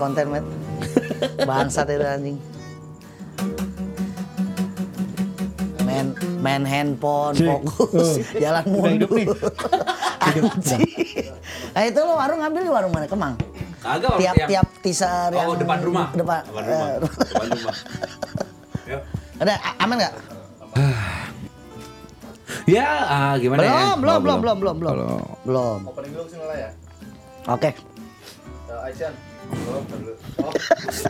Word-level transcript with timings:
konten 0.00 0.26
met. 0.30 0.44
Bangsat 1.48 1.86
itu 1.86 2.00
anjing. 2.00 2.38
Main 5.80 6.06
main 6.38 6.62
handphone, 6.64 7.34
Cik. 7.34 7.48
fokus, 7.68 8.08
Oh. 8.16 8.38
jalan 8.38 8.64
mundur. 8.66 9.10
Anjing. 10.20 10.84
Nah 11.70 11.82
itu 11.82 11.98
lo 11.98 12.14
warung 12.14 12.40
ngambil 12.40 12.60
di 12.62 12.70
warung 12.70 12.90
mana? 12.90 13.04
Kemang. 13.04 13.34
Kagak 13.80 14.08
orang 14.10 14.20
yang- 14.22 14.36
Tiap-tiap 14.36 14.66
teaser 14.80 15.30
yang 15.30 15.46
Oh, 15.46 15.56
depan 15.56 15.78
rumah. 15.80 16.08
Depan. 16.12 16.40
Depan 16.44 16.62
rumah. 16.62 16.86
eh, 16.86 16.98
Depan 17.00 17.46
rumah. 17.50 17.76
Yuk. 18.86 19.02
Udah 19.38 19.56
a- 19.58 19.76
aman 19.78 19.96
nggak? 19.98 20.14
Ya, 22.68 22.86
ah, 23.02 23.34
gimana 23.34 23.62
ya? 23.62 23.70
Belum, 23.96 23.98
belum, 23.98 24.10
Oh, 24.10 24.20
belum, 24.20 24.38
belum, 24.38 24.56
belum, 24.58 24.76
belum. 24.76 24.94
Belum. 24.94 25.22
Belum. 25.42 25.78
Opening 25.86 26.12
dulu 26.12 26.22
ke 26.22 26.30
sini 26.30 26.44
lah 26.44 26.56
ya. 26.60 26.70
Oke. 27.48 27.70
Uh, 28.68 28.86
Aisyah. 28.86 29.10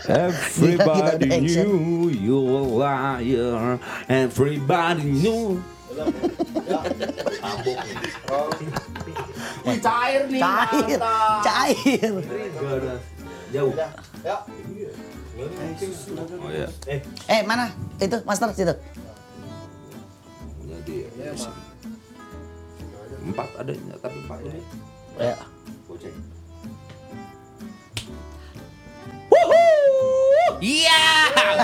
Everybody 0.09 1.29
knew 1.41 2.09
you 2.09 2.39
a 2.41 2.62
liar. 2.62 3.79
Everybody 4.09 5.05
knew. 5.05 5.62
Cair 9.81 10.23
nih. 10.29 10.41
Cair, 10.41 10.98
cair. 11.45 12.15
Jauh. 13.51 13.75
Ya. 13.75 14.37
Oh 16.41 16.51
ya. 16.53 16.69
Eh 17.29 17.41
mana? 17.45 17.73
Itu 17.97 18.20
master 18.29 18.53
situ. 18.53 18.75
Jadi 20.69 20.97
empat 23.20 23.48
adanya, 23.61 23.95
tapi 24.01 24.17
empat 24.25 24.39
ini. 24.48 24.62
Ya. 25.20 25.37
Goceng. 25.89 26.40
Iya, 30.61 31.01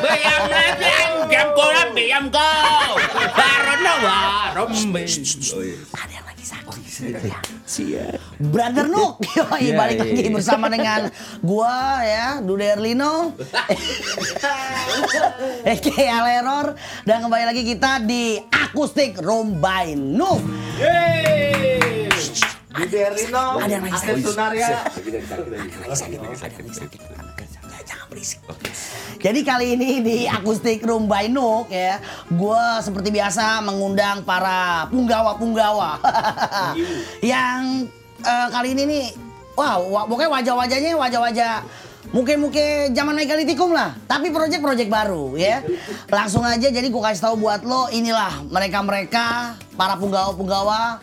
bayam 0.01 0.43
bayam 0.49 1.13
jam 1.29 1.48
kolam 1.53 1.89
bayam 1.92 2.25
kau. 2.33 2.97
Baron 3.37 3.84
warom. 4.01 4.70
Ada 5.93 6.12
yang 6.12 6.25
lagi 6.25 6.45
sakit. 6.45 6.81
Siap. 7.67 8.41
Brother 8.41 8.89
Nuk, 8.89 9.20
Yoi, 9.37 9.69
Iya, 9.69 9.73
balik 9.77 9.97
iya, 10.01 10.05
lagi 10.09 10.23
iya. 10.25 10.33
bersama 10.33 10.67
dengan 10.73 11.12
gua 11.45 12.01
ya, 12.05 12.27
Dude 12.41 12.65
Erlino, 12.65 13.37
Eke 15.77 16.09
Aleror, 16.09 16.73
dan 17.05 17.21
kembali 17.21 17.45
lagi 17.53 17.62
kita 17.69 18.00
di 18.00 18.41
Akustik 18.48 19.21
Room 19.21 19.61
by 19.61 19.93
Nuk. 19.93 20.41
Di 22.77 22.84
Derlino. 22.93 23.56
Ada 23.61 23.73
yang 23.77 23.84
lagi 23.89 23.97
Asep 23.97 24.17
sakit. 24.25 24.97
Jangan 27.87 28.06
berisik. 28.11 28.42
Jadi 29.23 29.41
kali 29.47 29.79
ini 29.79 30.03
di 30.03 30.17
Akustik 30.27 30.83
Room 30.83 31.06
by 31.06 31.31
Nuk 31.31 31.70
ya, 31.70 32.03
gua 32.34 32.83
seperti 32.83 33.15
biasa 33.15 33.62
mengundang 33.62 34.27
para 34.27 34.91
punggawa-punggawa 34.91 36.03
yang 37.23 37.87
eh, 38.20 38.48
kali 38.51 38.75
ini 38.75 38.83
nih, 38.87 39.06
wow, 39.55 39.78
wa- 39.87 40.06
pokoknya 40.11 40.31
wajah-wajahnya 40.34 40.93
wajah-wajah 40.98 41.53
mungkin-mungkin 42.11 42.95
zaman 42.95 43.19
megalitikum 43.19 43.75
lah, 43.75 43.95
tapi 44.06 44.31
project-project 44.31 44.91
baru 44.91 45.34
ya. 45.39 45.62
Langsung 46.11 46.43
aja 46.43 46.67
jadi 46.71 46.87
gua 46.91 47.11
kasih 47.11 47.23
tahu 47.23 47.47
buat 47.47 47.62
lo, 47.62 47.87
inilah 47.91 48.47
mereka-mereka 48.50 49.55
para 49.78 49.95
punggawa-punggawa 49.95 50.98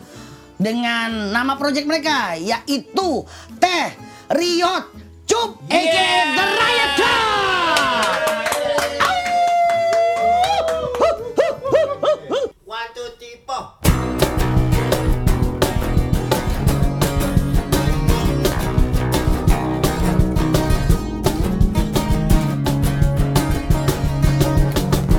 dengan 0.60 1.32
nama 1.32 1.56
project 1.56 1.84
mereka 1.88 2.38
yaitu 2.38 3.26
Teh 3.58 3.90
Riot 4.32 5.03
Cup 5.28 5.50
aka 5.70 6.08
The 6.36 6.44
Riot. 6.58 7.00
One, 12.64 12.88
two, 12.94 13.08
three, 13.18 13.36
four. 13.46 13.62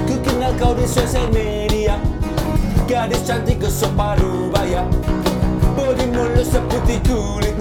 Ku 0.05 0.15
kenal 0.25 0.53
kau 0.59 0.75
di 0.75 0.85
sosial 0.85 1.31
media 1.31 1.95
Gadis 2.85 3.23
cantik 3.25 3.63
ke 3.63 3.69
separuh 3.71 4.51
baya 4.51 4.83
Bodi 5.73 6.05
mulus 6.11 6.51
seputih 6.51 6.99
kulitnya 7.07 7.54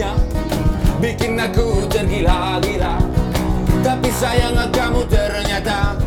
Bikin 1.04 1.36
aku 1.36 1.84
tergila-gila 1.92 2.96
Tapi 3.84 4.08
sayang 4.08 4.56
kamu 4.72 5.04
ternyata 5.04 6.00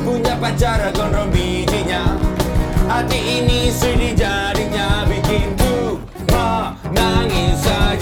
Punya 0.00 0.32
pacar 0.40 0.80
gondrong 0.96 1.28
bijinya. 1.28 2.16
Hati 2.88 3.20
ini 3.20 3.68
sudah 3.68 4.16
jadinya 4.16 5.04
Bikin 5.04 5.60
ku 5.60 6.00
menangis 6.32 7.60
saja 7.60 7.99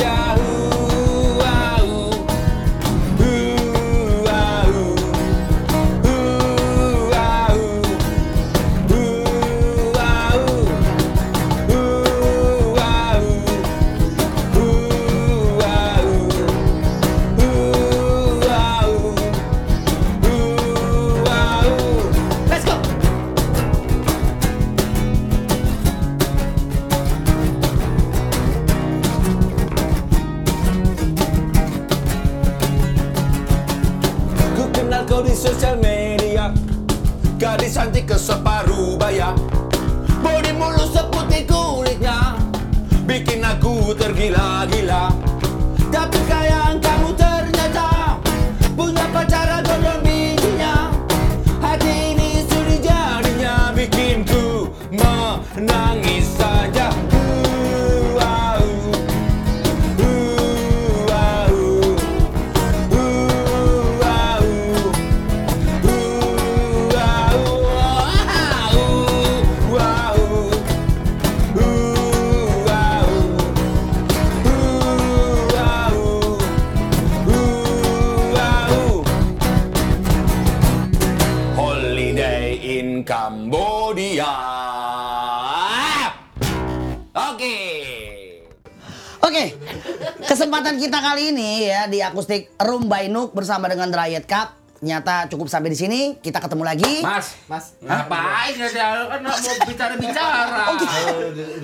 akustik 92.09 92.51
Room 92.57 92.89
by 92.89 93.07
Nuk 93.13 93.37
bersama 93.37 93.69
dengan 93.69 93.93
Riot 93.93 94.25
Cup. 94.25 94.57
Ternyata 94.79 95.27
cukup 95.27 95.51
sampai 95.51 95.75
di 95.75 95.79
sini. 95.79 96.01
Kita 96.23 96.39
ketemu 96.39 96.63
lagi. 96.63 97.03
Mas, 97.03 97.35
Mas. 97.51 97.75
Ngapain 97.83 98.55
ya 98.55 98.69
dia 98.71 99.11
kan 99.11 99.19
mau 99.27 99.35
bicara-bicara. 99.67 100.71
Oh, 100.71 100.77
kita, 100.79 100.97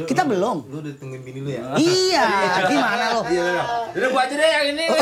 kita 0.02 0.22
belum. 0.26 0.66
Lu 0.66 0.82
udah 0.82 0.94
tungguin 0.98 1.22
bini 1.22 1.46
lu 1.46 1.50
ya? 1.54 1.62
Iya, 1.78 2.26
gimana 2.66 3.14
lo? 3.14 3.22
Udah 3.94 4.08
gua 4.10 4.22
aja 4.26 4.34
deh 4.34 4.48
yang 4.50 4.66
ini. 4.74 4.84
Oh, 4.90 4.98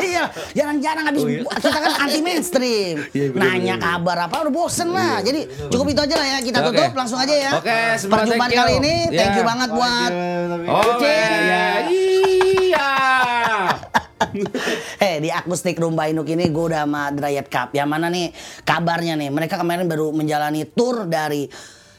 iya, 0.00 0.24
jarang-jarang 0.56 1.04
habis 1.04 1.20
kita 1.36 1.78
kan 1.84 1.92
anti 2.08 2.20
mainstream. 2.24 2.94
Nanya 3.12 3.76
kabar 3.76 4.24
apa 4.24 4.48
udah 4.48 4.52
bosen 4.64 4.88
lah. 4.96 5.20
Jadi 5.20 5.68
cukup 5.68 5.92
itu 5.92 6.00
aja 6.00 6.16
lah 6.16 6.26
ya. 6.32 6.38
Kita 6.40 6.64
Oke. 6.64 6.80
tutup 6.80 6.96
langsung 6.96 7.20
aja 7.20 7.34
ya. 7.36 7.50
Oke, 7.60 8.08
Perjumpaan 8.08 8.50
kali 8.56 8.72
ini 8.80 8.94
thank 9.12 9.36
you 9.36 9.44
banget 9.44 9.68
buat 9.68 10.10
Oh, 10.64 10.96
ya. 10.96 11.28
Iya. 11.92 12.13
Eh 15.04 15.20
di 15.20 15.28
akustik 15.30 15.76
Rumba 15.78 16.08
Inuk 16.08 16.28
ini 16.30 16.48
gue 16.48 16.64
udah 16.72 16.86
sama 16.86 17.10
Drayat 17.12 17.46
Cup. 17.48 17.74
Yang 17.76 17.88
mana 17.88 18.06
nih 18.10 18.30
kabarnya 18.64 19.14
nih 19.18 19.28
mereka 19.30 19.60
kemarin 19.60 19.86
baru 19.86 20.10
menjalani 20.10 20.64
tour 20.68 21.06
dari 21.08 21.46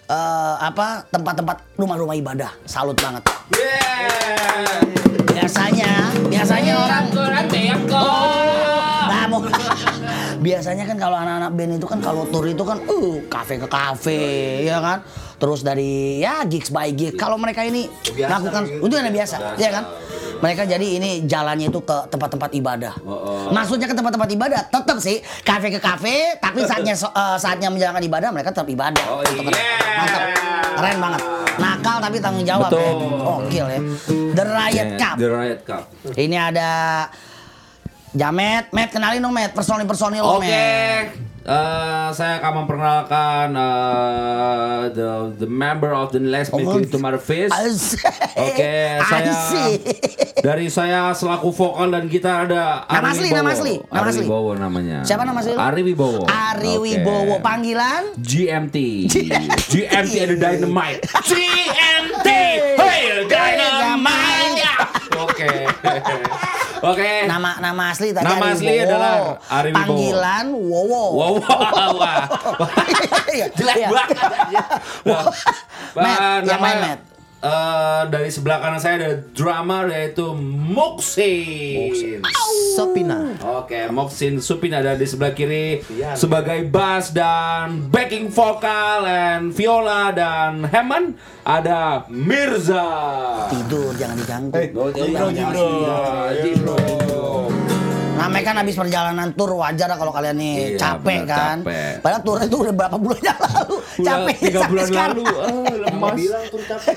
eh, 0.10 0.56
apa 0.60 1.06
tempat-tempat 1.10 1.78
rumah-rumah 1.78 2.16
ibadah. 2.18 2.52
Salut 2.66 2.98
banget. 2.98 3.24
Biasanya, 5.36 6.10
biasanya 6.32 6.74
orang 6.74 7.06
Koran 7.14 7.46
bayam 7.52 7.82
kau. 7.86 8.02
Nah, 9.06 9.26
ngomong 9.30 9.52
biasanya 10.46 10.86
kan 10.86 10.98
kalau 11.02 11.18
anak-anak 11.18 11.52
band 11.58 11.72
itu 11.82 11.88
kan 11.90 12.00
kalau 12.06 12.24
tour 12.30 12.46
itu 12.46 12.62
kan 12.62 12.78
uh 12.86 13.18
kafe 13.26 13.58
ke 13.58 13.66
kafe 13.66 14.22
ya 14.70 14.78
kan 14.78 15.02
terus 15.42 15.66
dari 15.66 16.22
ya 16.22 16.46
gigs 16.46 16.70
by 16.70 16.94
gigs 16.94 17.18
kalau 17.18 17.36
mereka 17.42 17.66
ini 17.66 17.90
Biasa 17.90 18.30
lakukan 18.30 18.64
gitu. 18.70 18.86
itu 18.86 18.94
yang 18.94 19.10
biasa 19.10 19.36
ya 19.58 19.70
kan 19.74 19.84
mereka 20.38 20.64
jadi 20.64 20.88
ini 20.92 21.24
jalannya 21.24 21.68
itu 21.68 21.80
ke 21.80 21.98
tempat-tempat 22.08 22.52
ibadah. 22.54 22.94
Maksudnya 23.48 23.86
ke 23.86 23.94
tempat-tempat 23.94 24.30
ibadah 24.32 24.62
tetap 24.66 24.98
sih. 24.98 25.18
Kafe 25.42 25.70
ke 25.70 25.80
kafe 25.80 26.38
tapi 26.38 26.64
saatnya 26.64 26.94
so- 26.94 27.10
eh, 27.10 27.38
saatnya 27.38 27.68
menjalankan 27.68 28.02
ibadah 28.02 28.30
mereka 28.30 28.52
tetap 28.52 28.68
ibadah. 28.68 29.06
Oh 29.06 29.22
Tetap 29.22 29.44
keren. 29.44 29.54
iya. 29.54 29.96
mantap. 29.96 30.24
Keren 30.76 30.98
banget. 31.00 31.22
Nakal 31.56 31.98
tapi 32.00 32.18
tanggung 32.20 32.44
jawab 32.44 32.68
ya. 32.68 32.76
Betul. 32.76 33.08
gokil 33.16 33.66
ya. 33.66 33.80
The 34.34 34.44
Riot 34.46 34.76
Yeah, 34.76 35.00
Cup. 35.00 35.16
The 35.16 35.30
Riot 35.30 35.62
Cup. 35.64 35.84
ini 36.16 36.36
ada 36.36 36.70
Jamet, 38.12 38.72
Met, 38.72 38.90
kenalin 38.90 39.20
dong 39.20 39.32
Met, 39.32 39.52
personil-personil 39.52 40.20
lo 40.20 40.40
Oke, 40.40 40.48
Met. 40.48 41.35
Eh, 41.46 42.08
saya 42.12 42.42
akan 42.42 42.52
memperkenalkan 42.60 43.48
eh, 43.54 44.82
the 44.92 45.08
the 45.38 45.48
member 45.48 45.94
of 45.94 46.10
the 46.10 46.20
Last 46.20 46.50
Oh, 46.50 46.58
Making 46.58 46.90
Tomato 46.90 47.18
Fish. 47.18 47.54
Asik. 47.54 48.02
Oke, 48.36 48.76
saya 49.06 49.32
dari 50.36 50.68
saya 50.68 51.10
selaku 51.12 51.50
vokal 51.50 51.90
dan 51.90 52.06
gitar 52.06 52.46
ada 52.46 52.86
Nama 52.86 53.02
Ari 53.02 53.08
asli, 53.08 53.26
Wibowo. 53.26 53.38
nama 53.38 53.50
asli, 53.52 53.74
nama 53.78 53.96
Ari 53.96 54.10
asli. 54.10 54.22
Wibowo 54.22 54.52
namanya. 54.56 54.98
Siapa 55.02 55.24
nama 55.24 55.40
asli? 55.40 55.54
Ari 55.54 55.82
Wibowo. 55.84 56.22
Ari 56.26 56.74
Oke. 56.74 56.82
Wibowo, 56.84 57.36
panggilan? 57.40 58.04
GMT. 58.18 58.78
GMT 59.72 60.14
ada 60.20 60.36
Dynamite. 60.36 61.02
GMT. 61.24 62.28
Hey, 62.76 63.26
Dynamite. 63.26 64.62
Oke. 65.16 65.50
Oke. 66.82 67.12
Nama 67.26 67.50
nama 67.62 67.84
asli 67.90 68.12
tadi 68.12 68.26
Nama 68.26 68.46
asli 68.52 68.68
Wibowo. 68.68 68.86
adalah 68.86 69.16
Ari 69.48 69.70
Wibowo. 69.70 69.80
Panggilan 69.80 70.46
Wowo. 70.52 71.04
Wow, 71.16 71.34
wow, 71.40 71.92
wow. 71.96 72.20
Iya, 73.32 73.48
Jelek 73.52 73.76
iya. 73.78 73.90
banget. 73.90 74.18
Matt, 75.06 75.28
Bah, 75.96 76.40
yang 76.44 76.60
main 76.60 76.78
Matt. 76.82 77.00
Eh, 77.46 78.02
dari 78.08 78.28
sebelah 78.28 78.58
kanan 78.58 78.80
saya 78.80 78.96
ada 78.98 79.12
drummer 79.30 79.86
yaitu 79.88 80.34
Moksin. 80.36 82.26
Sopina. 82.76 83.32
Oke, 83.56 83.88
Moksin 83.88 84.42
Supin 84.42 84.74
ada 84.74 84.94
di 84.94 85.06
sebelah 85.06 85.32
kiri 85.32 85.80
Iya. 85.88 86.12
sebagai 86.14 86.68
bass 86.68 87.16
dan 87.16 87.88
backing 87.88 88.28
vokal 88.28 89.06
and 89.06 89.56
viola 89.56 90.12
dan 90.12 90.66
Hammond 90.66 91.16
ada 91.42 92.04
Mirza. 92.10 92.84
Tidur, 93.48 93.96
jangan 93.96 94.18
diganggu. 94.18 94.60
Oh, 94.76 94.90
Jibro, 94.92 95.28
Jibro. 95.32 95.70
Jibro. 96.36 96.78
Namanya 98.16 98.44
kan 98.44 98.56
habis 98.58 98.76
perjalanan 98.76 99.28
tur 99.32 99.52
wajar 99.54 99.86
lah 99.86 99.96
kalau 99.96 100.10
kalian 100.10 100.36
nih 100.36 100.54
Iya, 100.56 100.78
capek 100.78 101.20
benar, 101.22 101.30
kan. 101.30 101.58
capek. 101.62 101.92
Padahal 102.00 102.22
tur 102.22 102.38
itu 102.40 102.56
udah 102.58 102.74
berapa 102.74 102.98
bulan 102.98 103.22
yang 103.22 103.40
lalu. 103.40 103.76
Udah 103.76 104.06
capek 104.08 104.36
tiga 104.42 104.60
bulan 104.66 104.86
sekarang. 104.86 105.16
lalu. 105.16 105.24
Ah, 105.36 105.76
lemas. 105.86 106.16
bilang 106.16 106.44
tuh 106.48 106.62
capek. 106.62 106.96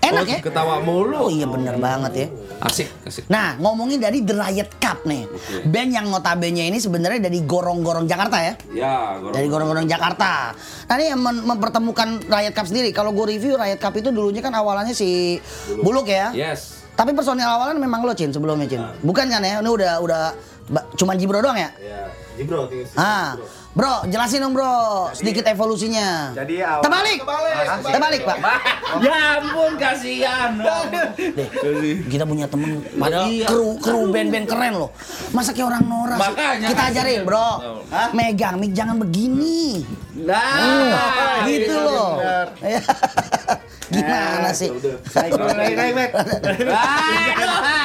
Enak 0.00 0.24
ya? 0.26 0.38
Ketawa 0.40 0.74
mulu. 0.78 1.16
Oh 1.18 1.30
iya 1.30 1.44
bener 1.44 1.76
banget 1.76 2.12
ya. 2.14 2.26
Asik, 2.60 2.88
asik. 3.02 3.24
Nah, 3.26 3.56
ngomongin 3.56 3.98
dari 3.98 4.20
The 4.20 4.34
Riot 4.34 4.70
Cup 4.76 5.04
nih. 5.04 5.24
Band 5.64 5.90
yang 5.90 6.06
notabene 6.06 6.64
ini 6.64 6.78
sebenarnya 6.78 7.20
dari 7.20 7.40
gorong-gorong 7.40 8.04
Jakarta 8.04 8.38
ya. 8.38 8.54
Ya, 8.70 8.94
gorong. 9.16 9.34
Dari 9.34 9.46
gorong-gorong 9.46 9.86
Jakarta. 9.86 10.52
Nah, 10.84 10.94
ini 10.94 11.04
yang 11.08 11.20
mem- 11.20 11.44
mempertemukan 11.46 12.08
Riot 12.24 12.52
Cup 12.52 12.66
sendiri. 12.66 12.90
Kalau 12.90 13.10
gue 13.10 13.26
review 13.28 13.54
Riot 13.54 13.78
Cup 13.78 13.94
itu 13.94 14.08
dulunya 14.08 14.40
kan 14.40 14.52
awalnya 14.52 14.92
si 14.92 15.38
Buluk 15.78 16.06
ya. 16.06 16.30
Yes. 16.30 16.77
Tapi 16.98 17.14
personil 17.14 17.46
awalan 17.46 17.78
memang 17.78 18.02
lo 18.02 18.10
Cin 18.10 18.34
sebelumnya 18.34 18.66
Cin. 18.66 18.82
Bukan 19.00 19.30
kan 19.30 19.38
ya? 19.38 19.62
Ini 19.62 19.70
udah 19.70 20.02
udah 20.02 20.22
cuman 20.98 21.14
Jibro 21.14 21.38
doang 21.38 21.54
ya? 21.54 21.70
ya, 21.78 22.10
Jibro 22.34 22.68
Ah, 22.92 23.38
bro, 23.72 24.04
jelasin 24.04 24.42
dong 24.42 24.52
bro, 24.52 25.08
sedikit 25.12 25.46
evolusinya. 25.46 26.34
Jadi 26.34 26.60
awal- 26.60 26.82
Terbalik, 26.82 27.18
terbalik 27.86 28.20
pak. 28.26 28.38
Ya 28.98 29.38
ampun, 29.38 29.76
kasihan. 29.76 30.58
Deh, 31.14 31.48
kita 32.04 32.24
punya 32.24 32.48
temen, 32.48 32.80
padahal 32.92 33.28
Iya. 33.28 33.46
kru 33.46 33.78
kru 33.78 34.10
band-band 34.10 34.44
keren 34.44 34.74
loh. 34.76 34.90
Masa 35.30 35.52
kayak 35.52 35.70
orang 35.70 35.84
norak? 35.84 36.18
Makanya. 36.18 36.66
Kita 36.68 36.82
ajarin 36.90 37.20
bro, 37.22 37.48
megang 38.10 38.58
mic 38.58 38.74
jangan 38.74 38.96
begini. 38.98 39.86
Nah, 40.18 41.46
gitu 41.46 41.74
loh. 41.78 42.18
Gimana 43.88 44.50
sih? 44.52 44.68
Naik, 45.16 45.32
naik, 45.32 45.74
naik, 45.76 45.94
naik. 45.96 46.12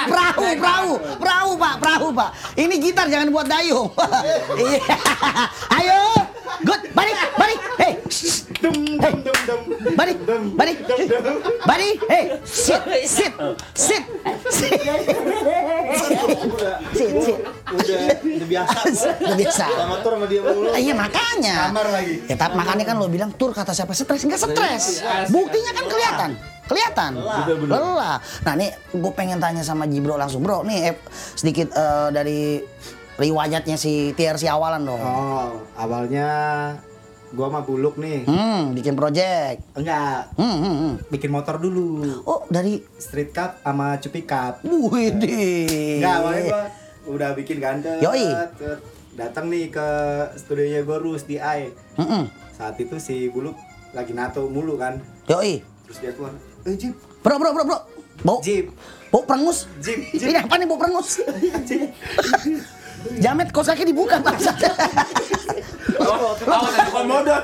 Perahu, 0.04 0.44
perahu, 0.60 0.92
perahu 1.20 1.52
pak, 1.56 1.74
perahu 1.80 2.08
pak. 2.12 2.30
Ini 2.60 2.76
gitar 2.84 3.08
jangan 3.08 3.32
buat 3.32 3.48
dayung. 3.48 3.88
Iya. 4.60 4.84
Ayo, 5.80 6.02
good, 6.64 6.82
balik, 6.94 7.18
balik, 7.38 7.60
hey, 7.80 7.94
Dum, 8.64 8.96
dum, 8.96 9.16
dum, 9.28 9.38
dum. 9.44 9.62
balik, 10.00 10.18
balik, 10.56 10.78
balik, 11.68 11.98
hey, 12.08 12.26
sit, 12.48 12.80
sit, 13.04 13.34
sit, 13.76 14.04
sit, 14.48 14.72
sit, 14.72 16.20
sit. 17.20 17.38
udah, 17.74 18.18
udah 18.24 18.48
biasa. 18.48 18.78
Udah 19.20 19.38
biasa. 19.38 19.66
Sama 19.68 19.96
tur 20.00 20.12
sama 20.16 20.26
dia 20.32 20.42
mulu. 20.46 20.70
Iya 20.72 20.94
makanya. 20.96 21.56
Kamar 21.70 21.88
lagi. 21.92 22.16
Ya 22.30 22.36
tapi 22.40 22.54
makanya 22.56 22.84
kan 22.88 22.96
lo 23.00 23.08
bilang 23.12 23.32
tur 23.36 23.52
kata 23.52 23.76
siapa 23.76 23.92
stres 23.92 24.24
nggak 24.24 24.40
stres. 24.40 25.04
Buktinya 25.28 25.72
kan 25.76 25.86
kelihatan. 25.90 26.30
Kelihatan. 26.64 27.12
Lelah. 27.68 28.18
Nah 28.48 28.54
nih 28.56 28.72
gue 28.96 29.12
pengen 29.12 29.44
tanya 29.44 29.60
sama 29.66 29.84
Jibro 29.90 30.16
langsung 30.16 30.40
bro. 30.40 30.64
Nih 30.64 30.94
eh, 30.94 30.96
sedikit 31.36 31.68
eh, 31.76 32.08
dari 32.16 32.64
riwayatnya 33.24 33.76
si 33.76 34.12
TRC 34.12 34.46
awalan 34.46 34.84
dong. 34.84 35.00
Oh, 35.00 35.64
awalnya 35.74 36.28
gua 37.32 37.48
sama 37.48 37.64
Buluk 37.64 37.96
nih. 37.96 38.28
Hmm, 38.28 38.76
bikin 38.76 38.94
project. 38.94 39.64
Enggak, 39.74 40.30
Hmm, 40.36 40.58
hmm, 40.60 40.76
hmm. 40.76 40.94
bikin 41.08 41.32
motor 41.32 41.56
dulu. 41.58 42.04
Oh 42.24 42.44
dari 42.46 42.84
Street 42.94 43.32
Cup 43.32 43.58
sama 43.58 43.96
Cupi 43.98 44.22
Cup. 44.22 44.60
Widih. 44.62 46.04
Enggak, 46.04 46.16
awalnya 46.20 46.44
gua 46.44 46.64
udah 47.06 47.30
bikin 47.34 47.58
gandeng. 47.58 48.00
Yoi. 48.00 48.28
Datang 49.14 49.48
nih 49.48 49.70
ke 49.70 49.88
studionya 50.36 50.84
Gorus 50.84 51.24
di 51.24 51.38
AI. 51.38 51.72
Hmm, 51.96 52.06
hmm. 52.06 52.24
Saat 52.52 52.76
itu 52.78 53.00
si 53.00 53.30
Buluk 53.30 53.56
lagi 53.92 54.12
nato 54.12 54.46
mulu 54.46 54.76
kan. 54.76 55.00
Yoi. 55.26 55.64
Terus 55.86 55.98
dia 56.00 56.12
keluar, 56.12 56.34
"Eh, 56.64 56.76
Jip, 56.76 56.96
Bro, 57.22 57.40
bro, 57.40 57.50
bro, 57.52 57.64
bro. 57.64 57.80
Bau. 58.22 58.38
Jip, 58.40 58.70
Bau 59.10 59.22
perengus. 59.24 59.66
Jip, 59.78 60.00
Ini 60.16 60.38
apa 60.40 60.54
nih 60.56 60.66
bau 60.66 60.78
perengus? 60.78 61.18
Jamet 63.16 63.50
kos 63.50 63.66
kaki 63.66 63.84
dibuka 63.86 64.18
bangsa. 64.18 64.52
Awas 66.44 66.74
ada 66.74 66.90
komodo. 66.90 67.36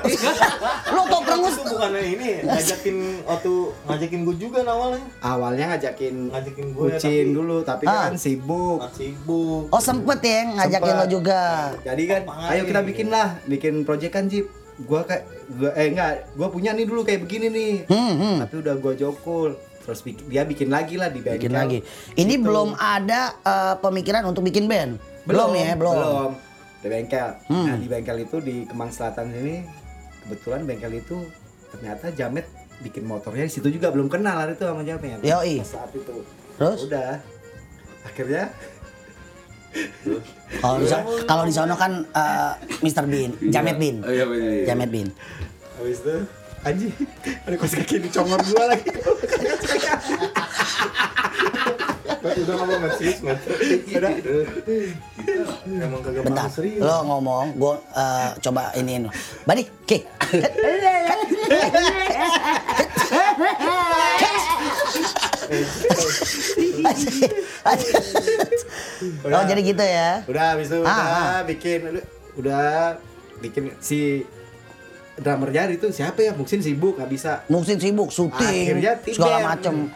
Lo 0.90 1.02
tau 1.04 1.20
perengus 1.22 1.54
Itu 1.54 1.64
bukan 1.70 1.90
ini, 1.96 2.30
ngajakin 2.42 2.96
waktu 3.24 3.52
ngajakin 3.86 4.20
gue 4.22 4.36
juga 4.38 4.60
awalnya. 4.62 5.00
awalnya 5.20 5.64
ngajakin 5.70 6.14
Ngajakin 6.30 6.66
gue 6.70 6.84
ya, 6.84 6.94
Bucin 6.94 7.24
tapi- 7.24 7.32
dulu, 7.32 7.56
tapi 7.62 7.84
Ah. 7.86 8.08
kan 8.08 8.14
sibuk. 8.16 8.78
Ah, 8.78 8.90
sibuk. 8.90 9.62
Oh 9.68 9.80
sempet 9.80 10.18
ya 10.20 10.38
ngajakin 10.54 10.92
Sempet. 10.92 11.00
lo 11.00 11.06
juga. 11.08 11.42
Jadi 11.80 12.02
kan, 12.04 12.20
Apaan 12.22 12.50
ayo 12.50 12.62
kita 12.64 12.80
bikin 12.82 13.08
lah, 13.08 13.28
bikin 13.44 13.74
project 13.82 14.12
kan 14.12 14.24
Jip. 14.26 14.46
Gua 14.80 15.04
kayak, 15.04 15.24
gua, 15.50 15.70
eh 15.74 15.86
enggak, 15.88 16.10
gua 16.34 16.48
punya 16.48 16.72
nih 16.72 16.84
dulu 16.84 17.00
kayak 17.02 17.20
begini 17.22 17.46
nih. 17.48 17.72
Hmm, 17.86 18.12
hmm. 18.14 18.36
Tapi 18.40 18.54
udah 18.58 18.74
gua 18.76 18.92
jokul. 18.94 19.50
Terus 19.80 20.00
bik- 20.00 20.24
dia 20.26 20.42
bikin 20.42 20.68
lagi 20.68 20.94
lah 20.94 21.08
di 21.08 21.18
bengkel. 21.18 21.36
Bikin 21.38 21.52
lagi. 21.52 21.78
Ini 22.14 22.34
Gitu. 22.34 22.44
belum 22.44 22.72
ada 22.74 23.32
eh, 23.38 23.74
pemikiran 23.78 24.24
untuk 24.24 24.40
bikin 24.42 24.64
band. 24.66 24.96
Belum, 25.28 25.50
ya, 25.52 25.76
belum. 25.76 25.94
Belum. 25.96 26.30
Di 26.80 26.88
bengkel. 26.88 27.28
Hmm. 27.48 27.64
Nah, 27.68 27.76
di 27.76 27.86
bengkel 27.88 28.18
itu 28.24 28.36
di 28.40 28.64
Kemang 28.64 28.88
Selatan 28.88 29.28
ini 29.36 29.64
kebetulan 30.24 30.64
bengkel 30.64 30.92
itu 30.96 31.16
ternyata 31.70 32.08
Jamet 32.16 32.46
bikin 32.80 33.04
motornya 33.04 33.44
di 33.44 33.52
situ 33.52 33.68
juga 33.68 33.92
belum 33.92 34.08
kenal 34.08 34.40
hari 34.40 34.56
itu 34.56 34.64
sama 34.64 34.80
Jamet. 34.80 35.20
Yoi. 35.20 35.60
Saat 35.60 35.92
itu. 35.92 36.24
Terus? 36.56 36.80
Udah. 36.88 37.20
Akhirnya 38.04 38.48
Kalau 40.60 40.82
di 40.82 40.86
kalau 41.30 41.46
di 41.46 41.54
sono 41.54 41.78
kan 41.78 42.02
eh, 42.02 42.52
Mr. 42.82 43.06
Bean, 43.06 43.30
Jamet 43.54 43.78
Bean. 43.78 44.02
Oh, 44.02 44.10
iya, 44.10 44.26
bener. 44.26 44.66
Jamet 44.66 44.90
Bean. 44.90 45.08
habis 45.80 46.04
itu 46.04 46.12
anjing 46.60 46.92
ada 47.48 47.56
kos 47.56 47.72
kaki 47.72 48.04
dicongor 48.04 48.36
gua 48.52 48.64
lagi. 48.68 48.90
Udah 52.20 52.54
ngomong 52.60 52.78
nggak 52.84 52.94
serius 53.00 53.18
nggak? 53.24 53.38
Udah. 53.96 54.10
Emang 55.66 56.00
kagak 56.04 56.22
Bentar, 56.28 56.46
serius. 56.52 56.80
lo 56.84 56.96
ngomong, 57.08 57.56
gue 57.56 57.74
coba 58.44 58.62
iniin 58.76 59.08
lo. 59.08 59.10
Balik, 59.48 59.72
oke. 59.84 59.98
oh 69.26 69.42
jadi 69.46 69.60
gitu 69.64 69.84
ya? 69.84 70.10
Udah 70.26 70.44
habis 70.54 70.66
itu 70.68 70.78
Ah, 70.82 70.84
udah 70.84 71.00
ah. 71.00 71.40
bikin 71.46 71.80
udah 72.38 72.68
bikin 73.40 73.62
si 73.80 74.24
drummer 75.16 75.50
jari 75.52 75.76
itu 75.76 75.88
siapa 75.92 76.20
ya? 76.20 76.32
Mungkin 76.36 76.60
sibuk 76.60 76.96
nggak 77.00 77.10
bisa. 77.10 77.32
Mungkin 77.48 77.76
sibuk, 77.80 78.08
syuting, 78.12 78.80
segala 79.12 79.56
macem. 79.56 79.88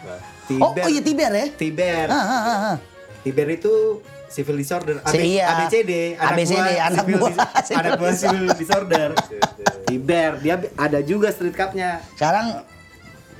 Tiber. 0.45 0.63
Oh, 0.63 0.71
oh 0.77 0.89
iya 0.89 1.01
Tiber 1.01 1.31
ya? 1.31 1.45
Tiber. 1.51 2.05
Ah, 2.07 2.15
ah, 2.15 2.29
ah, 2.39 2.57
ah. 2.71 2.75
Tiber 3.21 3.47
itu 3.49 3.73
civil 4.27 4.55
disorder 4.55 5.01
AB, 5.01 5.11
Si- 5.11 5.31
iya. 5.31 5.45
ABCD 5.49 5.91
ABCD, 6.13 6.61
anak 6.77 6.97
civil 6.99 7.17
buah 7.17 7.31
dis- 7.31 7.63
civil 7.63 7.79
anak 7.79 7.93
buah 7.95 8.13
civil 8.21 8.45
disorder 8.53 9.09
Tiber 9.87 10.31
dia 10.39 10.55
ada 10.75 10.99
juga 10.99 11.27
street 11.29 11.53
cup-nya 11.53 12.03
Sekarang 12.11 12.61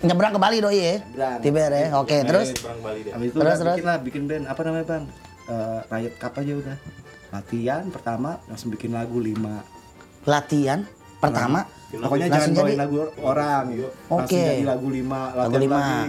nyebrang 0.01 0.31
ke 0.31 0.39
Bali 0.39 0.57
doi 0.59 0.73
ya. 0.73 0.95
Nyebrang. 1.03 1.39
Tiber 1.41 1.69
ya. 1.71 1.87
Oke, 1.95 2.17
terus 2.23 2.47
Perang 2.55 2.79
Bali 2.79 2.99
dia. 3.01 3.13
habis 3.13 3.27
itu 3.27 3.37
Terus, 3.37 3.55
terus. 3.55 3.75
bikin 3.75 3.85
lah 3.85 3.97
bikin 3.99 4.23
band 4.25 4.43
apa 4.45 4.61
namanya 4.61 4.85
bang 4.87 5.03
Eh, 5.45 5.79
Riot 5.87 6.15
Cup 6.17 6.33
aja 6.35 6.53
udah 6.55 6.77
latihan 7.29 7.83
pertama 7.87 8.41
langsung 8.45 8.71
bikin 8.71 8.89
lagu 8.89 9.19
lima 9.19 9.61
latihan 10.23 10.81
pertama 11.15 11.69
pokoknya 11.87 12.25
Langsung 12.27 12.33
jangan 12.33 12.49
bawain 12.51 12.65
jadi- 12.67 12.81
lagu 12.81 12.95
orang 13.21 13.63
langsung 13.69 14.25
Oke. 14.25 14.41
jadi 14.41 14.65
lagu 14.65 14.87
lima 14.89 15.19
lagu 15.31 15.53
latihan 15.53 15.61
lima. 15.61 15.77
lagi. 15.77 16.01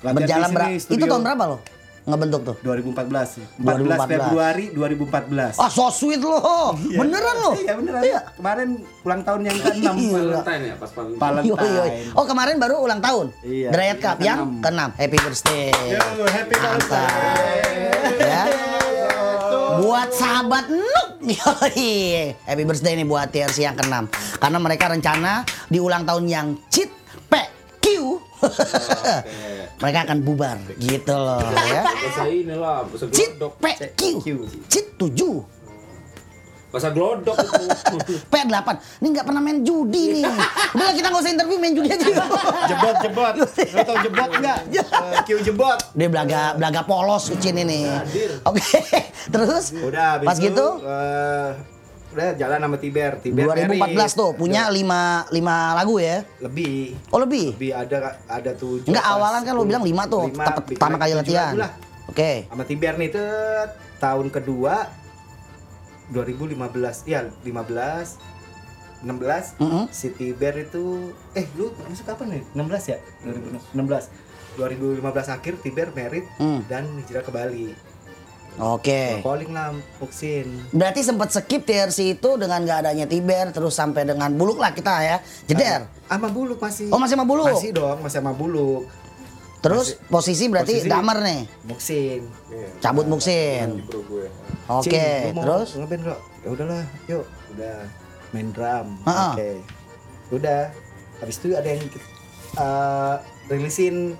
Latihan 0.00 0.14
Berjalan 0.14 0.50
berapa? 0.50 0.70
Itu 0.70 0.82
studio. 0.84 1.06
tahun 1.06 1.22
berapa 1.24 1.44
lo? 1.46 1.58
Ngebentuk 2.00 2.40
tuh? 2.42 2.56
2014 2.64 3.60
14 3.60 3.60
2014. 3.60 4.08
Februari 4.08 4.64
2014 4.72 5.60
Ah, 5.60 5.68
so 5.68 5.92
sweet 5.92 6.16
lo. 6.18 6.40
Beneran 6.80 7.36
lo? 7.38 7.52
Iya 7.54 7.76
beneran. 7.76 8.00
Iya. 8.00 8.20
Kemarin 8.32 8.68
ulang 9.02 9.20
tahun 9.22 9.40
yang 9.44 9.56
ke-6 9.58 9.76
Iya. 9.76 9.92
Valentine 10.10 10.62
ya 10.64 10.74
pas 10.74 10.90
Valentine. 10.90 11.44
Yoi, 11.44 11.52
yoi. 11.52 11.68
Valentine. 11.68 12.16
Oh 12.16 12.24
kemarin 12.24 12.54
baru 12.56 12.74
ulang 12.80 12.98
tahun. 12.98 13.26
Iya, 13.42 13.68
Dryad 13.68 13.88
yang 13.92 14.00
Cup 14.00 14.16
yang 14.18 14.38
keenam. 14.58 14.88
ke-6. 14.88 14.98
Happy 14.98 15.18
birthday. 15.20 15.66
Yo, 15.68 16.24
happy 16.26 16.54
Mantap. 16.56 17.10
Ya. 18.18 18.42
Buat 19.78 20.08
sahabat 20.10 20.64
Nuk. 20.66 21.08
Yoi. 21.36 21.92
Happy 22.40 22.64
birthday 22.64 22.94
nih 22.94 23.04
buat 23.04 23.28
TRC 23.28 23.58
yang 23.62 23.76
ke-6. 23.76 24.08
Karena 24.38 24.58
mereka 24.58 24.88
rencana 24.88 25.32
di 25.68 25.76
ulang 25.76 26.02
tahun 26.02 26.24
yang 26.24 26.46
PQ. 26.56 26.88
Mereka 29.78 29.98
akan 30.10 30.18
bubar 30.26 30.58
gitu 30.80 31.14
loh 31.14 31.38
ya. 31.70 31.82
Cit. 33.14 33.38
PQ. 33.38 34.02
Cit 34.66 34.86
7. 34.98 35.58
Bahasa 36.68 36.92
glodok 36.92 37.32
itu. 37.32 37.64
P8. 38.32 38.68
Ini 39.00 39.06
nggak 39.08 39.24
pernah 39.24 39.40
main 39.40 39.64
judi 39.64 40.20
nih. 40.20 40.24
Udah 40.76 40.92
kita 40.92 41.06
nggak 41.08 41.22
usah 41.24 41.32
interview 41.32 41.56
main 41.56 41.72
judi 41.72 41.88
aja. 41.88 42.06
Jebot 42.68 42.96
jebot. 43.00 43.34
Lo 43.40 43.80
tau 43.88 43.96
jebot 44.04 44.30
enggak? 44.36 44.58
Q 45.24 45.28
jebot. 45.40 45.78
Dia 45.96 46.08
belaga 46.12 46.52
belaga 46.60 46.84
polos 46.84 47.32
Ucin 47.32 47.56
ini. 47.56 47.88
Oke. 48.44 48.84
Terus 49.32 49.72
Udah 49.80 50.20
pas 50.20 50.36
itu, 50.36 50.52
gitu 50.52 50.66
eh, 50.84 51.48
udah 52.10 52.28
jalan 52.34 52.58
sama 52.58 52.76
Tiber. 52.76 53.12
Tiber 53.18 53.44
2014 53.46 53.68
merit. 53.90 54.10
tuh 54.12 54.30
punya 54.32 54.62
5 54.66 55.28
5 55.28 55.34
lagu 55.74 55.94
ya. 55.98 56.24
lebih 56.38 56.96
Oh 57.08 57.18
lebih. 57.18 57.52
lebih 57.52 57.72
ada 57.72 57.96
ada 58.24 58.52
tujuh 58.52 58.86
Enggak 58.86 59.02
pas 59.02 59.14
awalan 59.14 59.40
kan 59.42 59.52
lu 59.52 59.64
bilang 59.64 59.82
5 59.82 59.92
tuh 60.06 60.24
Lima, 60.26 60.44
tep- 60.46 60.56
bikin 60.64 60.74
pertama 60.74 60.94
lagi 60.94 61.02
kali 61.04 61.12
latihan. 61.14 61.52
Oke. 62.08 62.32
sama 62.48 62.64
Tiber 62.64 62.94
nih 62.96 63.08
itu 63.08 63.24
tahun 63.98 64.26
kedua 64.28 64.74
2015 66.08 66.56
iya 67.04 67.28
15 67.38 69.04
16 69.04 69.60
Mm-mm. 69.60 69.84
si 69.88 70.08
Tiber 70.10 70.54
itu 70.58 70.84
eh 71.30 71.46
lu 71.54 71.70
masuk 71.78 72.02
kapan 72.04 72.26
nih 72.32 72.42
16 72.50 72.90
ya 72.90 72.98
2016 73.70 74.10
2015 74.56 75.04
akhir 75.30 75.54
Tiber 75.60 75.88
merit 75.92 76.24
Hmm. 76.34 76.64
dan 76.64 76.82
hijrah 76.98 77.20
ke 77.20 77.30
Bali 77.30 77.76
Oke. 78.58 79.22
calling 79.22 79.50
lah 79.50 79.70
Muksin 79.96 80.46
Berarti 80.70 81.00
sempat 81.00 81.30
skip 81.30 81.62
TRC 81.62 81.98
itu 82.12 82.30
dengan 82.34 82.58
nggak 82.58 82.78
adanya 82.82 83.06
Tiber 83.06 83.50
terus 83.50 83.72
sampai 83.72 84.02
dengan 84.02 84.30
Buluk 84.30 84.56
lah 84.56 84.70
kita 84.70 84.94
ya. 84.98 85.16
Jeder. 85.44 85.86
sama 86.04 86.26
Buluk 86.26 86.58
masih 86.58 86.90
Oh, 86.90 86.98
masih 86.98 87.14
sama 87.14 87.24
Buluk? 87.24 87.46
masih 87.48 87.70
dong 87.70 87.98
masih 88.00 88.18
sama 88.18 88.32
Buluk 88.32 88.84
Terus 89.58 89.98
posisi 90.06 90.46
berarti 90.46 90.74
posisi- 90.76 90.86
damar 90.88 91.18
nih. 91.18 91.42
Muksin 91.64 92.22
Cabut 92.78 93.06
Muksin. 93.06 93.82
Bro 93.84 94.06
gue. 94.06 94.26
Oke, 94.68 95.06
mau 95.32 95.42
terus 95.58 95.74
ngeband 95.74 96.02
nggak? 96.04 96.20
Ya 96.38 96.48
udahlah, 96.48 96.84
yuk. 97.06 97.24
Udah 97.50 97.76
main 98.30 98.48
drum. 98.50 98.86
Ha-ha. 99.02 99.34
Oke. 99.34 99.50
Udah. 100.30 100.70
Habis 101.18 101.36
itu 101.38 101.48
ada 101.52 101.66
yang 101.66 101.82
eh, 102.54 103.14
rilisin 103.48 104.14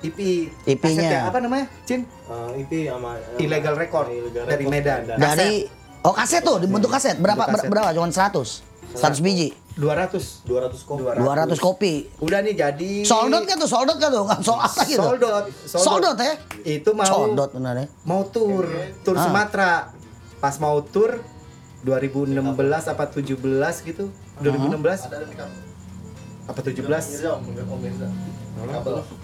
EP. 0.00 0.18
EP-nya. 0.64 0.78
Kaset 0.78 1.10
ya, 1.10 1.20
apa 1.24 1.38
namanya? 1.38 1.66
Cin? 1.82 2.06
Eh, 2.06 2.50
itu 2.60 2.86
sama 2.86 3.10
Illegal 3.36 3.74
record 3.74 4.06
Illegal 4.08 4.44
dari 4.44 4.62
record 4.62 4.72
Medan. 4.72 5.00
Medan. 5.04 5.18
dari 5.18 5.52
Oh 6.00 6.14
kaset 6.14 6.40
tuh 6.40 6.56
dibentuk 6.58 6.88
kaset 6.88 7.16
berapa 7.16 7.42
kaset. 7.42 7.66
ber- 7.66 7.70
berapa? 7.74 7.90
Cuman 7.92 8.10
100. 8.10 8.62
100 8.94 9.18
biji. 9.18 9.50
200. 9.74 10.42
200 10.42 10.78
kopi. 10.80 11.02
200 11.18 11.58
kopi. 11.60 11.92
Udah 12.18 12.38
nih 12.40 12.54
jadi 12.54 12.90
Sold 13.02 13.30
out 13.30 13.44
kan 13.44 13.56
tuh, 13.56 13.66
sold 13.66 13.86
out 13.86 13.96
kan 13.96 14.08
tuh, 14.08 14.22
nggak 14.22 14.40
sold 14.40 14.58
out 14.58 14.74
lagi 14.76 14.94
tuh. 14.94 15.02
Sold 15.04 15.22
out. 15.24 15.44
Sold 15.66 16.04
out 16.04 16.18
ya? 16.18 16.34
Itu 16.64 16.90
mau 16.92 17.04
Sold 17.04 17.34
out 17.36 17.50
benar 17.52 17.74
ya. 17.76 17.86
mau 18.02 18.22
tour, 18.24 18.66
tour 19.02 19.14
Ah. 19.14 19.22
Sumatera. 19.24 19.72
Pas 20.38 20.54
mau 20.56 20.78
tour 20.80 21.18
2016 21.80 22.38
apa 22.86 23.04
17 23.04 23.34
gitu. 23.84 24.10
2016 24.38 25.02
apa 26.46 26.60
17? 26.60 27.02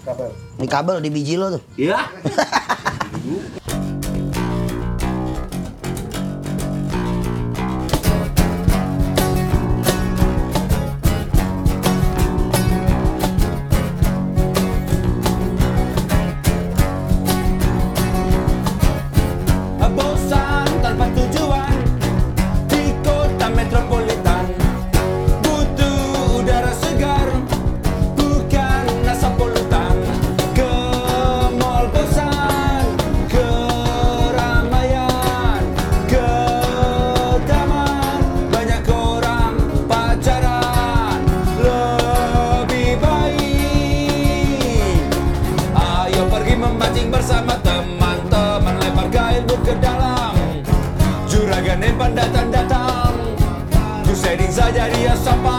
Kabel. 0.05 0.29
Di 0.55 0.67
kabel 0.67 0.97
di 1.03 1.09
biji 1.11 1.35
lo 1.35 1.51
tuh. 1.59 1.61
Iya. 1.75 1.99
saja 55.25 55.54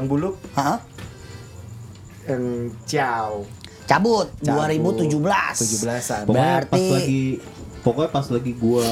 Bang 0.00 0.08
Buluk 0.08 0.40
Hah? 0.56 0.80
yang 2.24 2.44
ciao 2.88 3.44
Cabut, 3.84 4.30
Cabut. 4.40 4.70
2017. 5.02 5.18
17-an. 5.18 6.22
Pokoknya 6.24 6.62
Berarti- 6.62 6.70
pas 6.70 6.86
lagi 6.94 7.22
pokoknya 7.82 8.10
pas 8.14 8.26
lagi 8.30 8.52
gua 8.54 8.88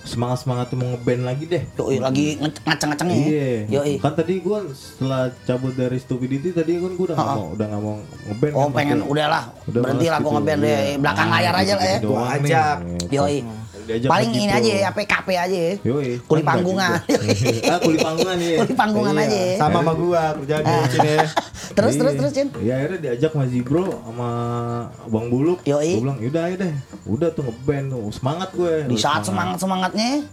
semangat 0.00 0.38
semangat 0.40 0.72
mau 0.72 0.88
ngeband 0.88 1.22
lagi 1.22 1.44
deh. 1.44 1.62
Yoi, 1.76 2.00
lagi 2.00 2.26
ngaceng-ngacengnya 2.40 3.12
ya. 3.14 3.26
Iya. 3.28 3.50
Yoi. 3.68 3.94
Kan 4.00 4.16
tadi 4.16 4.40
gua 4.40 4.64
setelah 4.72 5.28
cabut 5.44 5.76
dari 5.76 6.00
Stupidity 6.00 6.50
tadi 6.50 6.80
kan 6.80 6.90
gua 6.90 7.06
udah 7.06 7.16
nggak 7.20 7.36
mau 7.36 7.46
udah 7.52 7.66
nggak 7.68 7.82
mau 7.84 7.94
ngeband. 8.26 8.52
Oh 8.56 8.64
kan, 8.64 8.70
pengen 8.72 8.98
udahlah 9.04 9.44
Udah 9.68 9.80
berhenti 9.84 10.06
lah 10.08 10.18
gua 10.18 10.24
gitu. 10.24 10.36
ngeband 10.40 10.58
deh 10.58 10.72
Iya. 10.72 10.96
belakang 10.98 11.28
Ah, 11.28 11.34
layar 11.36 11.54
aja 11.54 11.72
lah 11.76 11.86
ya. 11.86 11.98
Gua 12.00 12.22
ajak. 12.32 12.76
Yoi. 13.12 13.36
Diajak 13.86 14.08
Paling 14.10 14.30
ini 14.32 14.50
aja 14.50 14.70
ya, 14.86 14.90
PKP 14.92 15.28
aja 15.34 15.58
ya. 15.70 15.74
Kuli 16.24 16.42
panggungan. 16.42 16.90
ah, 17.72 17.78
kuli 17.80 17.98
panggungan 17.98 18.36
iya. 18.38 18.56
Kuli 18.62 18.74
panggungan 18.74 19.14
Iya. 19.14 19.24
aja 19.26 19.38
ya. 19.38 19.54
sama 19.58 19.78
sama 19.80 19.92
gua 19.94 20.22
kerjaan 20.40 20.62
di 20.62 20.90
sini 20.90 21.10
ya. 21.16 21.26
Terus 21.76 21.94
terus 21.94 22.14
terus 22.18 22.32
Cin. 22.34 22.48
Ya 22.66 22.82
akhirnya 22.82 22.98
diajak 22.98 23.30
sama 23.30 23.46
Zibro 23.46 23.86
sama 24.02 24.28
Bang 25.06 25.30
Buluk. 25.30 25.62
Yoi. 25.62 25.96
Gue 25.96 26.02
bilang, 26.02 26.18
yaudah 26.18 26.42
ayo 26.50 26.56
deh. 26.58 26.74
Udah 27.06 27.28
tuh 27.30 27.42
ngeband 27.46 27.86
tuh. 27.94 28.10
Semangat 28.10 28.48
gue. 28.52 28.74
Di 28.90 28.96
saat 28.98 29.22
semangat 29.22 29.56
semangatnya 29.62 30.26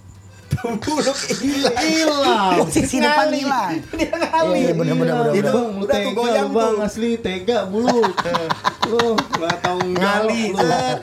Buluk 0.58 1.20
hilang 1.38 2.66
sisi 2.72 2.98
depan 2.98 3.30
hilang. 3.30 3.77
dia 3.94 4.10
ngali 4.10 4.58
Iya, 4.58 4.74
bener, 4.74 4.96
bener, 4.98 5.16
bener, 5.22 5.34
itu. 5.36 5.51
Bang, 5.54 5.68
lu 5.70 5.84
udah 5.86 5.94
tuh 5.94 5.94
tega 5.94 6.12
goyang 6.18 6.50
bang 6.50 6.75
asli 6.82 7.10
tega 7.20 7.58
Buluk. 7.70 8.13
lu 8.89 9.04
nggak 9.38 9.56
tahu 9.62 9.80
ngali 9.94 10.42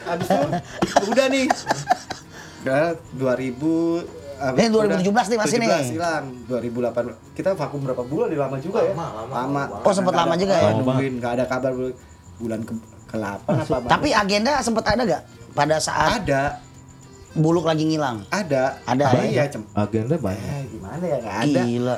habis 0.03 0.29
itu 0.33 0.49
udah 1.07 1.27
nih 1.29 1.45
udah 2.64 2.85
2000 3.14 4.25
Eh, 4.35 4.66
2017 4.66 4.99
nih 5.30 5.38
masih 5.38 5.56
nih. 5.56 5.68
17 5.71 5.94
hilang 5.94 6.25
2008 6.50 7.06
kita 7.33 7.54
vakum 7.54 7.80
berapa 7.80 8.02
bulan 8.02 8.26
nih 8.26 8.37
lama 8.37 8.56
juga 8.59 8.83
ya 8.83 8.90
Lama, 8.90 9.06
lama, 9.30 9.62
Oh, 9.78 9.92
sempet 9.94 10.11
Nggak 10.11 10.21
lama 10.21 10.35
ada- 10.35 10.42
juga 10.42 10.54
ya? 10.54 10.71
nungguin 10.75 11.14
nggak 11.16 11.33
ada 11.33 11.44
kabar 11.47 11.73
bulan 12.35 12.61
ke 12.61 12.73
ke-8 13.06 13.47
apa 13.47 13.87
Tapi 13.87 14.09
agenda 14.11 14.52
sempet 14.59 14.85
ada 14.87 15.02
gak 15.06 15.23
pada 15.54 15.76
saat 15.78 16.18
ada 16.21 16.59
buluk 17.33 17.62
lagi 17.62 17.85
ngilang? 17.85 18.26
ada 18.26 18.75
Ada, 18.83 19.04
iya 19.23 19.44
ya? 19.44 19.44
cem 19.49 19.62
Agenda 19.71 20.16
banyak. 20.16 20.42
eh, 20.42 20.64
gimana 20.68 21.04
ya 21.04 21.16
nggak 21.21 21.37
ada 21.40 21.61
Gila. 21.62 21.97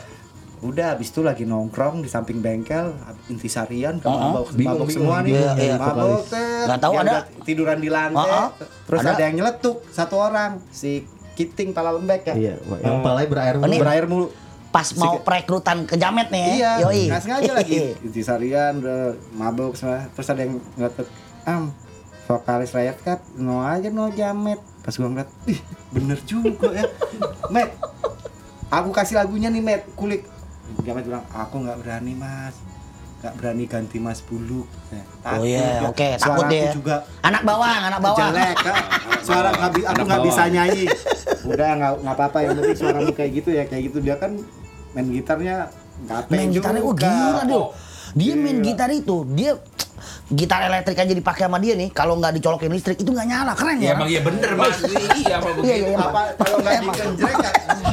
Udah 0.58 0.86
abis 0.92 1.08
itu 1.08 1.20
lagi 1.20 1.44
nongkrong 1.44 2.00
di 2.00 2.08
samping 2.08 2.38
bengkel 2.38 2.96
intisarian 3.26 4.00
Oh, 4.00 4.08
oh. 4.08 4.18
mabok, 4.32 4.46
Bingung, 4.50 4.72
mabok 4.74 4.88
bingung. 4.88 5.04
semua 5.04 5.16
nih 5.20 5.32
Iya, 5.34 5.50
iya. 5.54 5.74
mabok. 5.76 6.20
Nggak 6.64 6.80
tahu 6.80 6.92
ada. 6.96 7.18
tiduran 7.42 7.78
di 7.78 7.88
lantai 7.88 8.24
Oh, 8.24 8.40
oh. 8.42 8.48
terus 8.82 9.00
Ada. 9.00 9.10
ada. 9.12 9.22
yang 9.22 9.34
nyeletuk 9.36 9.76
satu 9.88 10.16
orang 10.18 10.62
si 10.70 11.04
Kiting 11.32 11.70
pala 11.70 11.92
lembek 11.92 12.24
ya 12.24 12.34
Iya, 12.34 12.54
yang 12.78 13.00
palanya 13.00 13.28
berair 13.28 13.54
Oh, 13.54 13.62
mulu. 13.62 13.76
berair 13.78 14.06
mulu 14.06 14.26
Pas 14.66 14.88
mau 14.94 15.16
perekrutan 15.18 15.84
ke 15.84 15.94
Jamet 15.94 16.28
nih 16.28 16.40
ya. 16.40 16.52
iya 16.52 16.70
Yoi. 16.82 17.08
nggak 17.08 17.22
sengaja 17.22 17.52
lagi 17.54 17.76
intisarian 18.06 18.72
udah 18.76 19.00
mabok 19.32 19.72
semua 19.72 20.04
terus 20.10 20.26
ada 20.26 20.40
yang 20.40 20.56
ngeletuk 20.74 21.08
am 21.44 21.72
vokalis 22.24 22.70
Riot 22.70 22.98
Cut 23.00 23.20
no 23.34 23.62
aja 23.62 23.88
no 23.88 24.08
jamet 24.10 24.60
pas 24.80 24.92
gua 24.92 25.08
ngeliat 25.08 25.30
ih 25.46 25.60
bener 25.90 26.18
juga 26.22 26.68
ya 26.72 26.84
Met 27.54 27.72
aku 28.68 28.90
kasih 28.90 29.16
lagunya 29.16 29.46
nih 29.46 29.60
Met 29.60 29.82
kulik 29.94 30.26
jamet 30.78 31.04
bilang 31.04 31.24
aku 31.26 31.54
nggak 31.58 31.78
berani 31.78 32.12
mas 32.12 32.54
nggak 33.16 33.34
berani 33.34 33.64
ganti 33.64 33.98
mas 33.98 34.20
buluk 34.20 34.68
Ya, 34.86 35.02
Oh 35.02 35.06
takut 35.24 35.44
iya, 35.44 35.58
ya. 35.58 35.80
oke, 35.84 36.08
takut 36.14 36.22
Suaraku 36.38 36.52
deh 36.52 36.64
juga 36.70 36.96
Anak 37.20 37.42
bawang, 37.42 37.80
anak 37.82 38.00
bawang. 38.00 38.20
jelek 38.30 38.56
Kak. 38.56 38.78
suara 39.18 39.48
nggak 39.50 39.70
aku 39.84 40.02
nggak 40.04 40.22
bisa 40.22 40.42
nyanyi 40.46 40.84
udah 41.42 41.68
nggak 41.74 41.92
nggak 42.00 42.14
apa-apa 42.14 42.38
yang 42.40 42.52
penting 42.54 42.76
suaramu 42.76 43.10
kayak 43.10 43.30
gitu 43.34 43.50
ya 43.50 43.64
kayak 43.64 43.82
gitu 43.84 43.98
dia 43.98 44.14
kan 44.14 44.30
main 44.92 45.06
gitarnya 45.08 45.56
nggak 45.98 46.18
Main 46.28 46.48
gitarnya 46.50 46.80
oh 46.80 46.92
gila. 46.92 47.42
Dia 48.12 48.32
main 48.32 48.60
gitar 48.60 48.88
itu, 48.88 49.28
dia 49.28 49.60
gitar 50.28 50.64
elektrik 50.64 50.96
aja 50.96 51.10
dipakai 51.10 51.46
sama 51.46 51.58
dia 51.58 51.74
nih. 51.74 51.88
Kalau 51.90 52.16
nggak 52.16 52.36
dicolokin 52.36 52.70
listrik 52.70 52.98
itu 52.98 53.08
nggak 53.08 53.26
nyala, 53.26 53.52
keren 53.54 53.78
Ya 53.78 53.92
ya. 53.92 53.92
emang 53.94 54.08
iya 54.08 54.20
bener 54.20 54.50
mas. 54.54 54.76
Iya 54.82 54.92
apa 54.92 55.14
Iya 55.16 55.36
begitu. 55.40 55.64
iya 55.64 55.76
iya. 55.86 55.98
apa 55.98 56.20
kalau 56.36 56.56
nggak 56.60 56.74
ya 56.74 56.82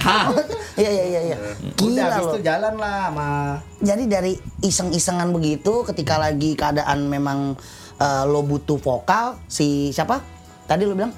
Iya 0.74 0.90
iya 0.90 1.06
iya 1.06 1.22
iya. 1.24 1.38
udah 1.38 1.54
Gila 1.78 2.02
habis 2.04 2.26
itu 2.26 2.40
jalan 2.42 2.74
lah 2.76 2.98
sama 3.08 3.30
Jadi 3.78 4.04
dari 4.10 4.34
iseng-isengan 4.60 5.30
begitu 5.30 5.86
ketika 5.86 6.18
lagi 6.18 6.58
keadaan 6.58 7.06
memang 7.06 7.54
eh, 7.98 8.24
lo 8.26 8.42
butuh 8.42 8.78
vokal 8.78 9.38
si 9.46 9.90
siapa? 9.90 10.18
Tadi 10.66 10.84
lo 10.84 10.98
bilang 10.98 11.14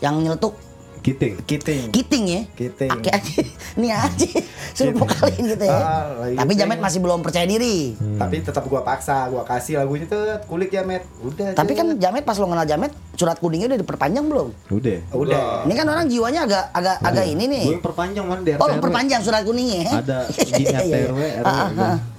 yang 0.00 0.18
nyeletuk 0.18 0.56
Kiting. 1.00 1.34
Kiting 1.42 1.82
Kiting 1.88 2.24
ya? 2.28 2.42
Kiting. 2.52 2.90
Aki 2.92 3.08
aja. 3.08 3.34
Ini 3.74 3.88
aja. 3.88 4.28
Suruh 4.70 4.92
vokalin 4.94 5.42
gitu 5.48 5.64
ya. 5.64 5.72
Ah, 5.72 6.04
lagi 6.20 6.36
Tapi. 6.36 6.52
Jamet 6.54 6.78
masih 6.78 6.98
belum 7.00 7.20
percaya 7.20 7.44
diri. 7.44 7.96
tapi 8.16 8.44
tetap 8.44 8.64
gua 8.66 8.84
paksa 8.84 9.26
gua 9.26 9.42
kasih 9.42 9.80
lagunya 9.80 10.04
tuh 10.04 10.20
kulik 10.44 10.70
ya 10.70 10.84
met 10.84 11.02
udah 11.20 11.56
Tapi 11.56 11.72
kan 11.72 11.96
Jamet 11.96 12.22
pas 12.22 12.36
lo 12.36 12.44
kenal 12.44 12.68
Jamet, 12.68 12.92
surat 13.16 13.40
kuningnya 13.40 13.72
udah 13.72 13.80
diperpanjang 13.80 14.24
belum? 14.24 14.48
Udah. 14.68 14.98
udah 15.10 15.64
Ini 15.64 15.74
kan 15.74 15.86
orang 15.88 16.06
jiwanya 16.06 16.40
agak 16.44 16.64
agak 16.70 16.96
agak 17.00 17.24
ini 17.26 17.44
nih. 17.48 17.64
Yang 17.70 17.82
perpanjang 17.82 18.24
Oh, 18.60 18.68
perpanjang 18.78 19.20
surat 19.24 19.42
kuningnya. 19.42 19.80
ya? 19.80 19.92
Ada 19.98 20.18
izin 20.30 20.54
Iya, 20.60 20.78
iya, 20.84 20.96
RT 21.00 21.10
RW, 21.10 21.20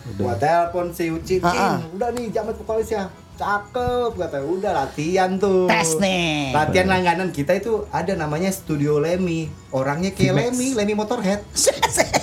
Ah, 0.01 0.03
ah, 0.03 0.09
ah. 0.09 0.11
Udah. 0.11 0.23
gua 0.23 0.35
telepon 0.35 0.85
si 0.89 1.03
Ucin 1.07 1.39
Ah, 1.39 1.47
ah. 1.47 1.53
Cin, 1.77 1.93
udah 1.93 2.09
nih 2.11 2.25
jamet 2.29 2.55
vokalisnya 2.55 3.03
cakep 3.33 4.11
kata 4.15 4.37
udah 4.39 4.71
latihan 4.75 5.33
tuh 5.35 5.65
Tes 5.65 5.97
nih. 5.97 6.53
latihan 6.53 6.85
langganan 6.87 7.29
kita 7.29 7.55
itu 7.55 7.89
ada 7.89 8.13
namanya 8.13 8.49
Studio 8.49 8.97
Lemi 8.97 9.45
orangnya 9.69 10.09
kayak 10.11 10.33
Vimex. 10.35 10.45
Lemi 10.51 10.67
Lemi 10.75 10.93
Motorhead 10.93 11.41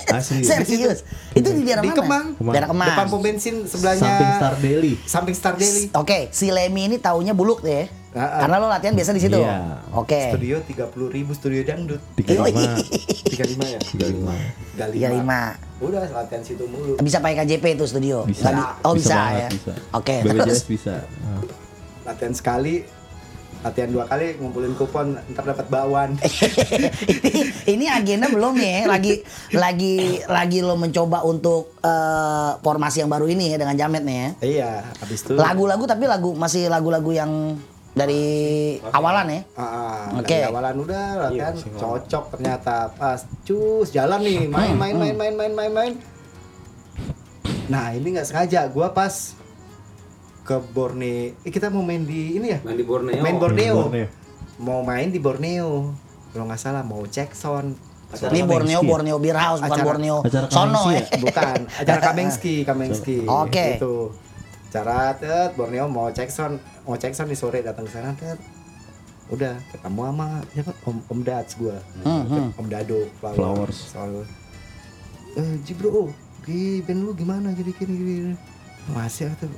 Asli. 0.09 0.41
Serius. 0.41 1.05
Itu 1.31 1.51
di 1.51 1.61
daerah 1.61 1.79
di 1.79 1.91
mana? 1.91 1.99
Kemang, 1.99 2.25
Kemang. 2.33 2.53
Daerah 2.55 2.69
Kemang. 2.69 2.89
depan 2.89 3.05
pom 3.07 3.21
bensin 3.21 3.55
sebelahnya 3.63 4.01
Samping 4.01 4.31
Star 4.33 4.55
Daily. 4.57 4.93
samping 5.05 5.35
Star 5.35 5.53
Daily 5.53 5.83
Oke, 5.93 6.19
si 6.31 6.49
Lemi 6.49 6.87
ini 6.87 6.97
taunya 6.97 7.31
buluk 7.31 7.61
deh. 7.61 7.85
Ah. 8.09 8.41
Karena 8.41 8.55
lo 8.57 8.67
latihan 8.73 8.97
biasa 8.97 9.13
di 9.13 9.21
situ. 9.21 9.37
Iya. 9.37 9.85
Oke. 9.93 10.33
studio 10.33 10.57
30.000 10.65 11.13
ribu 11.13 11.31
studio 11.37 11.61
dangdut 11.61 12.01
35. 12.17 12.81
35 13.37 13.75
ya 13.77 13.79
35. 13.85 14.97
35 14.97 15.69
udah 15.79 16.03
latihan 16.11 16.43
situ 16.43 16.63
mulu 16.67 16.97
Bisa 16.99 17.21
pakai 17.21 17.45
KJP 17.45 17.65
itu 17.77 17.85
studio. 17.85 18.25
Bisa. 18.25 18.49
Di- 18.49 18.73
oh 18.81 18.93
bisa, 18.97 19.13
banget, 19.13 19.37
ya. 19.37 19.49
Bisa. 19.53 19.73
Oke. 19.93 20.15
BPJS 20.25 20.41
terus? 20.41 20.61
bisa. 20.73 20.95
Nah. 21.05 21.41
latihan 22.09 22.33
sekali 22.33 22.75
latihan 23.59 23.91
dua 23.91 24.07
kali 24.07 24.39
ngumpulin 24.39 24.71
kupon 24.71 25.19
ntar 25.35 25.43
dapat 25.43 25.67
bakwan 25.67 26.15
ini, 26.15 27.43
ini 27.75 27.85
agenda 27.91 28.31
belum 28.31 28.55
nih, 28.55 28.87
lagi 28.87 29.19
lagi 29.51 30.23
lagi 30.31 30.63
lo 30.63 30.79
mencoba 30.79 31.27
untuk 31.27 31.75
eh, 31.83 32.51
formasi 32.63 33.03
yang 33.03 33.11
baru 33.11 33.27
ini 33.27 33.51
ya 33.51 33.57
dengan 33.59 33.75
Jamet 33.75 34.03
nih 34.07 34.15
ya. 34.15 34.29
iya 34.39 34.71
habis 35.03 35.27
itu 35.27 35.35
Lagu-lagu 35.35 35.83
tapi 35.83 36.07
lagu 36.07 36.31
masih 36.39 36.71
lagu-lagu 36.71 37.11
yang 37.11 37.59
dari 37.91 38.23
awalan 38.87 39.27
ya. 39.27 39.41
Ah, 39.53 39.63
ah, 39.63 40.01
Oke. 40.15 40.29
dari 40.31 40.45
awalan 40.45 40.75
udah 40.77 41.03
latihan 41.19 41.51
Iya, 41.51 41.59
single. 41.59 41.79
cocok 41.79 42.23
ternyata 42.31 42.75
pas 42.91 43.19
cus 43.41 43.87
jalan 43.89 44.19
nih 44.19 44.45
main 44.45 44.71
Hmm, 44.71 44.79
main 44.79 44.95
main 44.95 45.15
main 45.15 45.33
main 45.35 45.53
main 45.53 45.71
main 45.71 45.93
nah 47.65 47.89
ini 47.91 48.07
nggak 48.11 48.25
sengaja 48.25 48.65
gua 48.67 48.89
pas 48.89 49.37
ke 50.41 50.57
Borneo 50.67 51.37
eh, 51.37 51.51
kita 51.51 51.69
mau 51.69 51.81
main 51.81 52.01
di 52.01 52.33
ini 52.35 52.49
ya 52.49 52.59
Main 52.63 52.73
di 52.73 52.81
Borneo. 52.83 53.13
main 53.15 53.37
Borneo 53.37 53.73
Borneo. 53.79 54.07
mau 54.57 54.81
main 54.81 55.07
di 55.07 55.19
Borneo 55.19 55.93
kalau 56.29 56.45
nggak 56.45 56.57
salah 56.59 56.81
mau 56.81 57.01
cek 57.03 57.33
sound 57.33 57.77
Acara 58.09 58.33
Ini 58.33 58.41
Borneo 58.41 58.57
Kamengski 58.75 58.81
ya? 58.81 58.89
Borneo 58.89 59.17
Beer 59.19 59.37
House 59.37 59.59
bukan 59.59 59.69
Acara- 59.71 59.85
Borneo 59.87 60.15
acara 60.19 60.47
Sono 60.49 60.81
ya. 60.89 61.05
bukan 61.15 61.57
acara 61.69 62.01
Kamengski 62.07 62.55
Kamengski 62.63 63.17
Oke. 63.23 63.77
gitu 63.77 63.95
cara 64.69 65.13
tet 65.17 65.57
Borneo 65.57 65.89
mau 65.89 66.09
cek 66.13 66.29
sound 66.29 66.61
mau 66.85 66.93
cek 66.97 67.13
sound 67.13 67.29
di 67.29 67.37
sore 67.37 67.65
datang 67.65 67.85
ke 67.85 67.91
sana 67.93 68.13
tet. 68.13 68.37
Udah 69.29 69.57
ketemu 69.69 70.01
sama 70.09 70.27
siapa 70.53 70.71
Om 70.89 70.97
Om 71.05 71.19
Dats 71.21 71.53
gua. 71.57 71.77
Hmm, 72.01 72.23
hmm. 72.25 72.49
Om 72.57 72.67
Dado 72.69 72.99
Flowers. 73.21 73.93
Soal, 73.93 74.25
eh 75.37 75.53
Jibro 75.61 76.09
Gi, 76.45 76.81
band 76.81 77.05
lu 77.05 77.11
gimana? 77.13 77.53
Gini 77.53 77.71
gini 77.77 77.93
gini 77.93 78.33
masih 78.89 79.29
tuh 79.37 79.53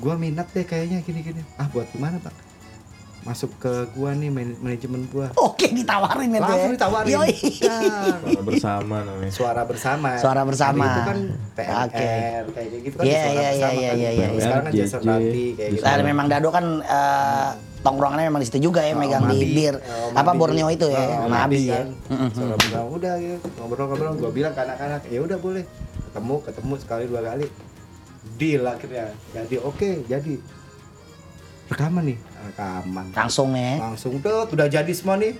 gua 0.00 0.16
minat 0.16 0.48
deh 0.56 0.64
kayaknya 0.64 1.04
gini 1.04 1.20
gini. 1.20 1.42
Ah 1.60 1.68
buat 1.68 1.84
gimana 1.92 2.16
pak 2.16 2.47
masuk 3.20 3.50
ke 3.56 3.68
gua 3.92 4.10
nih 4.12 4.28
man- 4.28 4.56
manajemen 4.58 5.04
gua 5.06 5.28
Oke 5.36 5.68
ditawarin 5.68 6.30
ya. 6.30 6.40
langsung 6.40 6.72
ditawarin 6.72 7.12
Yoi. 7.12 7.34
Suara 7.60 8.40
bersama 8.40 8.96
namanya. 9.02 9.32
suara 9.32 9.62
bersama 9.62 10.08
Suara 10.16 10.42
bersama. 10.42 10.84
Itu 10.86 11.02
kan 11.04 11.18
PNR 11.52 11.84
Oke. 11.84 12.08
kayak 12.52 12.68
gitu 12.80 12.94
kan 12.94 13.04
Iya, 13.04 13.18
suara 13.18 13.32
iya, 13.34 13.48
bersama 13.50 13.72
iya, 13.74 13.90
kan. 13.90 13.96
iya, 13.96 14.10
iya, 14.10 14.26
iya. 14.28 14.40
sekarang 14.40 14.62
kan 14.62 14.72
JJ. 14.72 14.80
Jason 14.80 15.00
Ranti 15.02 15.44
kayak 15.52 15.70
gitu 15.70 15.82
Nah, 15.82 16.04
memang 16.04 16.26
Dado 16.26 16.48
kan 16.48 16.64
eh, 16.80 17.48
tongkrongannya 17.78 18.24
memang 18.26 18.40
di 18.40 18.48
situ 18.48 18.58
juga 18.64 18.80
ya, 18.80 18.90
Oh, 18.90 18.98
megang 18.98 19.24
di 19.24 19.34
Mabi. 19.36 19.46
bir 19.52 19.74
Oh, 19.76 20.10
apa. 20.12 20.30
Borneo 20.32 20.68
itu 20.68 20.86
ya, 20.88 21.04
Oh, 21.16 21.28
Mabi 21.28 21.60
ya. 21.64 21.74
kan. 21.76 21.88
suara 22.30 22.54
bersama 22.56 22.86
udah 22.88 23.14
gitu 23.16 23.46
ngobrol-ngobrol 23.56 24.12
gua 24.16 24.30
bilang 24.30 24.52
ke 24.52 24.60
anak-anak 24.60 25.02
ya 25.06 25.20
udah 25.20 25.38
boleh 25.38 25.64
ketemu 26.04 26.34
ketemu 26.40 26.72
sekali 26.76 27.04
dua 27.04 27.20
kali 27.24 27.46
deal 28.34 28.62
akhirnya 28.64 29.06
jadi 29.30 29.56
oke 29.60 29.90
jadi 30.04 30.34
rekaman 31.68 32.04
nih 32.06 32.18
rekaman 32.40 33.10
Langsung 33.10 33.50
nih. 33.50 33.76
langsung 33.76 34.18
tuh 34.18 34.46
udah 34.48 34.66
jadi 34.66 34.92
semua 34.92 35.16
nih 35.16 35.34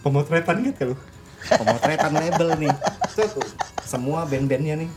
pemotretan 0.00 0.60
gitu 0.62 0.92
loh 0.92 0.98
pemotretan 1.44 2.12
label 2.12 2.48
nih 2.58 2.74
Tuh, 3.14 3.28
tuh. 3.30 3.46
semua 3.84 4.26
band-bandnya 4.26 4.74
nih. 4.74 4.90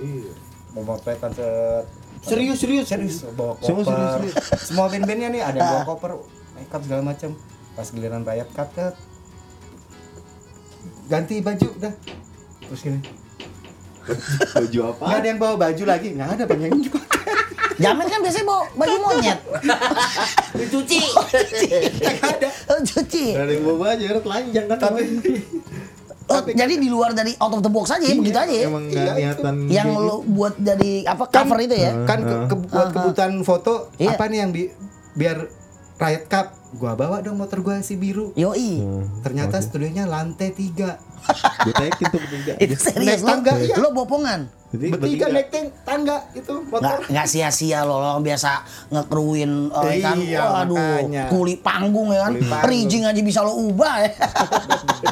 Iya. 0.00 0.32
Memotretan 0.72 1.34
set. 1.34 1.84
Serius, 2.22 2.58
serius. 2.58 2.86
serius 2.88 3.16
bawa 3.34 3.60
Serius, 3.60 3.84
koper. 3.84 3.92
serius, 3.92 4.12
serius. 4.32 4.34
Semua 4.62 4.86
band-bandnya 4.88 5.28
nih 5.28 5.42
ada 5.44 5.56
yang 5.58 5.68
bawa 5.68 5.84
koper, 5.84 6.10
makeup 6.56 6.80
segala 6.80 7.02
macam. 7.04 7.30
Pas 7.76 7.86
giliran 7.90 8.22
Cup 8.24 8.68
tet, 8.72 8.94
ganti 11.06 11.44
baju 11.44 11.68
dah. 11.76 11.92
Terus 12.64 12.80
gini. 12.80 13.00
Baju 14.54 14.78
apa? 14.88 15.02
Nggak 15.04 15.18
ada 15.20 15.28
yang 15.28 15.40
bawa 15.40 15.54
baju 15.58 15.84
lagi, 15.84 16.08
nggak 16.16 16.30
ada 16.32 16.44
banyak 16.46 16.68
yang 16.72 16.80
juga. 16.80 17.00
Jamet 17.78 18.06
kan 18.06 18.20
biasanya 18.20 18.44
bawa 18.44 18.62
baju 18.72 18.96
monyet. 19.00 19.38
Dicuci. 20.52 20.98
Oh, 22.68 22.76
cuci. 22.78 23.32
Ada 23.32 23.48
yang 23.48 23.64
bawa 23.64 23.76
baju, 23.88 24.04
telanjang 24.20 24.66
kan. 24.66 24.76
Tapi 24.78 25.02
Oh, 26.28 26.44
jadi 26.44 26.76
di 26.76 26.92
luar 26.92 27.16
dari 27.16 27.32
out 27.34 27.48
of 27.50 27.64
the 27.64 27.72
box 27.72 27.88
aja 27.88 28.04
ya, 28.04 28.12
begitu 28.12 28.36
aja 28.36 28.52
ya. 28.52 28.68
Emang 28.68 28.84
gak 28.86 29.16
niatan 29.16 29.54
Yang 29.64 29.88
lo 29.96 30.20
buat 30.20 30.60
jadi 30.60 31.08
apa 31.08 31.24
cover 31.24 31.56
itu 31.58 31.72
ya. 31.72 32.04
kan 32.04 32.20
ke, 32.20 32.34
ke- 32.44 32.68
buat 32.68 32.88
kebutuhan 32.92 33.32
foto 33.40 33.88
Iya. 33.96 34.12
apa 34.12 34.28
nih 34.28 34.38
yang 34.38 34.50
bi- 34.52 34.68
biar 35.14 35.48
Riot 35.96 36.24
Cup 36.28 36.57
gua 36.70 36.92
bawa 36.92 37.20
dong 37.20 37.36
motor 37.36 37.60
gua 37.60 37.80
si 37.80 37.94
biru 37.94 38.34
Yoi. 38.34 38.84
ternyata 39.20 39.56
studionya 39.56 40.04
lantai 40.04 40.50
tiga 40.50 41.00
Gue 41.58 41.74
taikin 41.74 42.06
tuh 42.08 42.20
bertiga. 42.20 42.52
Itu 42.56 42.74
serius 42.78 43.18
Naik 43.18 43.20
lo. 43.20 43.26
tangga, 43.26 43.52
iya. 43.58 43.74
Lo 43.74 43.90
bopongan. 43.90 44.40
Bertiga 44.70 45.26
naik 45.26 45.50
tangga 45.82 46.22
itu 46.30 46.52
Nggak, 46.54 46.70
motor 46.70 46.98
nggak 47.10 47.26
sia-sia 47.26 47.82
lo, 47.82 47.98
lo 47.98 48.22
biasa 48.22 48.62
ngekruin 48.88 49.66
oh, 49.66 49.82
kan, 49.82 50.16
Iya, 50.16 50.40
waduh, 50.46 50.78
makanya. 50.78 51.24
kuli 51.26 51.58
panggung 51.58 52.14
ya 52.14 52.22
kan, 52.22 52.38
panggung. 52.38 52.64
rigging 52.64 53.02
aja 53.02 53.18
bisa 53.20 53.42
lo 53.42 53.58
ubah 53.58 53.94
ya. 53.98 54.10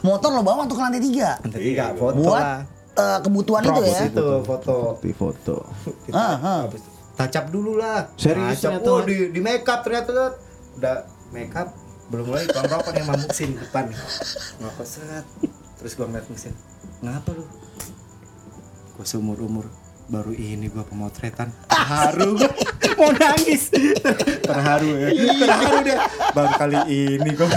Motor 0.00 0.30
lo 0.30 0.42
bawa 0.42 0.64
untuk 0.64 0.78
ke 0.78 0.82
lantai 0.84 1.02
tiga, 1.02 1.34
lantai 1.40 1.60
tiga 1.62 1.84
foto 1.92 2.14
buat 2.16 2.42
lah 2.42 2.58
eh, 2.94 3.18
kebutuhan 3.20 3.62
itu 3.64 3.70
Props 3.72 3.90
ya. 3.90 4.02
itu 4.06 4.26
foto 4.44 4.74
Di 4.98 5.12
foto. 5.12 5.56
kita 6.06 6.14
Ah, 6.14 6.36
ah. 6.38 6.60
tacap 7.16 7.44
dulu 7.48 7.74
lah 7.74 8.06
Serius 8.14 8.62
tacap 8.62 8.86
oh 8.86 9.02
di 9.02 9.30
di 9.30 9.40
make 9.40 9.64
up 9.64 9.82
ternyata. 9.82 10.46
Udah 10.78 10.96
make 11.28 11.52
up 11.52 11.74
belum 12.08 12.24
lagi 12.26 12.48
tukang 12.48 12.72
rokok 12.72 12.94
yang 12.94 13.06
mabuk 13.06 13.30
sini 13.30 13.52
depan 13.54 13.92
ngerokok 14.56 14.86
set. 14.86 15.24
Terus 15.76 15.92
gua 15.92 16.08
ngeliat 16.08 16.24
mesin 16.26 16.56
ngapa 16.98 17.30
lu? 17.30 17.44
Gua 18.94 19.04
seumur 19.04 19.36
umur 19.38 19.68
baru 20.06 20.32
ini 20.32 20.66
gua 20.66 20.82
pemotretan. 20.82 21.52
Terharu. 21.68 22.32
Gua 22.34 22.48
mau 22.98 23.12
nangis. 23.12 23.68
Terharu 24.40 24.88
ya. 24.96 25.08
Terharu 25.12 25.76
deh 25.84 25.98
baru 26.32 26.50
kali 26.56 26.78
ini 26.88 27.30
gua 27.32 27.48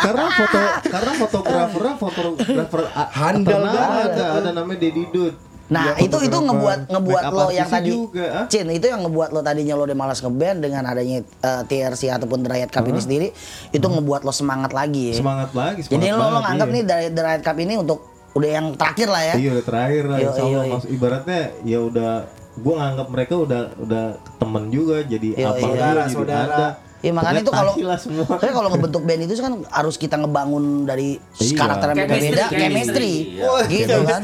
karena 0.00 0.26
foto 0.28 0.58
karena 0.84 1.12
fotografernya 1.16 1.94
fotografer 1.96 2.82
a- 2.90 3.10
Handal 3.10 3.60
banget. 3.62 4.10
ada 4.10 4.24
ada 4.36 4.50
namanya 4.52 4.78
Dedi 4.80 5.04
Dud 5.08 5.34
Nah 5.70 5.94
Dia 5.94 6.02
itu 6.02 6.18
itu 6.18 6.34
ngebuat 6.34 6.90
ngebuat 6.90 7.22
lo 7.30 7.46
yang 7.48 7.70
tadi, 7.70 7.94
juga, 7.94 8.26
ah. 8.42 8.46
Cin 8.50 8.66
itu 8.68 8.90
yang 8.90 9.06
ngebuat 9.06 9.30
lo 9.30 9.38
tadinya 9.38 9.78
lo 9.78 9.86
udah 9.86 9.94
malas 9.94 10.18
ngeband 10.18 10.58
dengan 10.58 10.82
adanya 10.82 11.22
eh, 11.22 11.62
TRC 11.62 12.10
ataupun 12.10 12.42
The 12.42 12.50
Riot 12.50 12.70
Cup 12.70 12.84
ini 12.84 12.98
sendiri, 12.98 13.28
itu 13.70 13.86
ngebuat 13.86 14.26
lo 14.26 14.34
semangat 14.34 14.74
lagi. 14.74 15.14
ya. 15.14 15.22
semangat 15.22 15.54
lagi 15.54 15.86
Jadi 15.86 15.94
semangat 16.06 16.10
lo, 16.10 16.18
lo 16.18 16.26
banget, 16.26 16.42
nganggap 16.44 16.66
iya. 16.66 16.74
nih 16.74 16.82
dari 16.84 17.06
The 17.08 17.22
Riot 17.22 17.42
Cup 17.42 17.56
ini 17.56 17.74
untuk 17.78 17.98
udah 18.30 18.50
yang 18.50 18.66
terakhir 18.74 19.08
lah 19.10 19.22
ya. 19.24 19.34
iya 19.36 19.50
udah 19.52 19.64
terakhir 19.64 20.02
lah 20.06 20.18
Iya, 20.18 20.28
Allah 20.30 20.46
iya, 20.66 20.74
Mas. 20.74 20.84
ibaratnya 20.86 21.40
ya 21.62 21.78
udah 21.80 22.12
gua 22.58 22.74
nganggap 22.78 23.08
mereka 23.08 23.34
udah 23.38 23.62
udah 23.78 24.04
temen 24.38 24.64
juga 24.68 24.96
jadi 25.02 25.28
apa 25.34 25.38
iya. 25.38 25.62
Saudara, 25.62 26.02
jadi 26.02 26.14
saudara. 26.14 26.46
ada 26.50 26.66
Iya 27.00 27.12
makanya 27.12 27.40
itu 27.40 27.48
kalau 27.50 27.72
Tapi 27.72 28.52
kalau 28.56 28.68
ngebentuk 28.68 29.02
band 29.02 29.24
itu 29.24 29.32
kan 29.36 29.54
harus 29.66 29.96
kita 29.96 30.16
ngebangun 30.16 30.84
dari 30.84 31.16
Iya. 31.34 31.56
karakter 31.56 31.86
yang 31.88 31.96
beda, 31.96 32.12
chemistry. 32.12 32.52
chemistry, 32.52 33.12
Iya. 33.32 33.50
gitu 33.66 33.96
kan. 34.04 34.20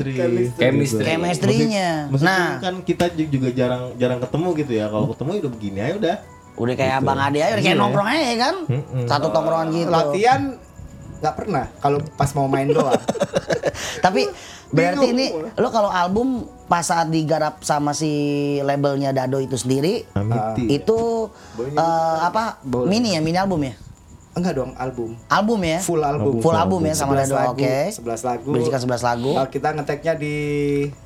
Chemistry. 0.54 1.04
Chemistry-nya. 1.06 1.88
Nah. 2.20 2.60
kan 2.60 2.74
kita 2.82 3.08
ju- 3.10 3.30
juga 3.30 3.48
jarang 3.50 3.96
jarang 3.96 4.20
ketemu 4.20 4.48
gitu 4.56 4.72
ya. 4.74 4.86
Kalau 4.86 5.08
ketemu 5.08 5.30
udah 5.40 5.52
begini 5.52 5.78
aja 5.80 5.94
udah. 5.96 6.16
Udah 6.56 6.72
kayak 6.72 6.94
abang 7.00 7.18
ade 7.18 7.38
aja, 7.38 7.52
udah 7.52 7.62
kayak 7.62 7.76
Iya. 7.76 7.80
nongkrong 7.80 8.08
aja 8.08 8.22
ya 8.22 8.36
kan. 8.38 8.54
Satu 9.04 9.26
tongkrongan 9.30 9.68
gitu. 9.72 9.90
latihan 9.90 10.40
nggak 11.26 11.36
pernah 11.36 11.64
kalau 11.82 11.98
pas 12.14 12.30
mau 12.32 12.46
main 12.46 12.70
doang. 12.70 12.94
Tapi 14.04 14.30
berarti 14.70 15.06
Bingung. 15.10 15.18
ini 15.18 15.26
lo 15.58 15.68
kalau 15.70 15.90
album 15.90 16.46
pas 16.66 16.82
saat 16.82 17.06
digarap 17.06 17.62
sama 17.62 17.94
si 17.94 18.10
labelnya 18.62 19.14
Dado 19.14 19.38
itu 19.38 19.54
sendiri 19.54 20.02
Amiti. 20.14 20.70
itu 20.70 21.30
eh, 21.62 22.18
apa? 22.22 22.58
Boleh. 22.62 22.86
mini 22.90 23.14
ya 23.14 23.20
mini 23.22 23.38
album 23.38 23.62
ya? 23.62 23.74
Enggak 24.36 24.52
dong 24.52 24.76
album. 24.76 25.16
Album 25.32 25.60
ya? 25.64 25.78
Full 25.80 26.02
album. 26.04 26.44
Full 26.44 26.52
album 26.52 26.80
ya 26.84 26.92
sama 26.92 27.16
11 27.16 27.24
Dado 27.24 27.56
oke. 27.56 27.76
11 27.88 28.20
lagu. 28.28 28.48
Berisikan 28.52 28.80
11 28.84 29.08
lagu. 29.08 29.32
Kalau 29.32 29.48
kita 29.48 29.68
ngeteknya 29.72 30.12
di 30.12 30.34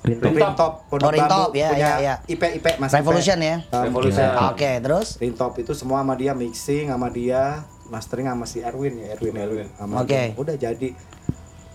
Rintop. 0.02 0.32
Rintop, 0.34 0.72
Pondok 0.90 1.06
Oh, 1.06 1.12
Rintop, 1.14 1.48
Bambu, 1.54 1.60
ya, 1.62 1.68
punya 1.70 1.86
ya, 1.86 1.94
ya. 2.02 2.14
IP 2.26 2.42
IP 2.58 2.66
Mas 2.82 2.90
Revolution 2.90 3.38
IP. 3.38 3.46
ya? 3.46 3.56
Um, 3.70 3.82
Revolution. 3.86 4.26
oke 4.50 4.70
terus? 4.82 5.08
Rintop 5.22 5.52
itu 5.62 5.72
semua 5.78 6.02
sama 6.02 6.18
dia 6.18 6.32
mixing 6.34 6.90
sama 6.90 7.06
dia 7.06 7.62
mastering 7.90 8.30
sama 8.30 8.46
si 8.46 8.62
Erwin 8.62 8.94
ya 9.02 9.18
Erwin 9.18 9.34
Erwin 9.34 9.68
sama 9.74 10.06
Oke. 10.06 10.14
dia. 10.14 10.38
udah 10.38 10.54
jadi 10.56 10.88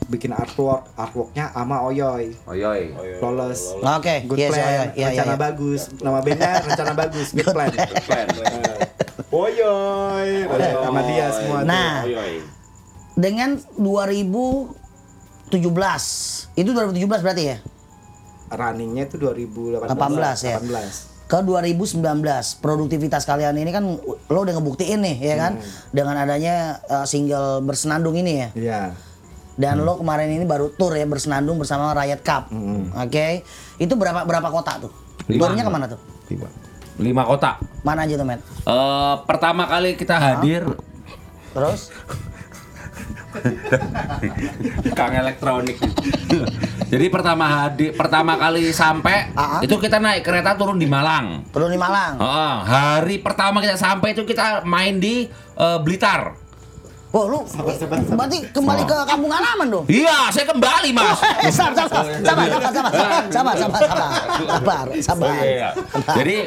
bikin 0.05 0.31
artwork 0.31 0.87
artworknya 0.95 1.51
sama 1.51 1.83
Oyoy 1.83 2.31
Oyoy. 2.47 2.95
Flawless 3.19 3.75
oke 3.75 4.15
Good 4.31 4.39
yes, 4.39 4.51
plan, 4.55 4.63
iya, 4.63 4.83
iya, 4.95 5.07
rencana 5.11 5.33
iya. 5.33 5.37
bagus. 5.37 5.81
Nama 5.97 6.19
bandnya 6.21 6.51
rencana 6.61 6.93
bagus, 6.93 7.27
good 7.33 7.49
plan. 7.49 7.73
Plan. 8.05 8.27
Oyoy, 9.45 10.29
sama 10.47 11.01
dia 11.09 11.27
semua. 11.33 11.59
Nah. 11.65 12.05
Oyoy. 12.05 12.39
dengan 13.15 13.57
2017 13.79 15.55
itu 16.59 16.69
2017 16.69 17.23
berarti 17.23 17.43
ya 17.47 17.57
runningnya 18.51 19.09
itu 19.09 19.17
2018. 19.17 19.89
18 19.89 20.45
ya? 20.45 20.57
18. 20.61 21.14
Ke 21.25 21.41
2019 21.41 22.05
produktivitas 22.61 23.25
kalian 23.25 23.57
ini 23.57 23.73
kan 23.73 23.81
lo 24.29 24.39
udah 24.39 24.53
ngebuktiin 24.53 25.01
nih 25.01 25.15
ya 25.19 25.35
kan? 25.35 25.57
Dengan 25.89 26.21
adanya 26.21 26.77
uh, 26.85 27.05
single 27.05 27.61
bersenandung 27.61 28.13
ini 28.13 28.33
ya. 28.37 28.49
Iya. 28.53 28.81
dan 29.55 29.87
lo 29.87 29.95
kemarin 29.95 30.35
ini 30.35 30.43
baru 30.43 30.67
tour 30.75 30.91
ya 30.91 31.07
bersenandung 31.07 31.55
bersama 31.55 31.95
Riot 31.95 32.19
Cup. 32.21 32.51
Oke? 32.99 33.41
Itu 33.79 33.95
berapa 33.95 34.27
berapa 34.27 34.51
kota 34.51 34.83
tuh? 34.83 34.91
Lima. 35.25 35.47
Turnya 35.47 35.63
ke 35.63 35.71
mana 35.71 35.85
tuh? 35.87 35.99
Tiba. 36.27 36.45
Lima 36.95 37.23
kota. 37.23 37.55
mana 37.81 38.03
aja 38.03 38.15
tuh 38.15 38.25
Matt 38.25 38.41
Eh, 38.43 39.15
pertama 39.23 39.63
kali 39.65 39.95
kita 39.95 40.19
hadir. 40.19 40.67
Terus 41.53 41.87
Kang 44.97 45.13
elektronik. 45.13 45.77
Jadi 46.85 47.05
pertama 47.09 47.45
hadir, 47.45 47.91
pertama 47.91 48.35
kali 48.35 48.69
sampai 48.69 49.33
Ah. 49.33 49.59
itu 49.59 49.75
kita 49.75 49.97
naik 49.97 50.21
kereta 50.21 50.53
turun 50.53 50.77
di 50.77 50.85
Malang. 50.85 51.43
turun 51.49 51.67
di 51.67 51.75
Malang 51.75 52.15
Heeh, 52.15 52.55
hari 52.63 53.15
pertama 53.19 53.59
kita 53.59 53.75
sampai 53.75 54.13
itu 54.13 54.23
kita 54.23 54.63
main 54.63 54.95
di 54.95 55.27
eh, 55.55 55.79
Blitar. 55.81 56.37
Wah 57.09 57.25
lu 57.25 57.47
berarti 57.47 58.51
kembali 58.51 58.83
ke 58.83 58.97
kampung 59.07 59.31
halaman 59.31 59.67
dong 59.71 59.85
Iya, 59.87 60.27
saya 60.29 60.51
kembali 60.51 60.89
mas. 60.91 61.15
Eh, 61.39 61.47
sabar, 61.47 61.87
sabar, 61.87 62.11
sabar, 62.19 62.45
sabar, 62.51 62.71
sabar, 62.75 62.91
sabar, 63.31 63.53
sabar, 63.55 63.55
sabar, 63.55 64.09
sabar, 64.35 64.85
sabar. 64.99 65.31
Iya. 65.39 65.69
Jadi 66.11 66.37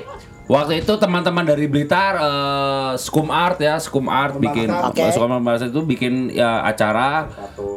waktu 0.48 0.72
itu 0.78 0.92
teman-teman 0.94 1.44
dari 1.44 1.64
Blitar 1.64 2.16
eh, 2.16 2.92
Skum 2.96 3.28
Art 3.28 3.56
ya, 3.58 3.76
Skum 3.76 4.08
Art 4.08 4.34
bikin 4.34 4.66
Oke. 4.66 5.04
Skum 5.08 5.28
Art 5.28 5.40
Bahasa 5.40 5.64
itu 5.66 5.80
bikin 5.80 6.28
ya 6.30 6.64
acara 6.64 7.28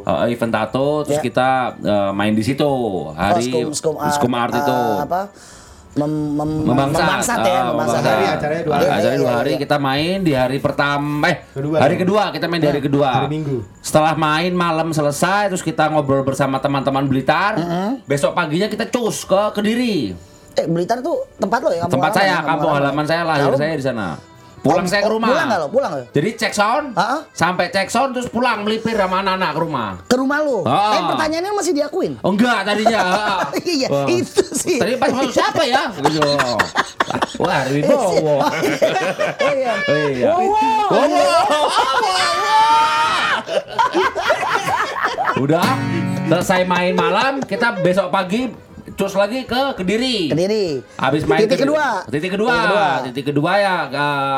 eh, 0.02 0.32
event 0.32 0.50
tato 0.50 1.04
terus 1.04 1.16
Ya. 1.16 1.22
kita 1.22 1.48
eh, 1.78 2.10
main 2.10 2.32
di 2.32 2.40
situ 2.40 2.64
hari 3.12 3.52
Oh, 3.54 3.70
skum, 3.70 3.94
skum, 3.94 4.10
Skum 4.10 4.32
Art 4.32 4.50
itu. 4.50 4.72
eh, 4.72 4.98
apa? 4.98 5.22
Mem, 5.92 6.08
mem, 6.08 6.64
Membangsat, 6.64 7.04
membangsat 7.04 7.38
ya, 7.38 7.52
Ah, 7.52 7.64
membangsat. 7.68 8.00
membangsat. 8.00 8.04
Hari, 8.08 8.24
acaranya 8.32 8.62
dua 8.64 8.72
Ah, 8.72 8.78
hari. 8.78 8.88
acaranya 8.88 9.18
dua 9.18 9.28
Iya, 9.28 9.36
hari 9.36 9.50
iya. 9.50 9.58
kita 9.60 9.76
main 9.76 10.16
di 10.18 10.32
hari 10.32 10.56
pertama 10.56 11.24
eh 11.28 11.36
Kedua, 11.52 11.76
hari 11.76 11.94
ya? 11.94 12.00
kedua 12.00 12.22
kita 12.32 12.46
main 12.48 12.60
di 12.60 12.68
hari 12.72 12.80
kedua. 12.80 13.10
Hari 13.12 13.28
Minggu. 13.28 13.56
Setelah 13.78 14.14
main 14.16 14.52
malam 14.56 14.88
selesai 14.88 15.52
terus 15.52 15.60
kita 15.60 15.92
ngobrol 15.92 16.24
bersama 16.24 16.56
teman-teman 16.56 17.04
Blitar. 17.04 17.60
Besok 18.02 18.32
paginya 18.32 18.66
kita 18.66 18.88
cus 18.88 19.20
ke 19.22 19.52
Kediri. 19.52 20.16
Eh, 20.52 20.66
Blitar 20.68 21.00
tuh 21.00 21.24
tempat 21.40 21.60
lo 21.64 21.70
ya? 21.72 21.88
kampung 21.88 21.96
Tempat 21.98 22.10
halaman 22.12 22.20
saya, 22.20 22.32
ya, 22.32 22.44
kampung 22.44 22.72
halaman 22.72 23.04
saya, 23.08 23.20
lahir 23.24 23.44
Lalu- 23.48 23.60
saya 23.60 23.74
di 23.74 23.84
sana. 23.84 24.08
Pulang 24.62 24.86
saya 24.86 25.02
ke 25.02 25.10
oh, 25.10 25.18
rumah. 25.18 25.26
Pulang 25.34 25.46
nggak 25.50 25.58
lo? 25.58 25.68
Pulang 25.74 25.90
nggak? 25.90 26.06
Jadi 26.14 26.28
cek 26.38 26.54
sound, 26.54 26.86
Ha-ha. 26.94 27.18
sampai 27.34 27.66
cek 27.74 27.90
sound 27.90 28.14
terus 28.14 28.30
pulang 28.30 28.62
melipir 28.62 28.94
sama 28.94 29.18
anak-anak 29.18 29.50
ke 29.50 29.58
rumah. 29.58 29.90
Ke 30.06 30.14
rumah 30.14 30.38
lo. 30.38 30.62
Ah. 30.62 30.94
Tapi 30.94 31.02
pertanyaannya 31.18 31.50
masih 31.50 31.72
diakuin. 31.74 32.12
Oh 32.22 32.30
enggak 32.30 32.62
tadinya. 32.62 33.02
Iya, 33.66 33.88
itu 34.06 34.42
sih. 34.54 34.78
Tadi 34.78 34.94
pas 35.02 35.10
masuk 35.10 35.34
siapa 35.34 35.66
ya? 35.66 35.90
Gitu. 35.98 36.22
Wah, 37.42 37.66
Ari 37.66 37.82
Wibowo. 37.82 38.38
Oh 38.38 38.54
iya. 39.50 39.74
Oh, 39.82 39.98
iya. 40.14 40.30
Wow, 40.30 40.46
wow. 40.46 40.86
Wow. 40.94 41.66
Udah 45.42 45.66
selesai 46.30 46.62
main 46.70 46.94
malam, 46.94 47.42
kita 47.42 47.82
besok 47.82 48.14
pagi 48.14 48.46
cus 48.94 49.12
lagi 49.12 49.42
ke 49.42 49.62
Kediri. 49.74 50.28
Kediri. 50.28 50.66
Habis 50.96 51.22
main 51.24 51.40
Titik 51.40 51.56
ke- 51.56 51.64
kedua. 51.64 51.86
Titik 52.06 52.30
kedua. 52.30 52.50
Titik 52.50 52.64
kedua. 52.64 52.86
Titik 53.02 53.24
kedua 53.26 53.52
ya. 53.56 53.76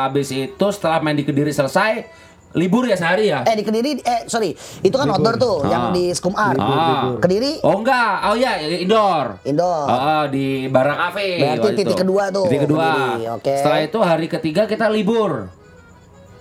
habis 0.05 0.29
itu 0.29 0.67
setelah 0.69 0.99
main 1.01 1.15
di 1.15 1.23
Kediri 1.23 1.51
selesai, 1.51 2.07
libur 2.53 2.85
ya 2.85 2.95
sehari 2.95 3.29
ya? 3.29 3.43
Eh 3.43 3.55
di 3.55 3.63
Kediri, 3.63 3.99
eh 3.99 4.21
sorry, 4.27 4.55
itu 4.55 4.93
kan 4.93 5.09
outdoor 5.09 5.35
tuh, 5.37 5.57
yang 5.65 5.91
Ah. 5.91 5.93
di 5.93 6.11
Skum 6.11 6.33
Art. 6.33 6.55
Ah. 6.57 7.19
Kediri, 7.19 7.59
Oh 7.61 7.77
enggak, 7.77 8.15
oh 8.25 8.35
iya 8.35 8.53
indoor. 8.63 9.43
indoor. 9.43 9.85
Oh, 9.85 9.99
oh, 10.15 10.25
di 10.29 10.69
Barang 10.69 10.99
Cafe. 11.01 11.27
Berarti 11.37 11.59
waktu 11.61 11.69
titik 11.77 11.87
itu. 11.91 12.01
kedua 12.01 12.25
tuh, 12.31 12.47
Titik 12.47 12.63
kedua. 12.65 12.91
Oke. 13.35 13.55
Setelah 13.55 13.81
itu 13.83 13.99
hari 14.01 14.27
ketiga 14.29 14.63
kita 14.65 14.87
libur. 14.89 15.51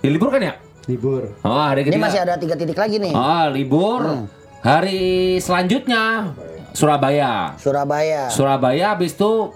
Ya, 0.00 0.08
libur 0.08 0.28
kan 0.28 0.42
ya? 0.42 0.54
libur 0.84 1.32
Oh, 1.40 1.56
hari 1.56 1.80
Ini 1.80 1.88
ketiga. 1.90 2.04
masih 2.04 2.20
ada 2.20 2.34
tiga 2.36 2.54
titik 2.54 2.76
lagi 2.76 3.00
nih. 3.00 3.10
Oh, 3.10 3.48
libur. 3.48 4.28
Hari 4.60 5.00
selanjutnya 5.40 6.32
Surabaya. 6.74 7.54
Surabaya. 7.56 8.26
Surabaya 8.28 8.86
habis 8.92 9.14
itu 9.14 9.54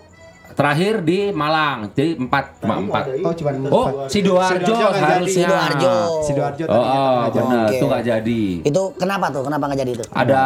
terakhir 0.54 1.02
di 1.02 1.30
Malang. 1.30 1.90
Jadi 1.92 2.14
empat, 2.16 2.58
cuma 2.58 2.78
empat. 2.78 3.04
oh 3.22 3.30
cuma 3.30 3.50
Oh, 3.68 3.86
Sidoarjo 4.06 4.74
harusnya. 4.90 5.46
Sidoarjo. 5.46 5.94
sidoarjo 6.22 6.64
Oh, 6.66 6.78
oh 6.78 7.18
benar, 7.30 7.66
Oke. 7.66 7.74
itu 7.74 7.84
nggak 7.84 8.04
jadi. 8.04 8.42
Itu 8.64 8.82
kenapa 8.94 9.30
tuh? 9.30 9.42
Kenapa 9.42 9.70
nggak 9.70 9.80
jadi 9.82 9.92
itu? 9.94 10.04
Ada 10.08 10.44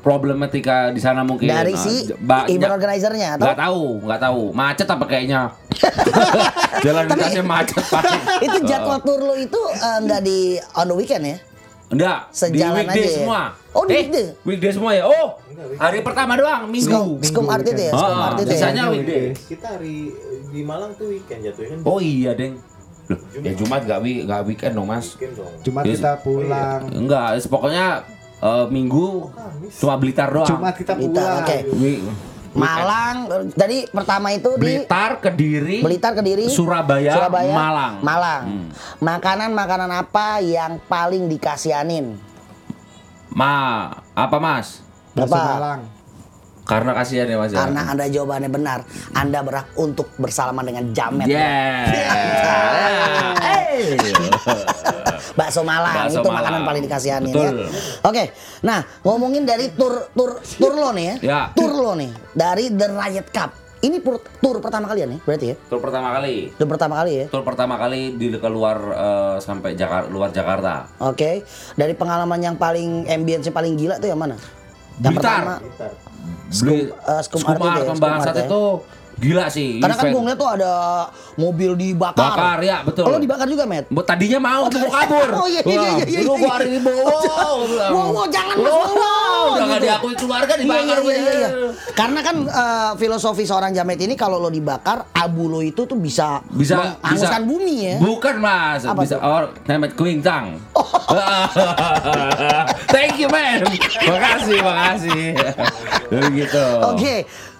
problematika 0.00 0.92
di 0.92 1.00
sana 1.00 1.20
mungkin. 1.22 1.48
Dari 1.48 1.72
Ah, 1.72 1.78
si 1.78 2.12
banyak. 2.12 2.52
event 2.52 2.72
organizer-nya 2.72 3.28
atau? 3.36 3.44
Nggak 3.44 3.58
tahu, 3.58 3.82
nggak 4.04 4.20
tahu. 4.20 4.42
Macet 4.52 4.88
apa 4.90 5.04
kayaknya? 5.04 5.40
Jalan 6.84 7.04
lintasnya 7.06 7.44
macet 7.44 7.84
itu 8.46 8.58
jadwal 8.64 9.00
tour 9.00 9.20
lo 9.22 9.34
itu 9.34 9.60
eh, 9.72 9.98
nggak 10.02 10.20
di 10.22 10.38
on 10.72 10.86
the 10.86 10.96
weekend 10.96 11.24
ya? 11.26 11.36
Enggak, 11.86 12.18
di 12.26 12.34
Sejalan 12.34 12.82
weekday 12.82 12.98
aja 12.98 13.06
ya? 13.06 13.14
semua. 13.14 13.40
Oh, 13.70 13.82
di 13.86 13.92
eh, 13.92 13.98
weekday? 14.02 14.26
weekday 14.42 14.72
semua 14.74 14.90
ya. 14.90 15.02
Oh, 15.06 15.38
hari 15.78 16.02
pertama 16.02 16.34
doang, 16.34 16.66
minggu. 16.66 17.22
Skum 17.22 17.46
Art 17.46 17.62
itu 17.62 17.78
ya? 17.80 17.92
Skum 17.94 18.10
Ah, 18.10 18.26
Art 18.26 18.36
itu 18.36 18.44
ya? 18.44 18.52
sisanya 18.52 18.82
weekday. 18.90 19.24
Kita 19.32 19.66
hari 19.70 20.10
di 20.48 20.60
Malang 20.60 20.98
tuh 20.98 21.06
weekend 21.08 21.46
jatuhnya 21.46 21.68
kan 21.72 21.78
Oh 21.84 21.98
iya, 21.98 22.34
Deng. 22.34 22.58
Loh, 23.06 23.18
ya 23.38 23.54
Jumat 23.54 23.86
nggak 23.86 24.00
wi 24.02 24.26
nggak 24.26 24.40
weekend 24.44 24.74
dong, 24.74 24.90
Mas. 24.90 25.14
weekend 25.14 25.38
dong. 25.38 25.52
cuma 25.62 25.80
Yes. 25.86 26.02
kita 26.02 26.12
pulang 26.20 26.80
Enggak, 26.90 27.26
pokoknya 27.46 27.86
eh, 28.36 28.66
minggu 28.66 29.06
cuma 29.72 29.94
Blitar 29.94 30.28
doang. 30.28 30.48
cuma 30.48 30.74
kita 30.74 30.92
pulang 30.92 31.38
oke. 31.40 31.56
Wi- 31.78 32.02
Malang, 32.56 33.16
jadi 33.52 33.84
pertama 33.92 34.32
itu 34.32 34.56
di 34.56 34.80
Blitar, 34.80 35.20
Kediri, 35.20 35.84
Blitar, 35.84 36.12
Kediri, 36.16 36.48
Surabaya, 36.48 37.12
Surabaya, 37.12 37.52
Malang. 37.52 37.94
Malang. 38.00 38.42
Hmm. 38.48 38.68
Makanan-makanan 39.04 39.90
apa 39.92 40.40
yang 40.40 40.80
paling 40.88 41.28
dikasianin? 41.28 42.16
Ma, 43.28 43.92
apa 44.16 44.36
Mas? 44.40 44.80
bakso? 45.12 45.36
Malang 45.36 45.95
Karena 46.66 46.90
kasihan 46.92 47.30
ya 47.30 47.38
Mas 47.38 47.54
ya. 47.54 47.62
Karena 47.62 47.82
Anda 47.86 48.10
jawabannya 48.10 48.50
benar, 48.50 48.82
Anda 49.14 49.38
berhak 49.40 49.70
untuk 49.78 50.10
bersalaman 50.18 50.66
dengan 50.66 50.84
Jamet. 50.90 51.26
Yeah. 51.30 51.86
Eh. 53.76 53.92
Bakso 55.36 55.60
Malang 55.60 56.08
Bakso 56.08 56.24
itu 56.24 56.28
Malang. 56.32 56.40
makanan 56.40 56.60
paling 56.64 56.82
dikasihanin 56.88 57.28
Betul. 57.28 57.56
ya. 57.60 57.68
Oke. 58.02 58.24
Nah, 58.64 58.80
ngomongin 59.04 59.44
dari 59.44 59.68
tur 59.70 60.08
tur 60.16 60.40
tur 60.40 60.72
lo 60.72 60.96
nih 60.96 61.04
ya. 61.04 61.14
Ya. 61.20 61.40
Tur 61.52 61.76
lo 61.76 61.92
nih 61.92 62.08
dari 62.32 62.72
The 62.72 62.88
Riot 62.88 63.28
Cup. 63.28 63.50
Ini 63.76 64.00
pur- 64.00 64.24
tur 64.40 64.56
pertama 64.58 64.88
kalian 64.88 65.12
nih 65.12 65.20
berarti 65.22 65.46
ya? 65.52 65.56
Tur 65.68 65.78
pertama 65.78 66.08
kali. 66.10 66.56
Tur 66.56 66.66
pertama 66.66 66.94
kali 66.96 67.12
ya. 67.12 67.26
Tur 67.28 67.42
pertama 67.44 67.74
kali 67.76 68.16
di 68.16 68.26
keluar 68.34 68.76
eh, 68.80 69.36
sampai 69.38 69.76
Jakarta, 69.76 70.08
luar 70.08 70.32
Jakarta. 70.32 70.88
Oke. 71.04 71.44
Dari 71.76 71.92
pengalaman 71.92 72.40
yang 72.40 72.56
paling 72.56 73.04
ambience 73.06 73.52
paling 73.52 73.76
gila 73.76 74.00
tuh 74.00 74.08
yang 74.08 74.18
mana? 74.18 74.40
Yang 74.96 75.20
Blitar. 75.20 75.60
pertama. 75.60 76.05
Beli 76.50 76.92
Skum 77.26 77.40
Skum 77.42 77.50
Art 77.50 77.58
itu 77.58 77.66
Art 77.66 77.78
ya, 77.78 77.84
Kembang 77.90 78.20
Skum 78.22 78.62
Gila 79.16 79.48
sih. 79.48 79.80
Karena 79.80 79.96
kan 79.96 80.12
gue 80.12 80.20
ngeliat 80.20 80.36
tuh 80.36 80.50
ada 80.50 80.72
mobil 81.34 81.72
dibakar. 81.72 82.20
Bakar, 82.20 82.58
ya, 82.60 82.84
betul. 82.84 83.08
Oh, 83.08 83.12
lo 83.12 83.18
dibakar 83.18 83.48
juga, 83.48 83.64
Met? 83.64 83.88
Bu, 83.88 84.04
Tadinya 84.04 84.36
mau 84.38 84.68
tuh 84.68 84.76
mau 84.78 84.92
kabur. 84.92 85.28
Oh, 85.40 85.48
iya, 85.48 85.60
iya, 85.62 85.80
iya, 85.96 86.04
iya, 86.06 86.20
Lu 86.20 86.32
iya. 86.32 86.38
gua 86.38 86.52
hari 86.52 86.68
ini. 86.74 86.84
Wow, 86.86 88.08
wow, 88.12 88.26
jangan, 88.28 88.56
Mas, 88.56 88.72
nggak 89.56 89.68
gitu. 89.72 89.84
diakui 89.84 90.14
keluarga 90.16 90.52
Iya, 90.52 90.60
dibakar. 90.60 90.84
iya, 90.84 90.96
iya, 91.00 91.16
iya, 91.16 91.32
iya. 91.32 91.48
gue. 91.48 91.70
Karena 91.92 92.20
kan 92.20 92.36
eh, 92.44 92.92
filosofi 92.96 93.44
seorang 93.44 93.72
jamet 93.72 93.96
ini 93.98 94.14
kalau 94.14 94.36
lo 94.36 94.48
dibakar, 94.48 95.08
abu 95.10 95.48
lo 95.48 95.60
itu 95.60 95.84
tuh 95.84 95.96
bisa 95.96 96.44
bisa 96.50 96.76
menghanguskan 96.76 97.40
bisa- 97.40 97.48
bumi 97.48 97.74
ya. 97.82 97.96
Bukan 97.98 98.34
mas, 98.36 98.82
Apa 98.84 99.00
bisa? 99.00 99.16
Oh. 99.18 99.32
or 99.32 99.44
nemet 99.64 99.92
kuingtang. 99.92 100.60
Thank 102.88 103.16
you 103.16 103.28
man, 103.28 103.64
makasih 104.04 104.58
makasih. 104.60 105.22
Begitu. 106.12 106.64
Oke. 106.84 107.14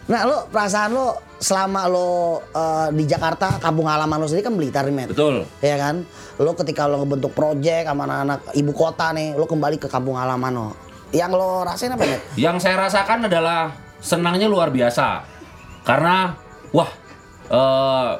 Nah, 0.07 0.23
lo 0.23 0.47
perasaan 0.47 0.95
lo 0.95 1.19
selama 1.37 1.87
lo 1.89 2.41
eh, 2.53 2.89
di 2.97 3.05
Jakarta, 3.05 3.61
kampung 3.61 3.87
halaman 3.87 4.21
lo 4.21 4.27
sendiri 4.29 4.47
kan 4.49 4.55
Blitar 4.57 4.85
nih, 4.89 4.95
Met. 4.95 5.09
Betul. 5.13 5.45
Ya 5.61 5.77
kan? 5.77 6.05
Lo 6.41 6.53
ketika 6.57 6.89
lo 6.89 7.05
ngebentuk 7.05 7.33
project 7.37 7.89
sama 7.89 8.09
anak-anak 8.09 8.41
ibu 8.57 8.73
kota 8.73 9.13
nih, 9.13 9.37
lo 9.37 9.45
kembali 9.45 9.77
ke 9.77 9.89
kampung 9.89 10.17
halaman 10.17 10.53
lo. 10.53 10.69
Yang 11.13 11.33
lo 11.39 11.49
rasain 11.65 11.93
apa, 11.93 12.05
Met? 12.05 12.23
Yang 12.45 12.57
saya 12.65 12.77
rasakan 12.81 13.29
adalah 13.29 13.73
senangnya 14.01 14.49
luar 14.49 14.73
biasa. 14.73 15.25
Karena 15.87 16.35
wah 16.75 16.91
eh 17.47 18.11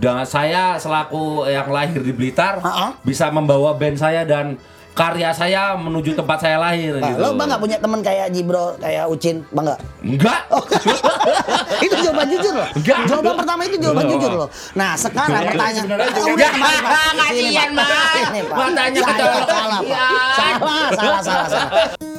dengan 0.00 0.24
saya 0.24 0.80
selaku 0.80 1.44
yang 1.44 1.68
lahir 1.68 2.00
di 2.00 2.16
Blitar 2.16 2.56
Ha-ha. 2.64 2.96
bisa 3.04 3.28
membawa 3.28 3.76
band 3.76 4.00
saya 4.00 4.24
dan 4.24 4.56
karya 4.90 5.30
saya 5.30 5.74
menuju 5.74 6.12
tempat 6.12 6.38
saya 6.38 6.56
lahir 6.56 6.92
Nah, 6.94 7.08
gitu. 7.08 7.20
Lo 7.20 7.32
bangga 7.32 7.56
punya 7.56 7.78
temen 7.78 8.00
kayak 8.00 8.30
Jibro, 8.30 8.74
kayak 8.76 9.06
Ucin, 9.06 9.46
bangga? 9.48 9.78
Enggak. 10.00 10.40
itu 11.84 11.94
jawaban 12.00 12.26
jujur 12.28 12.52
loh. 12.54 12.68
Enggak. 12.74 12.98
Jawaban 13.06 13.34
pertama 13.36 13.60
itu 13.64 13.76
jawaban 13.78 14.04
Enggak. 14.04 14.14
jujur 14.18 14.32
loh. 14.36 14.48
Nah 14.74 14.90
sekarang 14.94 15.42
pertanyaan. 15.46 15.86
Ah, 15.90 16.08
juga- 16.10 16.30
udah, 16.30 16.50
kembali, 16.50 16.78
Pak. 16.80 16.92
Kasihan, 17.20 17.70
Pak. 17.72 17.88
Matanya 18.50 19.00
Saya 19.00 19.14
kecolok. 19.14 19.46
salah. 19.46 19.80
Salah, 20.90 21.20
salah, 21.22 21.46
salah, 21.48 22.09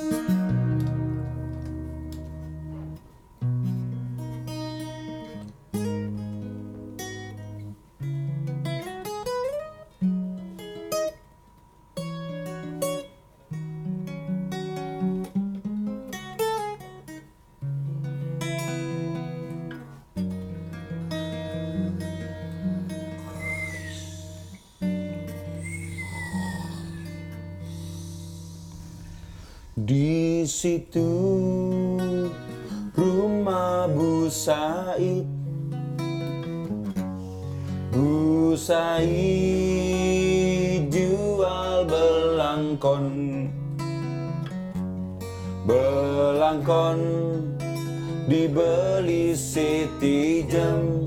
situ. 30.62 31.10
Rumah 32.94 33.90
Bu 33.90 34.30
Said. 34.30 35.26
Bu 37.90 38.54
Said 38.54 39.10
jual 40.94 41.90
belangkon. 41.90 43.10
Belangkon 45.66 47.02
dibeli 48.30 49.38
Siti 49.38 50.46
Jem 50.50 51.06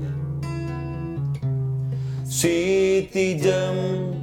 Siti 2.23 3.35
Jem 3.35 4.15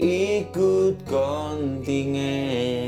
ikut 0.00 1.04
kontingen 1.04 2.79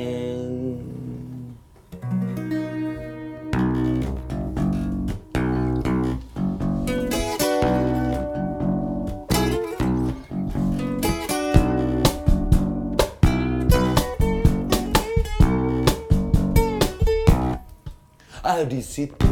Ah 18.63 18.71
di 18.71 18.79
situ. 18.79 19.27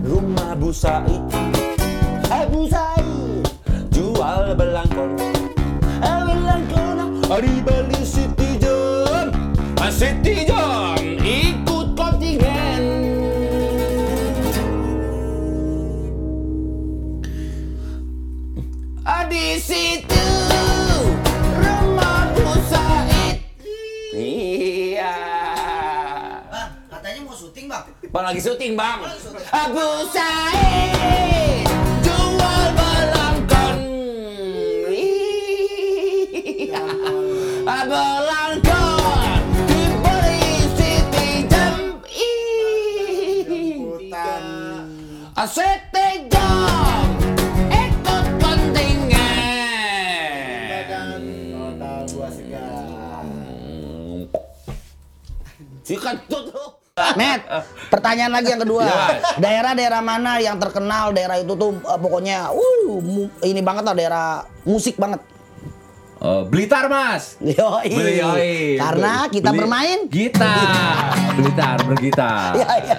Rumah 0.00 0.56
Bu 0.56 0.72
Said. 0.72 1.04
Eh 2.32 2.44
Bu 2.48 2.64
jual 3.92 4.56
belangkon 4.56 5.20
Eh 6.00 6.20
belangkon 6.24 7.28
dibeli 7.44 8.00
Siti 8.00 8.56
John. 8.56 9.28
Ah, 9.76 9.92
Siti 9.92 10.48
John 10.48 11.03
Bang 28.14 28.30
lagi 28.30 28.38
syuting, 28.38 28.78
Bang. 28.78 29.02
Abu 29.50 30.06
Said 30.06 31.66
jual 31.98 32.66
belangkon. 32.78 33.74
Di 34.86 35.02
iya. 36.70 36.78
diberi 39.66 40.46
city 40.78 41.42
Jam. 41.50 41.98
Iya. 42.06 43.34
Siti 45.50 46.30
Jam 46.30 47.18
ikut 47.66 48.26
kontingen. 48.38 49.26
Jika 55.82 56.14
tutup. 56.30 56.78
Matt 57.18 57.42
pertanyaan 57.94 58.32
lagi 58.34 58.48
yang 58.50 58.58
kedua. 58.60 58.82
Ya. 58.82 58.98
Daerah-daerah 59.38 60.00
mana 60.00 60.36
yang 60.38 60.58
terkenal 60.58 61.14
daerah 61.14 61.38
itu 61.38 61.54
tuh 61.54 61.78
eh, 61.78 61.98
pokoknya 61.98 62.50
uh 62.50 62.98
ini 63.40 63.60
banget 63.60 63.84
lah 63.86 63.94
daerah 63.94 64.26
musik 64.62 64.98
banget. 64.98 65.22
Eh, 66.18 66.42
Blitar 66.48 66.88
mas. 66.88 67.36
Yoi. 67.38 67.86
Beli- 67.86 68.18
yoi. 68.18 68.54
Karena 68.76 69.28
kita 69.28 69.50
Beli- 69.52 69.60
bermain. 69.60 69.98
gitar. 70.08 71.12
Blitar 71.38 71.76
bergitar. 71.84 72.50
Iya, 72.56 72.72
iya. 72.80 72.98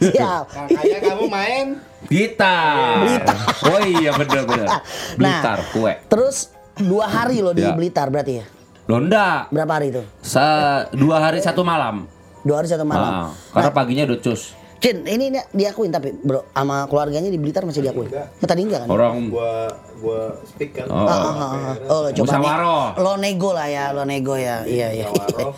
Siap. 0.00 0.44
Makanya 0.66 0.98
kamu 1.04 1.24
main 1.28 1.66
Gitar. 2.04 3.00
Blitar. 3.00 3.36
Oh 3.64 3.80
iya 3.80 4.10
bener-bener. 4.12 4.68
Blitar 5.16 5.58
Nah, 5.60 5.72
kue. 5.72 5.92
Terus 6.04 6.36
dua 6.76 7.08
hari 7.08 7.40
lo 7.40 7.52
di 7.52 7.64
Ya. 7.64 7.72
Blitar 7.72 8.08
berarti 8.08 8.40
ya? 8.40 8.46
Londa. 8.84 9.48
Berapa 9.48 9.80
hari 9.80 9.88
itu? 9.88 10.02
Sa 10.20 10.44
dua 10.92 11.16
hari 11.18 11.40
satu 11.40 11.64
malam. 11.64 12.04
Dua 12.44 12.60
hari 12.60 12.68
satu 12.68 12.84
malam. 12.84 13.10
Ah, 13.10 13.28
karena 13.50 13.70
paginya 13.72 14.04
udah 14.04 14.20
cus. 14.20 14.42
Cin, 14.76 15.00
ini 15.08 15.32
dia- 15.32 15.48
diakuin 15.48 15.88
tapi 15.88 16.12
bro, 16.12 16.44
sama 16.52 16.84
keluarganya 16.84 17.32
di 17.32 17.40
Blitar 17.40 17.64
masih 17.64 17.80
diakuin. 17.80 18.12
Ya, 18.12 18.28
tadi 18.44 18.68
enggak 18.68 18.84
kan? 18.84 18.88
Orang 18.92 19.32
Gua 19.32 19.72
gua 19.96 20.36
speak 20.44 20.76
kan. 20.76 20.92
Oh, 20.92 21.08
Ah, 21.08 21.08
ah, 21.08 21.24
ah, 21.24 21.52
ah. 21.72 21.74
Oh, 21.88 22.00
lo 22.04 22.10
coba 22.12 22.36
nih. 22.36 22.52
Lo 23.00 23.12
nego 23.16 23.50
lah 23.56 23.64
ya, 23.64 23.84
lo 23.96 24.04
nego 24.04 24.36
ya. 24.36 24.60
Iya, 24.68 24.92
iya. 24.92 25.06
Musyawarah, 25.08 25.56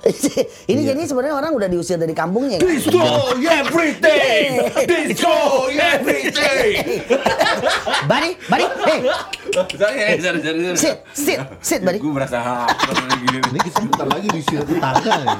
ini 0.72 0.80
jadi 0.80 1.00
sebenarnya 1.04 1.36
orang 1.36 1.52
udah 1.52 1.68
diusir 1.68 1.96
dari 1.96 2.12
kampungnya 2.12 2.56
kan? 2.56 2.68
Destroy 2.68 3.40
everything! 3.44 4.48
Destroy 4.90 5.72
everything! 5.76 7.04
Bari, 8.04 8.30
Bari, 8.48 8.64
hey, 8.84 9.00
Sorry, 9.50 10.20
sorry, 10.22 10.40
sorry, 10.40 10.60
sorry. 10.62 10.78
sit, 10.78 10.96
sit, 11.10 11.38
sit, 11.58 11.80
Bari. 11.82 11.98
Gue 11.98 12.12
merasa. 12.14 12.66
Ini 13.50 13.58
kita 13.58 13.82
bentar 13.82 14.06
lagi 14.06 14.28
disuruh 14.30 14.62
tetangga 14.62 15.12
nih. 15.18 15.36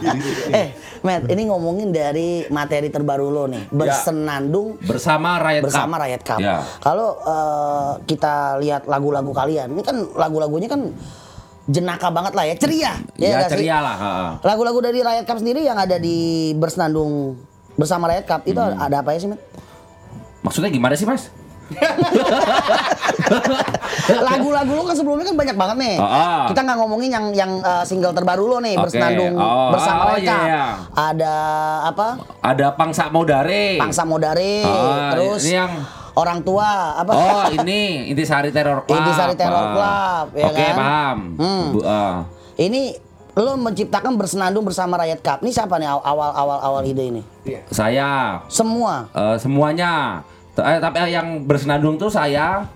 Eh, 0.50 0.68
Matt, 1.06 1.30
ini 1.30 1.46
ngomongin 1.46 1.94
dari 1.94 2.42
materi 2.50 2.90
terbaru 2.90 3.30
lo 3.30 3.46
nih, 3.46 3.70
bersenandung 3.70 4.82
Bersama 4.82 5.38
rakyat 5.38 5.62
bersama 5.62 5.94
Cup. 5.96 6.02
Riot 6.02 6.22
Cup. 6.26 6.38
Ya. 6.42 6.56
Kalau 6.82 7.08
eh, 7.22 7.92
kita 8.04 8.58
lihat 8.58 8.90
lagu-lagu 8.90 9.30
kalian, 9.30 9.70
ini 9.70 9.82
kan 9.86 9.96
lagu-lagunya 10.18 10.66
kan 10.66 10.90
jenaka 11.70 12.10
banget 12.10 12.34
lah 12.34 12.44
ya, 12.50 12.54
ceria. 12.58 12.92
Ya, 13.14 13.46
sih? 13.46 13.54
ceria 13.54 13.78
lah. 13.78 13.96
Lagu-lagu 14.42 14.82
dari 14.82 15.00
Riot 15.00 15.22
Cup 15.24 15.38
sendiri 15.38 15.62
yang 15.62 15.78
ada 15.78 16.02
di 16.02 16.50
bersenandung 16.58 17.38
bersama 17.78 18.10
Riot 18.10 18.26
Cup 18.26 18.42
itu 18.44 18.58
Hmm. 18.58 18.74
ada 18.76 19.06
apa 19.06 19.14
ya 19.14 19.22
sih, 19.22 19.30
Matt? 19.30 19.40
Maksudnya 20.42 20.68
gimana 20.68 20.98
sih, 20.98 21.06
Mas? 21.06 21.30
Lagu-lagu 24.20 24.70
lo 24.72 24.82
kan 24.84 24.94
sebelumnya 24.94 25.24
kan 25.24 25.36
banyak 25.36 25.56
banget 25.56 25.76
nih. 25.78 25.94
Ah, 25.96 26.04
ah. 26.04 26.40
Kita 26.46 26.60
nggak 26.60 26.76
ngomongin 26.76 27.08
yang 27.10 27.24
yang 27.32 27.50
eh, 27.58 27.82
single 27.84 28.10
terbaru 28.10 28.44
lo 28.46 28.56
nih 28.58 28.74
Oke. 28.74 28.80
bersenandung 28.84 29.32
Oh, 29.34 29.68
bersama 29.70 30.00
oh, 30.04 30.06
Cup. 30.12 30.20
iya, 30.20 30.36
iya. 30.40 30.62
Ada 30.92 31.34
apa? 31.86 32.06
Ada 32.40 32.66
Pangsa 32.74 33.04
Modare. 33.08 33.76
Pangsa 33.76 34.02
Modare, 34.04 34.62
Ah, 34.62 35.08
terus 35.12 35.40
ini 35.44 35.52
yang 35.56 35.70
orang 36.12 36.38
tua 36.42 36.96
apa? 36.96 37.10
Oh, 37.12 37.44
ini 37.54 38.08
Intisari 38.08 38.50
Terror 38.50 38.82
Club. 38.84 38.96
Intisari 38.96 39.34
Terror 39.34 39.56
Ah. 39.56 39.72
Club, 39.72 40.24
ya 40.36 40.44
Oke, 40.46 40.60
kan? 40.60 40.74
paham. 40.76 41.18
Hmm. 41.36 41.62
Bu, 41.70 41.78
ah. 41.82 42.14
Ini 42.56 42.80
lo 43.32 43.52
menciptakan 43.56 44.16
bersenandung 44.16 44.62
bersama 44.62 44.96
Riot 44.98 45.20
Cup. 45.20 45.40
Ini 45.40 45.50
siapa 45.50 45.76
nih 45.76 45.88
awal 45.88 46.30
awal 46.34 46.58
awal 46.60 46.80
ide 46.84 47.02
ini? 47.08 47.22
Saya 47.70 48.40
Semua. 48.46 49.08
eh, 49.10 49.36
semuanya. 49.38 50.20
T- 50.60 50.66
Eh, 50.66 50.76
tapi 50.78 51.00
yang 51.08 51.26
bersenandung 51.42 51.96
tuh 51.96 52.08
saya. 52.08 52.68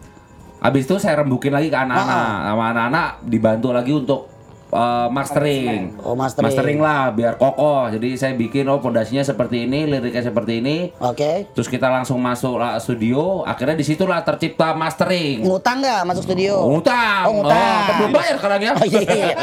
Habis 0.57 0.88
itu 0.88 0.97
saya 0.97 1.20
rembukin 1.20 1.53
lagi 1.53 1.68
ke 1.68 1.77
anak-anak. 1.77 2.09
Ah, 2.09 2.49
Sama 2.49 2.64
anak-anak 2.73 3.09
dibantu 3.23 3.68
lagi 3.70 3.92
untuk 3.92 4.33
eh, 4.73 5.09
mastering. 5.09 5.92
Oh, 6.01 6.16
mastering. 6.16 6.81
lah 6.81 7.12
biar 7.12 7.37
kokoh. 7.37 7.87
Jadi 7.87 8.16
saya 8.16 8.33
bikin 8.33 8.64
oh 8.64 8.81
pondasinya 8.81 9.20
seperti 9.20 9.68
ini, 9.68 9.85
liriknya 9.85 10.25
seperti 10.25 10.59
ini. 10.59 10.88
Oke. 10.99 11.47
Terus 11.53 11.68
kita 11.68 11.87
langsung 11.87 12.16
masuk 12.18 12.57
lah 12.57 12.75
studio. 12.79 13.44
Akhirnya 13.44 13.77
di 13.77 13.85
situlah 13.85 14.25
tercipta 14.25 14.73
mastering. 14.73 15.44
Ngutang 15.44 15.79
nggak 15.79 16.01
masuk 16.03 16.25
studio? 16.25 16.57
Oh, 16.59 16.73
ngutang. 16.73 17.23
Oh, 17.23 17.33
ngutang. 17.37 17.61
Oh, 17.61 17.94
belum 17.94 18.11
bayar 18.11 18.35
sekarang 18.35 18.59
ya. 18.59 18.73
Oh, 18.75 18.87
iya, 18.88 19.01
iya. 19.05 19.37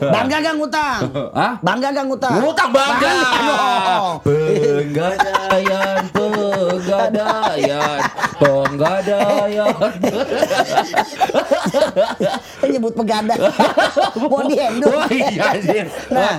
Bangga 0.00 0.36
gak 0.40 0.56
ngutang? 0.56 0.98
Hah? 1.30 1.52
Bangga 1.60 1.88
gak 1.92 2.06
ngutang? 2.08 2.32
Ngutang 2.40 2.70
bangga. 2.72 3.12
dong. 3.44 4.12
Penggadaian, 4.24 6.00
penggadaian, 6.62 7.98
penggadaian. 8.36 9.74
Nyebut 12.62 12.94
pegadai. 12.94 13.38
Mau 14.20 14.42
dihendung. 14.44 14.94
Oh 14.94 15.08
iya. 15.10 15.48
Nah, 16.08 16.36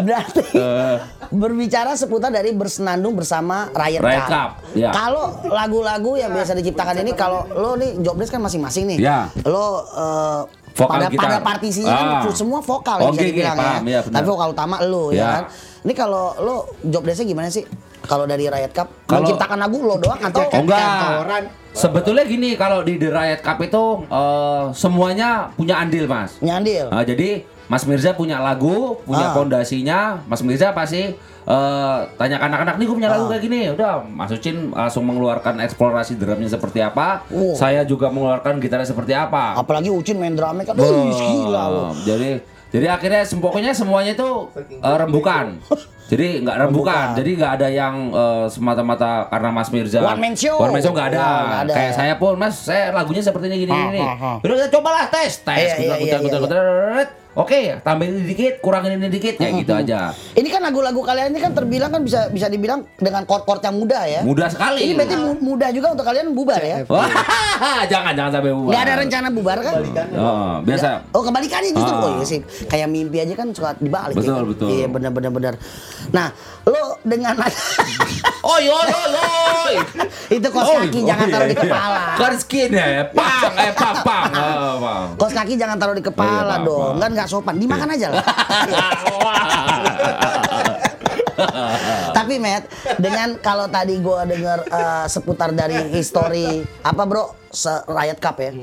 berarti 0.00 0.42
berbicara 1.36 1.92
seputar 1.92 2.30
dari 2.30 2.50
bersenandung 2.50 3.12
bersama 3.12 3.68
Riot, 3.70 4.00
Riot 4.00 4.24
Cup. 4.24 4.30
Cup, 4.30 4.50
ya. 4.72 4.90
Kalau 4.90 5.24
lagu-lagu 5.44 6.14
yang 6.14 6.30
biasa 6.30 6.54
diciptakan 6.54 7.02
ini, 7.02 7.12
kalau 7.12 7.44
lo 7.50 7.74
nih 7.74 7.98
jobdesk 7.98 8.32
kan 8.32 8.40
masing-masing 8.40 8.86
nih. 8.88 8.98
Ya. 9.02 9.28
Lo 9.42 9.66
eh, 9.84 10.42
Vokal 10.76 11.00
pada 11.00 11.08
pada 11.08 11.38
partisinya 11.40 11.88
kan 11.90 12.04
Ah. 12.06 12.20
fu- 12.20 12.36
semua 12.36 12.60
vokal 12.60 13.00
yang 13.00 13.08
Oke, 13.08 13.16
bisa 13.16 13.24
oke, 13.24 13.32
dibilang 13.32 13.56
paham, 13.56 13.80
ya. 13.80 13.80
ya, 13.88 14.00
benar. 14.04 14.12
Tapi 14.12 14.26
vokal 14.28 14.48
utama 14.52 14.76
lo 14.84 15.04
ya 15.08 15.16
Ya. 15.16 15.28
kan. 15.32 15.44
Ini 15.88 15.92
kalau 15.94 16.24
lo 16.36 16.56
jobdesknya 16.84 17.26
gimana 17.26 17.48
sih? 17.48 17.64
Kalau 18.06 18.24
dari 18.24 18.46
Riot 18.46 18.72
Cup 18.72 18.88
Kalau- 19.04 19.22
menciptakan 19.22 19.58
lagu 19.58 19.78
lo 19.80 19.96
doang 19.96 20.20
atau 20.20 20.42
Oh 20.42 20.50
enggak. 20.56 20.78
Kantoran. 20.78 21.42
Sebetulnya 21.70 22.24
gini 22.24 22.56
kalau 22.56 22.80
di 22.80 22.96
The 22.96 23.08
Riot 23.08 23.40
Cup 23.40 23.58
itu 23.60 23.84
eh, 24.06 24.64
semuanya 24.72 25.50
punya 25.52 25.76
andil 25.76 26.06
mas. 26.06 26.38
nyandil? 26.40 26.88
Nah, 26.88 27.02
jadi 27.02 27.44
Mas 27.66 27.82
Mirza 27.82 28.14
punya 28.14 28.38
lagu, 28.38 28.94
punya 29.02 29.26
Ah. 29.26 29.34
fondasinya. 29.34 30.22
Mas 30.24 30.38
Mirza 30.40 30.70
pasti 30.70 31.18
eh, 31.46 31.98
tanya 32.16 32.36
ke 32.36 32.44
anak-anak 32.44 32.74
nih 32.74 32.84
gue 32.84 32.96
punya 32.96 33.06
lagu 33.08 33.26
Ah. 33.26 33.30
kayak 33.30 33.42
gini. 33.44 33.60
Udah, 33.70 34.02
Mas 34.02 34.30
Ucin 34.30 34.70
langsung 34.70 35.02
mengeluarkan 35.02 35.58
eksplorasi 35.60 36.14
drumnya 36.14 36.46
seperti 36.48 36.78
apa. 36.80 37.22
Oh. 37.28 37.54
Saya 37.54 37.82
juga 37.82 38.06
mengeluarkan 38.08 38.58
gitarnya 38.58 38.82
seperti 38.84 39.12
apa. 39.12 39.54
Apalagi 39.54 39.86
Ucin 39.88 40.16
main 40.16 40.32
drumnya 40.32 40.62
kan, 40.64 40.74
Oh, 40.74 41.06
wih 41.06 41.14
gila 41.14 41.64
lo. 41.66 41.84
Jadi 42.00 42.42
jadi 42.68 42.86
akhirnya 42.88 43.22
pokoknya 43.32 43.70
semuanya 43.72 44.12
itu 44.12 44.30
eh, 44.56 44.96
rembukan. 44.96 45.58
Jadi 46.06 46.26
nggak 46.46 46.56
rembukan. 46.62 47.06
Jadi 47.18 47.30
nggak 47.34 47.52
ada 47.58 47.68
yang 47.68 47.94
eh, 48.10 48.46
semata-mata 48.46 49.26
karena 49.26 49.50
Mas 49.50 49.68
Mirza. 49.74 49.98
One 50.00 50.22
man 50.22 50.34
show. 50.38 50.56
One 50.56 50.70
man 50.70 50.80
show 50.80 50.94
nggak 50.94 51.08
ada. 51.10 51.18
Oh, 51.18 51.40
nggak 51.42 51.62
ada. 51.66 51.72
Kayak 51.74 51.92
saya 51.92 52.14
pun 52.14 52.32
Mas, 52.38 52.54
saya 52.62 52.94
lagunya 52.94 53.22
seperti 53.22 53.50
ini 53.50 53.66
gini 53.66 53.72
Ha, 53.74 53.80
gini. 53.90 54.00
ha. 54.00 54.30
Udah 54.38 54.70
cobalah 54.70 55.10
tes, 55.10 55.42
tes. 55.42 55.76
Iya, 55.76 55.98
iya, 55.98 56.16
iya, 56.16 56.38
iya. 56.40 57.04
Oke, 57.36 57.76
tambahin 57.84 58.16
ini 58.16 58.32
dikit, 58.32 58.64
kurangin 58.64 58.96
ini 58.96 59.12
dikit, 59.12 59.36
kayak 59.36 59.60
gitu 59.60 59.76
aja. 59.76 60.08
Ini 60.32 60.48
kan 60.48 60.64
lagu-lagu 60.64 60.96
kalian 61.04 61.36
ini 61.36 61.40
kan 61.44 61.52
terbilang 61.52 61.92
kan 61.92 62.00
bisa 62.00 62.32
bisa 62.32 62.48
dibilang 62.48 62.88
dengan 62.96 63.28
chord-chord 63.28 63.60
yang 63.60 63.76
mudah 63.76 64.02
ya. 64.08 64.20
Mudah 64.24 64.48
sekali. 64.48 64.80
Ini 64.80 64.92
berarti 64.96 65.16
mu- 65.20 65.40
mudah 65.52 65.68
juga 65.68 65.92
untuk 65.92 66.08
kalian 66.08 66.32
bubar 66.32 66.64
ya? 66.64 66.88
Wah, 66.88 67.12
jangan 67.92 68.16
jangan 68.16 68.40
sampai 68.40 68.56
bubar. 68.56 68.72
Nggak 68.72 68.82
ada 68.88 68.94
rencana 68.96 69.28
bubar 69.28 69.58
kan? 69.60 69.72
Oh, 70.16 70.52
biasa. 70.64 70.88
Oh 71.12 71.20
kebalikannya 71.20 71.70
justru. 71.76 71.92
Ah. 71.92 72.04
Oh 72.08 72.10
iya 72.16 72.24
sih. 72.24 72.40
Kayak 72.72 72.88
mimpi 72.88 73.20
aja 73.20 73.34
kan 73.36 73.52
suka 73.52 73.76
dibalik. 73.76 74.16
Betul, 74.16 74.32
ya 74.32 74.40
kan? 74.40 74.48
betul. 74.48 74.68
Iya 74.72 74.86
benar 74.88 75.10
benar 75.12 75.30
benar. 75.30 75.54
Nah, 76.12 76.28
lo 76.64 76.98
dengan 77.02 77.34
Oh, 78.46 78.58
yo 78.62 78.74
yo 78.86 79.00
yo. 79.10 79.24
itu 80.30 80.46
kos 80.50 80.68
kaki 80.70 81.00
jangan 81.02 81.26
taruh 81.26 81.48
di 81.50 81.56
kepala. 81.58 82.02
Kan 82.14 82.32
skin 82.38 82.70
ya, 82.70 83.06
pang, 83.10 83.52
eh 83.58 83.72
pang, 83.80 83.96
pang, 84.06 84.30
oh, 84.32 84.74
pang. 84.78 85.06
Kos 85.18 85.32
kaki 85.34 85.54
jangan 85.58 85.76
taruh 85.78 85.94
di 85.94 86.02
Oh, 86.02 86.06
iya, 86.06 86.10
kepala 86.14 86.54
maaf, 86.56 86.66
dong. 86.66 86.94
maaf. 86.94 87.02
Kan 87.02 87.10
nggak 87.14 87.28
sopan. 87.28 87.54
Dimakan 87.58 87.88
aja 87.90 88.06
lah. 88.14 88.24
Tapi 92.16 92.40
Matt, 92.40 92.64
dengan 92.96 93.36
kalau 93.44 93.68
tadi 93.68 94.00
gua 94.00 94.24
dengar 94.24 94.64
eh, 94.64 95.06
seputar 95.06 95.52
dari 95.52 95.92
histori 95.92 96.64
apa 96.80 97.02
bro, 97.04 97.36
se 97.52 97.68
Riot 97.84 98.16
Cup 98.16 98.40
ya, 98.40 98.56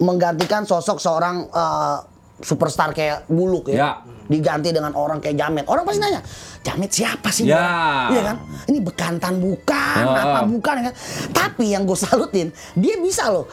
menggantikan 0.00 0.64
sosok 0.64 0.96
seorang 0.96 1.44
eh, 1.46 1.96
superstar 2.40 2.90
kayak 2.90 3.28
Buluk 3.28 3.68
ya, 3.68 3.76
Ya. 3.76 3.90
diganti 4.26 4.72
dengan 4.72 4.92
orang 4.92 5.20
kayak 5.20 5.36
Jamet. 5.36 5.64
Orang 5.68 5.84
pasti 5.84 6.00
nanya, 6.00 6.20
Jamet 6.60 6.90
siapa 6.90 7.28
sih? 7.28 7.46
Ya. 7.46 7.56
Bro?" 7.56 8.12
Iya 8.12 8.22
kan? 8.24 8.36
Ini 8.66 8.78
bekantan 8.80 9.34
bukan, 9.38 10.02
Oh, 10.04 10.16
apa 10.16 10.38
bukan 10.44 10.74
ya 10.80 10.82
kan? 10.90 10.94
Tapi 11.30 11.64
yang 11.70 11.84
gue 11.84 11.98
salutin, 11.98 12.48
dia 12.74 12.96
bisa 12.98 13.28
loh 13.28 13.46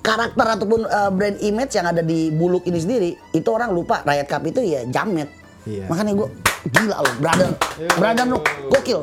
karakter 0.00 0.46
ataupun 0.60 0.84
eh, 0.84 1.10
brand 1.10 1.38
image 1.40 1.72
yang 1.74 1.88
ada 1.88 2.04
di 2.04 2.28
Buluk 2.28 2.68
ini 2.68 2.76
sendiri, 2.76 3.10
itu 3.32 3.48
orang 3.48 3.72
lupa 3.72 4.04
Riot 4.04 4.28
Cup 4.28 4.44
itu 4.44 4.60
ya 4.60 4.84
Jamet. 4.84 5.28
Iya. 5.64 5.88
Makanya 5.88 6.12
gue 6.12 6.28
gila 6.68 6.96
loh, 7.00 7.14
brother, 7.16 7.48
brother 7.96 8.24
lo 8.28 8.38
gokil. 8.68 9.00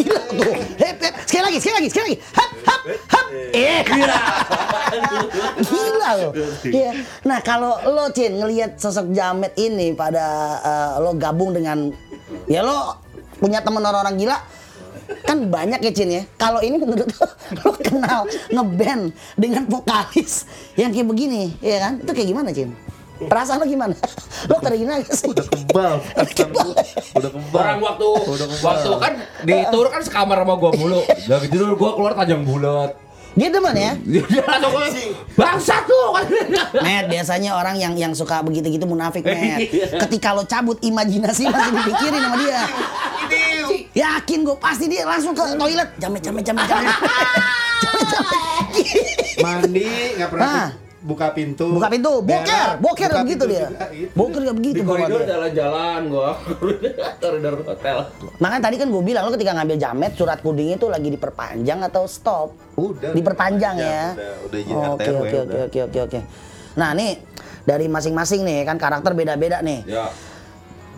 Gila 0.00 0.20
tuh. 0.32 0.54
Hep, 0.80 0.96
hep. 0.96 1.14
Sekali 1.28 1.44
lagi, 1.50 1.58
sekali 1.60 1.74
lagi, 1.76 1.88
sekali 1.92 2.04
lagi. 2.08 2.18
Hap, 2.32 2.50
hap, 2.64 2.82
hap. 3.12 3.26
Eh, 3.52 3.80
gila. 3.84 4.18
gila 5.68 6.10
loh. 6.16 6.32
Iya. 6.64 6.90
Nah, 7.28 7.38
kalau 7.44 7.72
lo 7.84 8.08
Cin 8.16 8.40
ngelihat 8.40 8.80
sosok 8.80 9.12
Jamet 9.12 9.52
ini 9.60 9.92
pada 9.92 10.24
eh, 10.64 10.92
lo 11.04 11.12
gabung 11.14 11.52
dengan 11.52 11.92
ya 12.48 12.64
lo 12.64 12.96
punya 13.40 13.64
temen 13.64 13.80
orang-orang 13.80 14.16
gila 14.20 14.36
kan 15.26 15.38
banyak 15.50 15.80
ya 15.82 15.92
Cin 15.92 16.10
ya. 16.10 16.22
Kalau 16.38 16.62
ini 16.62 16.78
menurut 16.78 17.06
lo, 17.06 17.26
lo 17.66 17.70
kenal 17.78 18.20
ngeband 18.50 19.12
dengan 19.36 19.66
vokalis 19.66 20.46
yang 20.78 20.94
kayak 20.94 21.08
begini, 21.10 21.54
ya 21.60 21.78
kan? 21.82 21.92
Itu 22.00 22.10
kayak 22.14 22.28
gimana 22.30 22.48
Cin? 22.54 22.70
Perasaan 23.20 23.60
lo 23.60 23.66
gimana? 23.66 23.94
Lo 24.48 24.56
terhina 24.58 24.96
gak 24.98 25.12
sih? 25.12 25.28
Udah 25.28 25.44
kebal. 25.44 25.94
Udah 27.18 27.30
kebal. 27.30 27.60
Orang 27.60 27.80
waktu 27.80 28.06
Udah 28.24 28.46
kebal. 28.48 28.64
waktu 28.64 28.90
kan 28.96 29.12
di 29.42 29.54
tour 29.68 29.86
kan 29.88 30.00
sekamar 30.00 30.40
sama 30.40 30.54
gua 30.56 30.70
mulu. 30.72 31.00
Dari 31.04 31.46
tidur 31.46 31.74
gua 31.74 31.90
keluar 31.92 32.12
tajam 32.14 32.40
bulat. 32.42 32.96
Dia 33.30 33.46
demen 33.46 33.70
ya? 33.72 33.92
Dia 34.02 34.26
langsung 34.42 35.14
bangsa 35.38 35.86
tuh. 35.86 36.18
Met, 36.80 37.06
biasanya 37.06 37.54
orang 37.54 37.76
yang 37.76 37.94
yang 37.94 38.10
suka 38.10 38.42
begitu-gitu 38.42 38.82
munafik, 38.84 39.22
Met. 39.28 39.70
Ketika 40.08 40.32
lo 40.32 40.42
cabut 40.44 40.80
imajinasi 40.80 41.46
masih 41.46 41.72
dipikirin 41.76 42.20
sama 42.20 42.36
dia. 42.40 42.60
Yakin 43.92 44.42
gue 44.42 44.56
pasti 44.58 44.88
dia 44.88 45.06
langsung 45.06 45.30
ke 45.30 45.44
toilet. 45.54 45.88
Jamet, 45.98 46.20
jamet, 46.20 46.42
jamet, 46.42 46.64
jamet. 46.64 46.94
jamet, 47.78 48.06
jamet. 48.08 48.38
Mandi 49.40 49.88
nggak 50.16 50.28
pernah 50.28 50.46
Ah. 50.46 50.68
Buka 51.00 51.32
pintu. 51.32 51.72
Buka 51.72 51.88
pintu, 51.88 52.20
boker, 52.20 52.68
boker 52.76 53.08
buka 53.08 53.16
gak 53.16 53.24
begitu 53.24 53.44
dia. 53.46 53.66
gitu. 53.90 54.12
Boker 54.12 54.40
gak 54.42 54.56
begitu 54.56 54.76
Di 54.76 54.84
koridor 54.84 55.20
jalan-jalan 55.24 56.00
gua. 56.06 56.30
Koridor 57.22 57.54
hotel. 57.62 57.98
Makanya 58.36 58.62
tadi 58.62 58.76
kan 58.76 58.88
gue 58.88 59.02
bilang 59.02 59.22
lo 59.24 59.32
ketika 59.32 59.52
ngambil 59.54 59.76
jamet 59.76 60.12
surat 60.12 60.38
kuding 60.38 60.74
itu 60.74 60.86
lagi 60.86 61.08
diperpanjang 61.08 61.80
atau 61.82 62.04
stop? 62.04 62.52
Udah. 62.76 63.12
Diperpanjang 63.12 63.76
ya. 63.76 64.02
Udah, 64.12 64.32
udah 64.44 64.58
izin 64.58 64.74
Oke 64.76 64.84
oke 64.84 65.10
oke 65.10 65.36
udah. 65.40 65.60
oke 65.66 65.78
oke 65.82 65.98
oke. 66.04 66.20
Nah 66.76 66.90
nih 66.92 67.12
dari 67.62 67.86
masing-masing 67.86 68.40
nih 68.42 68.64
kan 68.64 68.76
karakter 68.76 69.12
beda-beda 69.12 69.60
nih. 69.60 69.84
Ya. 69.86 70.12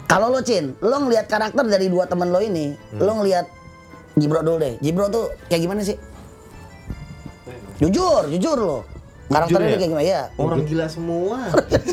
Kalau 0.04 0.28
lo 0.28 0.42
Cin, 0.42 0.76
lo 0.78 0.96
ngelihat 1.00 1.24
karakter 1.24 1.64
dari 1.64 1.88
dua 1.88 2.04
temen 2.04 2.28
lo 2.28 2.38
ini, 2.38 2.74
Hmm. 2.92 3.00
lo 3.00 3.12
ngelihat 3.16 3.46
Jibro 4.12 4.44
dulu 4.44 4.60
deh. 4.60 4.76
Jibro 4.78 5.08
tuh 5.08 5.32
kayak 5.48 5.62
gimana 5.62 5.80
sih? 5.80 5.96
Jujur, 7.80 8.28
jujur 8.28 8.58
lo. 8.58 8.78
Karakternya 9.32 9.66
ya? 9.66 9.76
kayak 9.76 9.90
gimana 9.90 10.06
ya? 10.14 10.22
Orang 10.36 10.60
gila 10.62 10.86
semua. 10.86 11.36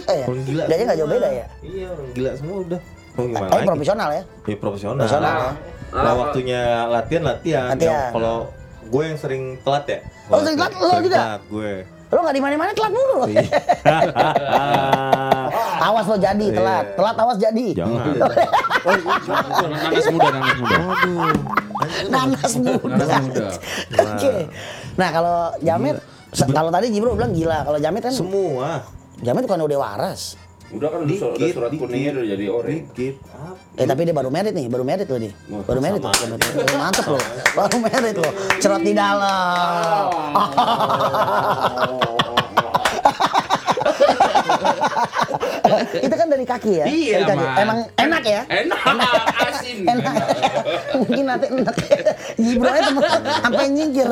ya. 0.06 0.26
Orang 0.26 0.44
gila. 0.44 0.64
Dia 0.66 0.76
nggak 0.80 0.98
jauh 0.98 1.10
beda 1.10 1.30
ya. 1.30 1.46
Iya, 1.62 1.88
orang 1.90 2.10
gila 2.12 2.32
semua 2.36 2.58
udah. 2.60 2.80
Mau 3.10 3.24
gimana 3.26 3.50
Tapi 3.50 3.64
profesional 3.66 4.10
ya. 4.10 4.24
Iya, 4.46 4.58
profesional. 4.58 4.98
Profesional 5.00 5.36
ya. 5.36 5.52
Nah, 5.90 6.14
waktunya 6.16 6.62
latihan 6.86 7.24
latihan. 7.26 7.66
Latihan. 7.74 7.90
Yang 7.90 8.14
Kalau 8.14 8.36
gue 8.86 9.04
yang 9.04 9.18
sering 9.18 9.44
telat 9.60 9.86
ya. 9.86 10.00
Oh, 10.28 10.40
sering 10.40 10.58
telat? 10.58 10.72
Lo 10.76 10.98
juga? 11.00 11.18
Telat 11.18 11.44
gue. 11.48 11.72
Lo 12.10 12.20
nggak 12.20 12.36
di 12.36 12.42
mana-mana 12.42 12.72
telat 12.74 12.92
mulu 12.92 13.14
lo. 13.16 13.26
Iya. 13.26 13.46
awas 15.80 16.06
lo 16.06 16.18
jadi 16.18 16.46
telat, 16.50 16.86
Iya. 16.86 16.96
telat 16.96 17.16
awas 17.18 17.38
jadi. 17.38 17.68
Jangan. 17.74 18.06
Nanas 19.70 20.06
muda, 20.10 20.28
nanas 20.32 20.56
muda. 20.56 20.78
Nanas 22.10 22.54
muda. 22.56 22.72
Nanas 22.88 23.22
muda. 23.22 23.48
Oke. 24.00 24.34
Nah 24.96 25.10
kalau 25.10 25.38
Jamet, 25.60 25.98
kalau 26.30 26.70
tadi 26.70 26.88
Jibro 26.90 27.18
bilang 27.18 27.34
gila, 27.34 27.66
kalau 27.66 27.80
Jamet 27.82 28.02
kan 28.06 28.14
Semua. 28.14 28.86
Jamet 29.20 29.44
bukan 29.44 29.60
udah 29.66 29.80
waras. 29.80 30.38
Udah 30.70 30.94
kan 30.94 31.02
udah 31.02 31.18
surat, 31.18 31.34
Dikit, 31.34 31.54
surat 31.58 31.70
dikit. 31.74 31.82
kuningnya 31.90 32.12
udah 32.14 32.26
jadi 32.30 32.46
orange. 32.46 32.86
Dikit. 32.94 33.16
Eh 33.74 33.86
tapi 33.90 34.02
dia 34.06 34.14
baru 34.14 34.30
merit 34.30 34.54
nih, 34.54 34.70
baru 34.70 34.86
merit 34.86 35.10
loh 35.10 35.18
dia. 35.18 35.34
Wah, 35.50 35.66
Baru 35.66 35.80
merit 35.82 35.98
loh. 35.98 36.14
Oh, 36.14 36.78
Mantep 36.78 37.06
loh. 37.10 37.24
Baru 37.58 37.78
merit 37.82 38.16
loh. 38.22 38.34
Cerot 38.62 38.82
di 38.86 38.94
dalam. 38.94 40.06
Itu 46.06 46.14
kan 46.14 46.28
dari 46.28 46.46
kaki 46.46 46.72
ya? 46.74 46.86
Iya, 46.86 47.18
dari 47.24 47.40
kaki. 47.40 47.62
Emang 47.62 47.80
enak 47.96 48.24
ya? 48.24 48.42
Enak, 48.48 48.80
asin. 49.40 49.78
enak. 49.92 50.14
Mungkin 50.96 51.24
nanti 51.24 51.46
enak. 51.48 51.76
Jibro 52.44 52.70
temen 52.70 53.04
sampai 53.38 53.66
nyingkir. 53.70 54.08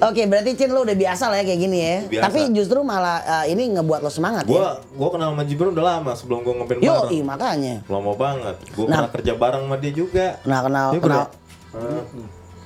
Oke, 0.00 0.22
berarti 0.24 0.50
Cin 0.54 0.70
lo 0.70 0.82
udah 0.82 0.96
biasa 0.96 1.28
lah 1.28 1.36
ya 1.38 1.44
kayak 1.44 1.60
gini 1.60 1.78
ya. 1.78 1.96
Biasa. 2.06 2.24
Tapi 2.24 2.38
justru 2.52 2.78
malah 2.80 3.18
eh, 3.44 3.52
ini 3.52 3.72
ngebuat 3.72 4.00
lo 4.00 4.10
semangat 4.10 4.44
ya. 4.44 4.52
Gua 4.52 4.68
gua 4.92 5.08
kenal 5.12 5.28
sama 5.32 5.42
Jibro 5.44 5.68
udah 5.70 5.84
lama 5.86 6.12
sebelum 6.14 6.38
gua 6.40 6.54
ngeband 6.56 6.80
Yo, 6.80 6.94
bareng. 6.96 7.24
makanya. 7.24 7.74
Lama 7.86 8.12
banget. 8.14 8.56
Gua 8.72 8.84
Nah. 8.86 8.96
pernah 8.96 9.10
kerja 9.12 9.32
bareng 9.34 9.62
sama 9.66 9.76
dia 9.76 9.92
juga. 9.92 10.26
Nah, 10.42 10.60
kenal 10.62 10.86
Iya, 10.88 11.00
bro. 11.00 11.08
kenal 11.08 11.24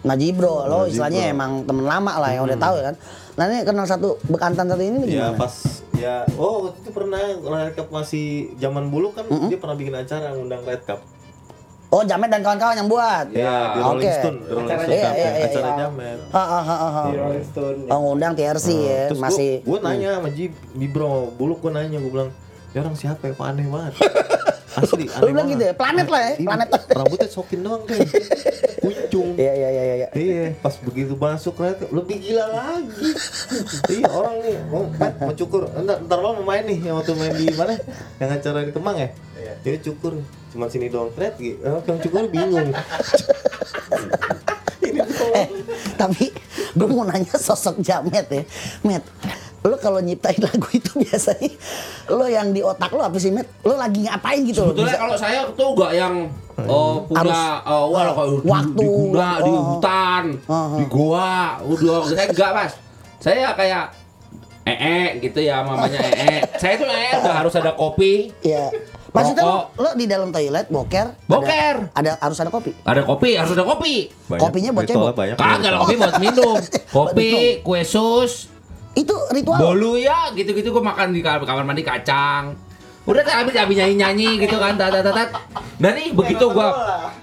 Nah 0.01 0.17
Jibro, 0.17 0.65
lo 0.65 0.79
Nah, 0.79 0.89
istilahnya 0.89 1.23
Jibro. 1.23 1.35
emang 1.35 1.51
temen 1.63 1.85
lama 1.85 2.13
lah 2.17 2.31
yang 2.33 2.45
udah 2.45 2.57
tahu 2.57 2.75
ya 2.75 2.85
kan. 2.89 2.97
Nah 3.41 3.49
ini 3.49 3.65
kenal 3.65 3.89
satu 3.89 4.21
bekantan 4.29 4.69
satu 4.69 4.85
ini 4.85 5.01
nih 5.01 5.09
Ya 5.17 5.33
gimana? 5.33 5.41
pas 5.41 5.55
ya 5.97 6.29
oh 6.37 6.69
waktu 6.69 6.77
itu 6.85 6.91
pernah 6.93 7.17
Red 7.41 7.73
Cup 7.73 7.89
masih 7.89 8.53
zaman 8.61 8.93
bulu 8.93 9.17
kan 9.17 9.25
dia 9.49 9.57
pernah 9.57 9.73
bikin 9.73 9.97
acara 9.97 10.37
ngundang 10.37 10.61
Red 10.61 10.85
Cup. 10.85 11.01
Oh 11.89 12.05
Jamet 12.05 12.29
dan 12.29 12.45
kawan-kawan 12.45 12.77
yang 12.77 12.87
buat. 12.87 13.33
Ya, 13.35 13.75
di 13.75 13.81
oke. 13.83 13.89
Rolling 13.99 14.13
Stone, 14.15 14.39
di 14.39 14.53
Rolling 14.55 14.71
Acara 14.71 14.83
Stone 14.85 14.95
iya, 14.95 15.03
Cup 15.03 15.11
iya, 15.11 15.25
ya, 15.25 15.31
iya, 15.35 15.47
acara 15.51 15.67
iya. 15.67 15.79
Jamet. 15.83 16.19
Ha, 16.31 16.43
ha, 16.47 16.61
ha, 16.63 16.77
ha. 16.79 17.03
Di 17.03 17.17
Rolling 17.19 17.47
Stone. 17.51 17.79
Oh 17.91 17.99
ngundang 17.99 18.33
TRC 18.39 18.69
ya, 18.79 19.03
Terus 19.11 19.19
masih. 19.19 19.53
gue 19.67 19.79
nanya 19.83 20.11
sama 20.21 20.29
Jib, 20.31 20.53
Bibro, 20.71 21.35
bulu 21.35 21.59
gue 21.59 21.73
nanya, 21.75 21.99
gue 21.99 22.13
bilang, 22.15 22.31
ya 22.71 22.79
orang 22.87 22.95
siapa 22.95 23.27
ya, 23.27 23.33
kok 23.35 23.43
aneh 23.43 23.67
banget. 23.67 23.93
Asli, 24.79 25.11
Lu 25.11 25.19
aneh 25.19 25.33
bilang 25.35 25.49
gitu 25.51 25.63
ya? 25.67 25.75
Planet 25.75 26.07
lah 26.07 26.21
ya, 26.23 26.33
Iya, 26.39 26.47
planet. 26.47 26.69
Rambutnya 26.95 27.27
sokin 27.27 27.61
doang 27.67 27.83
kan, 27.83 27.99
kuncung. 28.81 29.37
Iya 29.37 29.53
iya 29.53 29.69
iya 29.69 29.83
iya. 29.85 30.09
Iya, 30.17 30.45
pas 30.59 30.75
begitu 30.81 31.13
masuk 31.15 31.61
Cup, 31.61 31.93
lebih 31.93 32.17
gila 32.19 32.47
lagi. 32.49 33.11
iya, 33.93 34.09
orang 34.09 34.37
nih, 34.41 34.57
mau, 34.73 34.89
Pat, 34.97 35.15
mau 35.21 35.35
cukur, 35.37 35.69
ntar, 35.69 36.01
ntar 36.05 36.19
mau 36.19 36.41
main 36.41 36.65
nih, 36.65 36.89
yang 36.89 36.97
waktu 36.97 37.13
main 37.15 37.33
di 37.37 37.47
mana? 37.53 37.77
Yang 38.17 38.31
acara 38.41 38.59
di 38.65 38.73
Kemang 38.73 38.97
ya? 38.97 39.09
Iya. 39.37 39.53
Dia 39.61 39.75
cukur, 39.85 40.13
cuma 40.51 40.67
sini 40.73 40.89
doang, 40.89 41.13
Red, 41.13 41.37
gitu. 41.37 41.61
yang 41.61 42.01
cukur 42.01 42.25
bingung. 42.33 42.73
Ini. 44.81 45.01
Eh, 45.31 45.47
tapi 45.95 46.33
gue 46.75 46.89
mau 46.91 47.07
nanya 47.07 47.37
sosok 47.39 47.79
Jamet 47.79 48.27
ya. 48.27 48.43
Met, 48.83 49.05
lo 49.61 49.77
kalau 49.77 50.01
nyiptain 50.01 50.41
lagu 50.49 50.69
itu 50.73 50.91
biasanya 50.97 51.53
lo 52.09 52.25
yang 52.25 52.49
di 52.57 52.65
otak 52.65 52.89
lo 52.97 53.05
apa 53.05 53.17
sih 53.21 53.29
Met? 53.29 53.45
Lo 53.61 53.77
lagi 53.77 54.09
ngapain 54.09 54.41
gitu? 54.49 54.65
Sebetulnya 54.73 54.97
kalau 54.97 55.17
saya 55.21 55.45
tuh 55.53 55.77
gak 55.77 55.93
yang 55.93 56.15
oh, 56.65 57.05
punya 57.05 57.19
Harus, 57.21 57.39
oh, 57.69 57.85
wah, 57.93 58.03
uh, 58.09 58.13
kalau 58.17 58.31
di, 58.41 58.49
waktu, 58.49 58.81
di 58.81 58.87
guna, 58.89 59.29
di 59.45 59.53
uh, 59.53 59.61
hutan, 59.61 60.25
uh, 60.49 60.77
di 60.81 60.85
goa, 60.89 61.41
udah 61.65 61.99
saya 62.09 62.27
enggak 62.33 62.51
mas. 62.57 62.73
Saya 63.21 63.53
kayak 63.53 63.85
ee 64.65 64.77
-e, 64.77 64.99
gitu 65.25 65.41
ya 65.45 65.61
mamanya 65.61 65.99
ee. 66.09 66.41
Saya 66.57 66.75
tuh 66.81 66.89
ee 66.89 67.13
udah 67.21 67.35
harus 67.45 67.55
ada 67.57 67.73
kopi, 67.77 68.33
Iya. 68.41 68.73
Maksudnya 69.11 69.43
lo, 69.43 69.75
lo 69.75 69.91
di 69.99 70.07
dalam 70.07 70.31
toilet 70.31 70.71
boker? 70.71 71.07
ada- 71.11 71.27
Boker. 71.27 71.77
Ada, 71.99 72.11
harus 72.23 72.39
ada 72.39 72.51
kopi. 72.55 72.71
ada 72.87 73.03
kopi, 73.03 73.31
harus 73.35 73.53
ada 73.59 73.67
kopi. 73.67 73.95
Banyak, 74.31 74.39
Kopinya 74.41 74.71
buat 74.71 74.87
cebok. 74.87 75.15
Kagak 75.35 75.73
kopi 75.83 75.95
buat 75.99 76.17
minum. 76.23 76.57
Kopi, 76.97 77.31
kue 77.67 77.83
sus, 77.83 78.50
Itu 78.95 79.15
ritual. 79.31 79.59
bolu 79.59 79.95
ya 79.97 80.35
gitu-gitu 80.35 80.75
gue 80.75 80.83
makan 80.83 81.15
di 81.15 81.23
kamar 81.23 81.63
mandi 81.63 81.87
kacang. 81.87 82.71
Udah 83.09 83.23
tak 83.25 83.43
habis 83.43 83.57
habis 83.57 83.77
nyanyi 83.81 83.97
nyanyi 83.97 84.29
gitu 84.45 84.61
kan, 84.61 84.77
tat 84.77 84.93
tat 84.93 85.09
tat. 85.09 85.31
Dan 85.81 85.97
nih 85.97 86.13
begitu 86.13 86.53
gua 86.53 86.69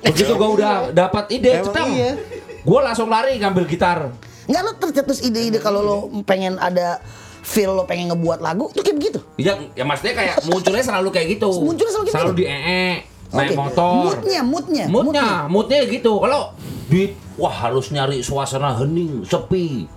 begitu 0.01 0.33
gua 0.33 0.49
udah 0.57 0.73
dapat 0.89 1.29
ide, 1.31 1.61
cetam. 1.61 1.87
iya. 1.93 2.17
Gua 2.65 2.81
langsung 2.81 3.07
lari 3.07 3.37
ngambil 3.37 3.69
gitar. 3.69 4.09
Nggak 4.49 4.61
lo 4.63 4.71
tercetus 4.81 5.21
ide-ide 5.21 5.61
kalau 5.61 5.79
lo 5.85 5.97
pengen 6.25 6.57
ada 6.57 6.99
feel 7.45 7.71
lo 7.77 7.85
pengen 7.85 8.11
ngebuat 8.11 8.41
lagu 8.41 8.73
tuh 8.73 8.81
kayak 8.81 8.97
begitu. 8.97 9.19
Ya, 9.37 9.55
ya 9.77 9.85
maksudnya 9.85 10.17
kayak 10.17 10.35
munculnya 10.49 10.83
selalu 10.83 11.09
kayak 11.13 11.27
gitu. 11.37 11.49
Munculnya 11.61 11.91
selalu 11.93 12.07
gitu? 12.09 12.39
di 12.41 12.45
ee, 12.49 13.05
naik 13.31 13.53
Oke. 13.53 13.55
motor. 13.55 14.01
Moodnya, 14.11 14.41
moodnya, 14.43 14.85
moodnya, 14.89 15.27
moodnya 15.47 15.79
gitu. 15.87 16.19
Kalau 16.19 16.57
di 16.89 17.13
wah 17.37 17.53
harus 17.53 17.93
nyari 17.93 18.19
suasana 18.25 18.75
hening, 18.81 19.23
sepi. 19.23 19.87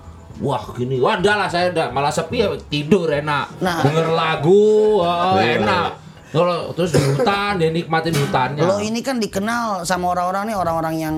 Wah 0.40 0.64
gini, 0.72 0.96
wah 0.96 1.20
dah 1.20 1.36
lah 1.36 1.48
saya 1.52 1.68
udah 1.68 1.92
malah 1.92 2.08
sepi 2.08 2.40
ya 2.40 2.48
tidur 2.72 3.12
enak. 3.12 3.60
Nah. 3.60 3.84
Denger 3.84 4.08
lagu, 4.16 5.04
oh, 5.04 5.36
enak. 5.36 6.00
Kalau 6.30 6.70
terus 6.72 6.94
di 6.96 7.02
hutan, 7.02 7.58
dia 7.60 7.68
nikmatin 7.68 8.14
hutannya. 8.16 8.62
Lo 8.64 8.80
ini 8.80 9.04
kan 9.04 9.20
dikenal 9.20 9.84
sama 9.84 10.14
orang-orang 10.16 10.48
nih 10.48 10.56
orang-orang 10.56 10.94
yang 10.96 11.16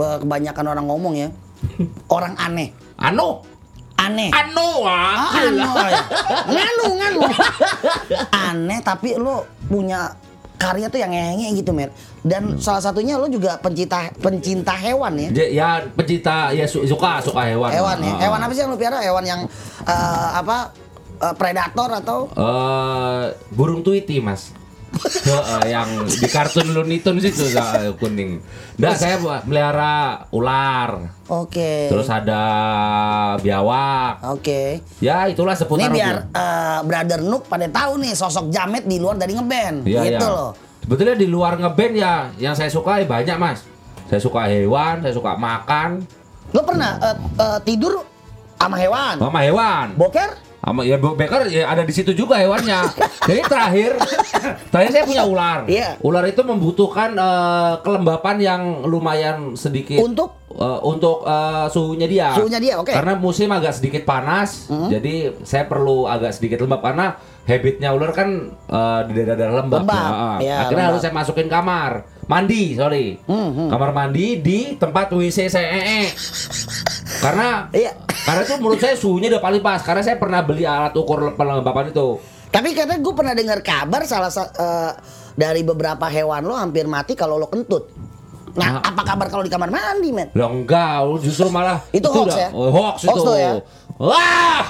eh, 0.00 0.16
kebanyakan 0.22 0.64
orang 0.72 0.86
ngomong 0.88 1.14
ya. 1.18 1.28
Orang 2.08 2.38
aneh. 2.40 2.72
Anu, 2.96 3.42
Aneh. 3.98 4.30
anu, 4.30 4.68
Ah, 4.86 5.28
ah, 5.32 5.42
anu 5.42 5.70
ya. 5.76 6.02
Nganu, 6.48 6.86
nganu. 6.98 7.20
Aneh 8.30 8.78
tapi 8.80 9.18
lo 9.18 9.44
punya 9.66 10.12
karya 10.64 10.86
tuh 10.88 10.96
yang 10.96 11.12
nge 11.12 11.48
gitu, 11.56 11.70
Mer. 11.70 11.92
Dan 12.20 12.56
salah 12.56 12.80
satunya 12.80 13.14
lo 13.14 13.28
juga 13.28 13.56
pencinta 13.56 14.08
pencinta 14.16 14.72
hewan 14.72 15.12
ya. 15.18 15.28
Ya, 15.30 15.46
ya 15.46 15.68
pecinta 15.90 16.48
ya 16.50 16.64
su- 16.64 16.84
suka 16.84 17.20
suka 17.20 17.44
hewan. 17.44 17.68
Hewan 17.68 17.98
ya. 18.00 18.10
Ah. 18.10 18.20
Hewan 18.22 18.40
apa 18.40 18.52
sih 18.52 18.62
yang 18.64 18.72
lo 18.72 18.78
piara? 18.78 18.98
Hewan 18.98 19.24
yang 19.24 19.40
eh, 19.82 20.28
apa? 20.32 20.72
eh, 21.14 21.34
predator 21.34 21.90
atau 21.94 22.18
Eh, 22.28 23.24
burung 23.50 23.80
tweety 23.80 24.18
mas 24.18 24.50
yang 25.64 25.88
di 26.04 26.28
kartun 26.28 26.72
Looney 26.72 27.00
Tunes 27.00 27.24
itu 27.24 27.48
kuning. 27.96 28.38
Nah, 28.76 28.94
saya 28.94 29.16
buat 29.18 29.46
melihara 29.46 30.26
ular. 30.30 31.14
Oke. 31.26 31.88
Terus 31.88 32.08
ada 32.10 32.42
biawak. 33.40 34.20
Oke. 34.34 34.82
Ya, 35.00 35.24
itulah 35.26 35.54
Ini 35.54 35.60
seputar 35.60 35.90
biar 35.90 36.16
itu. 36.26 36.36
eh, 36.36 36.78
Brother 36.84 37.20
Nook 37.22 37.46
pada 37.46 37.66
tahu 37.70 38.02
nih 38.02 38.12
sosok 38.12 38.50
Jamet 38.50 38.84
di 38.84 39.00
luar 39.00 39.16
dari 39.16 39.32
ngeband. 39.32 39.86
Iya, 39.86 40.00
gitu 40.04 40.26
iya. 40.26 40.36
loh. 40.36 40.50
Sebetulnya 40.84 41.16
di 41.16 41.26
luar 41.26 41.56
ngeband 41.56 41.94
ya 41.96 42.14
yang 42.36 42.52
saya 42.52 42.68
suka 42.68 43.00
banyak, 43.00 43.36
Mas. 43.40 43.64
Saya 44.04 44.20
suka 44.20 44.44
hewan, 44.46 45.00
saya 45.00 45.16
suka 45.16 45.32
makan, 45.34 46.04
Lo 46.52 46.62
pernah 46.62 47.00
eh, 47.02 47.16
eh, 47.40 47.58
tidur 47.64 48.04
sama 48.54 48.76
hewan? 48.78 49.16
sama 49.18 49.40
hewan. 49.42 49.86
Boker? 49.98 50.30
Sama 50.64 50.80
ya 50.80 50.96
Becker 50.96 51.44
ya 51.52 51.68
ada 51.68 51.84
di 51.84 51.92
situ 51.92 52.16
juga 52.16 52.40
hewannya. 52.40 52.88
Jadi 53.28 53.40
terakhir 53.44 54.00
terakhir 54.72 54.90
saya 54.96 55.04
punya 55.04 55.24
ular. 55.28 55.68
Iya. 55.68 56.00
Ular 56.00 56.24
itu 56.24 56.40
membutuhkan 56.40 57.12
eh, 57.12 57.72
kelembapan 57.84 58.36
yang 58.40 58.62
lumayan 58.88 59.52
sedikit 59.60 60.00
Untuk? 60.00 60.40
eh, 60.56 60.80
untuk 60.80 61.20
eh, 61.28 61.66
suhunya 61.68 62.08
dia. 62.08 62.32
Suhunya 62.32 62.60
dia, 62.64 62.74
oke. 62.80 62.96
Karena 62.96 63.12
musim 63.12 63.52
agak 63.52 63.76
sedikit 63.76 64.08
panas, 64.08 64.72
jadi 64.88 65.36
saya 65.44 65.68
perlu 65.68 66.08
agak 66.08 66.32
sedikit 66.32 66.64
lembab 66.64 66.80
karena 66.80 67.20
habitnya 67.44 67.92
ular 67.92 68.16
kan 68.16 68.28
eh, 68.56 69.00
di 69.04 69.12
daerah-daerah 69.12 69.54
lembab. 69.60 69.84
Lembab, 69.84 70.40
iya, 70.40 70.64
Akhirnya 70.64 70.88
lembab. 70.88 70.96
harus 70.96 71.00
saya 71.04 71.12
masukin 71.12 71.48
kamar 71.52 71.92
mandi, 72.26 72.74
sorry. 72.74 73.20
Hmm, 73.22 73.68
Kamar 73.68 73.90
mandi 73.90 74.38
di 74.38 74.74
tempat 74.74 75.10
WC 75.10 75.46
saya 75.46 75.68
ee. 75.70 76.08
Karena 77.16 77.68
Iya. 77.70 77.92
karena 78.06 78.40
itu 78.42 78.54
menurut 78.56 78.78
saya 78.78 78.94
suhunya 78.94 79.28
udah 79.30 79.42
paling 79.42 79.60
pas 79.60 79.80
karena 79.80 80.00
saya 80.00 80.16
pernah 80.16 80.40
beli 80.40 80.64
alat 80.64 80.92
ukur 80.92 81.32
pelembapan 81.32 81.88
itu. 81.88 82.20
Tapi 82.48 82.70
katanya 82.72 83.00
gue 83.00 83.14
pernah 83.14 83.34
dengar 83.34 83.58
kabar 83.60 84.02
salah 84.04 84.30
sa- 84.30 84.48
eh, 84.48 84.92
dari 85.34 85.60
beberapa 85.60 86.06
hewan 86.06 86.42
lo 86.42 86.54
hampir 86.54 86.86
mati 86.86 87.12
kalau 87.12 87.36
lo 87.36 87.46
kentut. 87.46 87.90
Nah, 88.54 88.78
Ah. 88.78 88.94
apa 88.94 89.02
kabar 89.02 89.26
kalau 89.26 89.42
di 89.42 89.50
kamar 89.50 89.66
mandi, 89.66 90.14
men? 90.14 90.30
Lah 90.30 90.46
enggak, 90.46 91.02
justru 91.18 91.50
malah 91.50 91.82
Itu 91.90 92.06
hoax 92.06 92.30
udah- 92.30 92.38
ya? 92.38 92.48
hoax, 92.54 92.96
Hoax 93.02 93.18
itu. 93.18 93.32
ya? 93.34 93.52
Wah! 94.04 94.60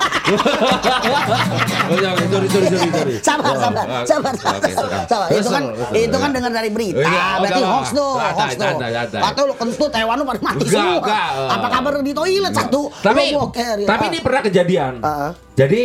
oh, 1.90 1.96
sorry, 1.98 2.24
sorry, 2.30 2.48
sorry, 2.48 2.90
sorry. 2.94 3.14
Sabar, 3.18 3.54
sabar, 3.58 3.84
sabar, 4.06 4.34
sabar, 4.38 4.62
sabar. 4.70 5.04
sabar. 5.10 5.28
Itu 5.34 5.48
kan, 5.50 5.62
itu 5.90 6.16
kan 6.16 6.30
dengar 6.30 6.50
dari 6.54 6.70
berita, 6.70 7.10
berarti 7.42 7.62
hoax 7.66 7.86
tuh, 7.90 8.12
hoax 8.14 8.50
tuh. 8.54 8.76
Atau 9.18 9.42
lo 9.50 9.54
kentut 9.58 9.90
hewan 9.90 10.16
lo 10.22 10.24
pada 10.24 10.40
mati 10.40 10.66
semua. 10.70 11.02
Apa 11.50 11.66
kabar 11.66 11.92
di 12.00 12.12
toilet 12.14 12.54
satu? 12.54 12.94
Tapi, 13.02 13.34
ya. 13.34 13.86
tapi 13.86 14.04
ini 14.14 14.18
pernah 14.22 14.40
kejadian. 14.46 14.92
Jadi 15.58 15.82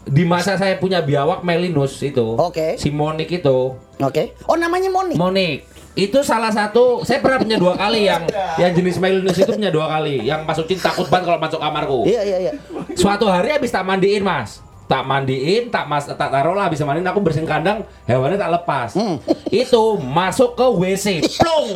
di 0.00 0.24
masa 0.24 0.56
saya 0.56 0.80
punya 0.80 1.04
biawak 1.04 1.44
Melinus 1.44 2.00
itu, 2.00 2.34
Oke. 2.40 2.80
si 2.80 2.88
Monik 2.88 3.28
itu, 3.28 3.76
Oke. 4.00 4.32
Oh, 4.48 4.56
namanya 4.56 4.88
Moni. 4.88 5.14
Monik 5.14 5.68
itu 5.98 6.18
salah 6.22 6.54
satu 6.54 7.02
saya 7.02 7.18
pernah 7.18 7.42
punya 7.42 7.58
dua 7.58 7.74
kali 7.74 8.06
yang 8.06 8.22
yang 8.62 8.70
jenis 8.70 9.02
Melinus 9.02 9.34
itu 9.42 9.50
punya 9.50 9.74
dua 9.74 9.90
kali. 9.90 10.22
Yang 10.22 10.40
masukin 10.46 10.78
takut 10.78 11.10
banget 11.10 11.26
kalau 11.26 11.40
masuk 11.42 11.58
kamarku. 11.58 12.00
Iya, 12.06 12.22
iya, 12.22 12.38
iya. 12.38 12.52
suatu 12.94 13.26
hari 13.26 13.50
habis 13.50 13.74
tak 13.74 13.82
mandiin 13.82 14.22
mas. 14.22 14.62
Tak 14.86 15.06
mandiin 15.06 15.70
tak 15.70 15.90
mas 15.90 16.06
tak 16.06 16.30
taruh 16.30 16.54
lah 16.54 16.70
habis 16.70 16.78
mandiin 16.82 17.06
aku 17.06 17.22
bersihin 17.22 17.46
kandang 17.46 17.82
hewannya 18.06 18.38
tak 18.38 18.50
lepas. 18.54 18.94
Hmm. 18.94 19.18
itu 19.50 19.98
masuk 19.98 20.54
ke 20.54 20.66
WC 20.66 21.06
plung. 21.42 21.74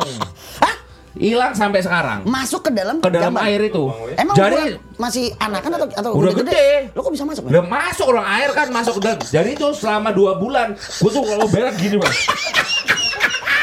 Hah? 0.63 0.75
hilang 1.15 1.55
sampai 1.55 1.79
sekarang. 1.79 2.27
Masuk 2.27 2.67
ke 2.67 2.71
dalam 2.75 2.99
ke 2.99 3.07
dalam 3.07 3.35
jamban? 3.35 3.47
air 3.47 3.71
itu. 3.71 3.83
Emang 4.19 4.35
jadi 4.35 4.79
masih 4.99 5.31
anakan 5.39 5.71
atau 5.79 5.87
atau 5.91 6.11
Udah 6.11 6.33
gede. 6.35 6.91
Lo 6.91 6.99
kok 7.03 7.11
bisa 7.15 7.23
masuk? 7.23 7.47
udah 7.47 7.63
masuk 7.63 8.05
orang 8.11 8.27
air 8.35 8.49
kan 8.51 8.67
masuk. 8.71 8.99
Dan 8.99 9.15
jadi 9.23 9.55
itu 9.55 9.67
selama 9.75 10.11
dua 10.11 10.35
bulan 10.35 10.75
gua 10.75 11.09
tuh 11.11 11.23
kalau 11.23 11.47
berak 11.47 11.75
gini 11.79 11.95
mas 11.99 12.15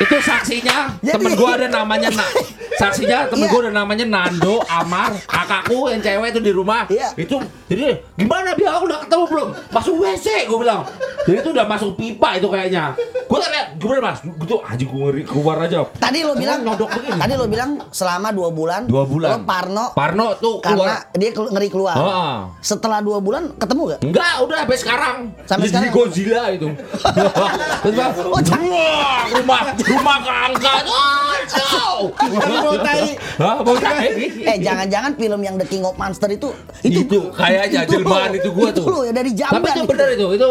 itu 0.02 0.16
saksinya 0.18 0.76
Jadi- 0.98 1.14
temen 1.14 1.32
gua 1.32 1.50
ada 1.54 1.68
namanya 1.68 2.08
Na 2.10 2.26
saksinya 2.80 3.28
temen 3.28 3.46
Iya. 3.46 3.52
gua 3.52 3.60
ada 3.62 3.72
namanya 3.72 4.04
Nando 4.04 4.58
Amar 4.64 5.14
kakakku 5.22 5.86
yang 5.86 6.00
cewek 6.00 6.28
itu 6.30 6.40
di 6.40 6.50
rumah 6.50 6.82
Iya. 6.86 7.14
itu 7.16 7.36
jadi 7.66 8.02
gimana 8.14 8.52
biar 8.52 8.72
aku 8.74 8.84
udah 8.86 9.00
ketemu 9.00 9.24
belum 9.26 9.48
masuk 9.68 9.94
WC 9.96 10.26
gua 10.44 10.58
bilang 10.58 10.80
jadi 11.22 11.38
itu 11.38 11.50
udah 11.50 11.64
masuk 11.64 11.90
pipa 11.94 12.28
itu 12.34 12.46
kayaknya 12.46 12.84
gua 13.24 13.38
tanya 13.40 13.62
gimana 13.74 14.00
mas 14.04 14.18
gitu 14.20 14.56
aja 14.58 14.84
gua 14.84 15.00
ngeri 15.04 15.22
keluar 15.22 15.56
aja 15.60 15.78
Tadi 15.94 16.18
lo 16.20 16.34
bilang 16.34 16.60
nyodok 16.60 16.90
begini. 16.90 17.14
Tadi 17.16 17.32
lo 17.34 17.46
bilang 17.46 17.70
selama 17.88 18.28
dua 18.30 18.48
bulan. 18.50 18.84
Dua 18.84 19.04
bulan. 19.04 19.28
Lo 19.30 19.38
Parno. 19.42 19.84
Parno 19.92 20.34
tuh 20.36 20.58
karena 20.58 20.98
keluar 20.98 20.98
dia 21.14 21.30
kelu- 21.30 21.50
ngeri 21.50 21.68
keluar. 21.68 21.94
Heeh. 21.94 22.34
Setelah 22.60 22.98
dua 23.00 23.18
bulan 23.18 23.54
ketemu 23.54 23.82
gak? 23.88 24.00
Enggak, 24.02 24.34
udah 24.40 24.56
sampai 24.58 24.78
sekarang. 24.78 25.16
Sampai 25.44 25.64
Jadi 25.64 25.72
sekarang? 25.72 25.92
Godzilla 25.94 26.42
itu. 26.50 26.68
Terus 27.82 27.96
Oh, 28.22 28.40
rumah 29.32 29.60
rumah 29.92 30.18
keangkat. 30.18 30.84
Oh, 30.84 32.08
Mau 32.64 32.74
tai. 32.78 33.14
Hah, 33.36 33.56
mau 33.60 33.76
tai? 33.76 34.08
Eh 34.32 34.56
jangan-jangan 34.58 35.12
film 35.14 35.40
yang 35.40 35.54
The 35.54 35.66
King 35.66 35.82
of 35.82 35.94
Monster 35.94 36.28
itu 36.28 36.50
itu, 36.82 37.18
kayaknya 37.30 37.84
itu 37.84 37.92
jelmaan 37.96 38.30
lo. 38.30 38.38
itu 38.38 38.48
gua 38.50 38.68
Itu 38.68 38.78
tuh. 38.78 38.84
lo 38.88 38.98
ya 39.02 39.12
dari 39.12 39.30
jamban. 39.32 39.54
Tapi 39.54 39.68
itu 39.70 39.82
bener 39.84 40.08
itu, 40.12 40.26
itu 40.32 40.50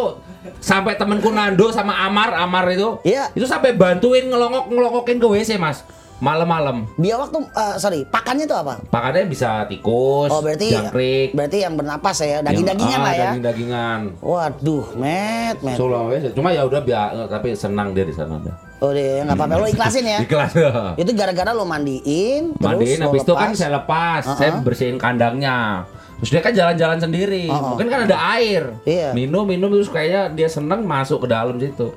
sampai 0.57 0.93
temenku 0.95 1.29
Nando 1.29 1.69
sama 1.69 1.93
Amar, 2.01 2.33
Amar 2.33 2.65
itu, 2.69 2.97
Iya. 3.03 3.29
itu 3.31 3.43
sampai 3.43 3.73
bantuin 3.73 4.25
ngelongok 4.25 4.69
ngelokokin 4.69 5.17
ke 5.17 5.27
WC 5.27 5.57
mas, 5.57 5.81
malam-malam. 6.17 6.85
Biawak 6.95 7.29
tuh 7.29 7.43
eh, 7.45 7.75
sorry, 7.77 8.05
pakannya 8.05 8.45
tuh 8.45 8.57
apa? 8.57 8.77
Pakannya 8.85 9.25
bisa 9.25 9.65
tikus, 9.65 10.29
Oh 10.29 10.39
berarti 10.39 10.69
jangkrik, 10.71 11.33
berarti 11.33 11.57
yang 11.59 11.73
bernapas 11.75 12.17
ya, 12.19 12.39
daging-dagingan 12.39 12.89
yang- 12.91 13.01
lah 13.01 13.09
ah, 13.09 13.15
ya. 13.15 13.25
Daging-dagingan. 13.27 13.99
Waduh, 14.19 14.85
met, 14.95 15.57
met. 15.59 15.75
Sulawesi, 15.75 16.29
cuma 16.31 16.49
ya 16.49 16.63
udah 16.63 16.79
biar, 16.79 17.07
tapi 17.27 17.53
senang 17.53 17.91
dia 17.91 18.03
di 18.03 18.13
sana. 18.13 18.37
udah. 18.37 18.70
Oh 18.81 18.89
deh, 18.89 19.21
nggak 19.21 19.37
apa-apa 19.37 19.55
lo 19.55 19.67
ikhlasin 19.67 20.01
ya. 20.03 20.19
Ikhlas. 20.19 20.57
Itu 21.01 21.13
gara-gara 21.13 21.53
lo 21.53 21.63
mandiin, 21.63 22.57
terus 22.57 22.65
mandiin 22.65 22.97
lo 22.97 23.05
habis 23.07 23.21
itu 23.21 23.33
kan 23.33 23.53
saya 23.53 23.77
lepas 23.77 24.23
Uh-uh. 24.25 24.35
saya 24.35 24.51
bersihin 24.59 24.97
kandangnya 24.97 25.85
terus 26.17 26.29
dia 26.29 26.41
kan 26.41 26.53
jalan-jalan 26.53 26.97
sendiri 26.97 27.45
Uh-uh. 27.45 27.73
mungkin 27.73 27.87
kan 27.87 27.99
ada 28.05 28.17
air 28.37 28.73
Iya. 28.83 29.09
minum 29.11 29.41
minum 29.41 29.69
terus 29.69 29.85
kayaknya 29.87 30.29
dia 30.29 30.45
seneng 30.45 30.81
masuk 30.81 31.25
ke 31.25 31.27
dalam 31.27 31.57
situ 31.57 31.89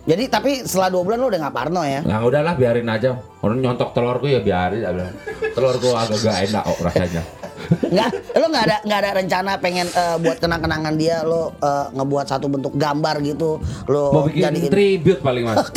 Jadi 0.00 0.28
tapi 0.28 0.64
setelah 0.64 0.88
dua 0.90 1.02
bulan 1.02 1.16
lo 1.16 1.28
udah 1.28 1.40
nggak 1.40 1.54
parno 1.54 1.80
ya? 1.80 2.00
nah 2.02 2.20
udahlah 2.20 2.56
biarin 2.56 2.88
aja 2.88 3.16
orang 3.40 3.60
nyontok 3.60 3.92
telurku 3.92 4.28
ya 4.28 4.40
biarin 4.40 4.84
telurku 5.52 5.92
agak 5.92 6.18
gak 6.18 6.36
enak 6.44 6.62
kok 6.62 6.78
rasanya 6.82 7.22
Nggak, 7.82 8.08
lo 8.34 8.46
nggak 8.48 8.64
ada 8.64 8.76
nggak 8.82 8.98
ada 8.98 9.10
rencana 9.14 9.50
pengen 9.56 9.86
eh, 9.86 10.16
buat 10.18 10.36
kenang-kenangan 10.36 10.94
dia 10.94 11.22
lo 11.22 11.52
eh, 11.56 11.86
ngebuat 11.92 12.26
satu 12.26 12.46
bentuk 12.46 12.74
gambar 12.74 13.20
gitu 13.20 13.58
lo 13.86 14.02
mau 14.10 14.22
bikin 14.24 14.42
jadiin- 14.42 14.72
tribute 14.72 15.20
paling 15.20 15.44
mas. 15.44 15.56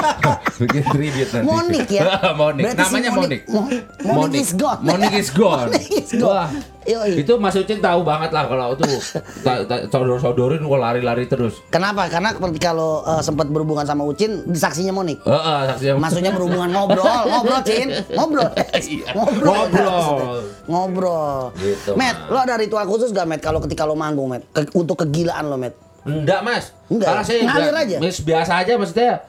Bikin 0.60 0.82
tribute 0.86 1.30
nanti. 1.32 1.46
Monik 1.46 1.88
ya? 1.88 2.02
Monik. 2.40 2.62
Berarti 2.64 2.82
si 2.82 2.86
namanya 2.86 3.10
Monik. 3.12 3.40
Mo- 3.48 3.68
Monik. 4.04 4.40
Is 4.40 4.52
gone. 4.52 4.80
Monik 4.82 5.12
is 5.14 5.30
gone. 5.30 5.68
Monik 5.68 5.86
is 5.90 6.10
gone. 6.14 6.52
Yoi. 6.82 7.20
itu 7.20 7.32
Mas 7.36 7.52
Ucin 7.52 7.76
tahu 7.76 8.00
banget 8.00 8.30
lah 8.30 8.44
kalau 8.44 8.72
ta- 9.68 9.84
sodor-sodorin 9.86 10.58
kok 10.58 10.80
lari-lari 10.80 11.24
terus 11.24 11.60
Kenapa? 11.68 12.08
Karena 12.08 12.32
ketika 12.32 12.72
lo 12.72 13.02
eh, 13.02 13.20
sempat 13.20 13.46
berhubungan 13.46 13.84
sama 13.84 14.02
Ucin, 14.02 14.44
disaksinya 14.44 14.88
Monik. 14.90 15.20
Heeh, 15.20 15.60
saksinya 15.68 16.00
Maksudnya 16.00 16.32
berhubungan 16.32 16.70
ngobrol, 16.70 17.04
ngobrol 17.30 17.60
Cin, 17.62 17.88
ngobrol, 18.10 18.48
Iya. 18.80 19.12
ngobrol, 19.12 19.54
Ngobrol. 19.60 20.40
ngobrol. 20.66 21.40
Gitu, 21.54 21.90
Met, 21.94 22.16
Mas. 22.16 22.28
lo 22.28 22.38
ada 22.38 22.54
ritual 22.56 22.86
khusus 22.86 23.10
gak 23.10 23.24
Met 23.24 23.40
kalau 23.40 23.60
ketika 23.60 23.84
lo 23.84 23.92
manggung 23.92 24.30
Met? 24.30 24.48
Ke- 24.48 24.72
untuk 24.72 24.96
kegilaan 24.98 25.46
lo 25.46 25.56
Met? 25.56 25.76
Enggak 26.00 26.40
mas 26.40 26.72
Enggak, 26.88 27.12
Karena 27.12 27.22
saya 27.22 27.40
ngalir 27.44 27.76
aja? 27.76 27.96
Mis, 28.00 28.16
Biasa 28.18 28.52
aja 28.56 28.72
maksudnya 28.74 29.20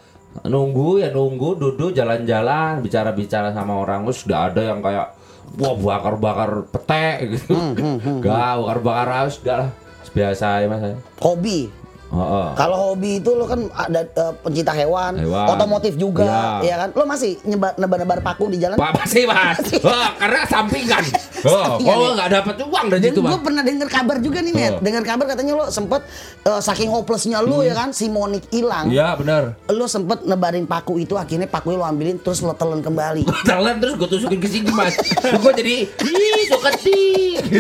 Nunggu 0.42 0.98
ya 0.98 1.12
nunggu 1.12 1.60
Duduk 1.60 1.92
jalan-jalan 1.92 2.80
Bicara-bicara 2.80 3.52
sama 3.52 3.76
orang 3.76 4.08
Terus 4.08 4.24
udah 4.24 4.40
ada 4.48 4.62
yang 4.64 4.80
kayak 4.80 5.12
Wah 5.60 5.76
bakar-bakar 5.76 6.50
petek 6.72 7.18
gitu. 7.36 7.52
Hmm, 7.56 8.22
Enggak 8.24 8.56
bakar-bakar 8.62 9.08
haus 9.20 9.36
Udah 9.44 9.68
lah. 9.68 9.70
Biasa 10.12 10.60
aja 10.60 10.66
mas. 10.68 10.84
Hobi. 11.20 11.81
Heeh. 12.12 12.48
Kalau 12.54 12.92
hobi 12.92 13.18
itu 13.18 13.32
lo 13.32 13.46
kan 13.46 13.72
ada 13.72 14.04
eh, 14.04 14.34
pencinta 14.38 14.72
hewan, 14.72 15.16
Hewan. 15.16 15.48
otomotif 15.50 15.96
juga, 15.96 16.60
Iya. 16.60 16.68
ya 16.68 16.76
kan? 16.78 16.90
Lo 16.92 17.04
masih 17.06 17.40
nyebar 17.42 17.72
nebar-nebar 17.74 18.20
paku 18.20 18.48
di 18.48 18.60
jalan? 18.60 18.76
Pak 18.76 18.92
pasti 18.94 19.24
mas 19.24 19.58
Wah, 19.80 20.12
Karena 20.18 20.42
sampingan 20.46 21.04
Oh, 21.42 21.80
Sampingan, 21.80 21.88
Kalau 21.88 22.06
ya? 22.06 22.14
nggak 22.14 22.30
dapat 22.36 22.56
uang 22.62 22.86
dari 22.88 23.02
Dan 23.02 23.14
mas 23.16 23.32
gue 23.32 23.40
pernah 23.42 23.64
denger 23.64 23.88
kabar 23.88 24.18
juga 24.20 24.40
nih, 24.40 24.54
Net. 24.54 24.74
Oh. 24.74 24.80
Dengar 24.80 25.04
kabar 25.04 25.26
katanya 25.26 25.54
lo 25.56 25.66
sempet 25.68 26.02
eh, 26.44 26.62
saking 26.62 26.90
hopelessnya 26.90 27.40
lo 27.40 27.64
ya 27.64 27.72
kan, 27.72 27.90
si 27.92 28.06
Monik 28.08 28.46
hilang. 28.50 28.86
Hmm. 28.86 28.94
Iya 28.94 29.16
benar 29.16 29.44
Lo 29.68 29.88
sempet 29.88 30.22
nebarin 30.22 30.66
paku 30.66 31.00
itu, 31.00 31.16
akhirnya 31.16 31.48
paku 31.48 31.74
lo 31.74 31.82
ambilin, 31.82 32.20
terus 32.20 32.40
lo 32.40 32.52
telan 32.52 32.80
kembali. 32.80 33.24
Jalan 33.50 33.80
terus 33.80 33.96
gue 33.96 34.10
tusukin 34.10 34.38
ke 34.38 34.48
sini 34.48 34.70
mas 34.70 34.94
Gue 35.40 35.54
jadi 35.56 35.88
Suka 36.52 36.72
sih 36.76 37.40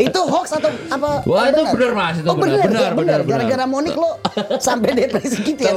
itu 0.00 0.20
hoax 0.24 0.56
atau 0.56 0.70
apa? 0.88 1.20
Wah, 1.28 1.44
itu 1.52 1.62
benar? 1.76 1.92
Mas. 1.92 2.16
Itu 2.20 2.28
oh, 2.32 2.36
benar. 2.38 2.66
benar, 2.66 2.90
Benar. 2.96 3.20
Gara-gara 3.22 3.64
Monik 3.68 3.94
lo 3.94 4.16
sampai 4.56 4.96
depresi 4.96 5.44
gitu 5.44 5.60
ya. 5.60 5.74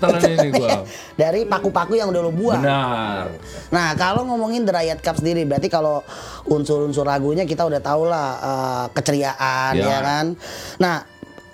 Telan- 0.00 0.22
ini 0.24 0.48
gua. 0.56 0.82
Dari 1.14 1.44
paku-paku 1.44 1.98
yang 1.98 2.08
udah 2.08 2.22
lo 2.24 2.32
buang. 2.32 2.62
Benar 2.62 3.28
Nah, 3.68 3.92
kalau 3.94 4.24
ngomongin 4.24 4.64
The 4.64 4.72
Riot 4.72 5.00
Cup 5.04 5.20
sendiri, 5.20 5.44
berarti 5.44 5.68
kalau 5.68 6.00
unsur-unsur 6.46 7.04
lagunya 7.04 7.44
kita 7.44 7.66
udah 7.66 7.80
tahu 7.82 8.08
lah 8.08 8.28
eh, 8.40 8.84
keceriaan, 8.96 9.72
Ya. 9.76 9.84
ya 9.84 9.98
kan. 10.00 10.26
Nah, 10.80 11.04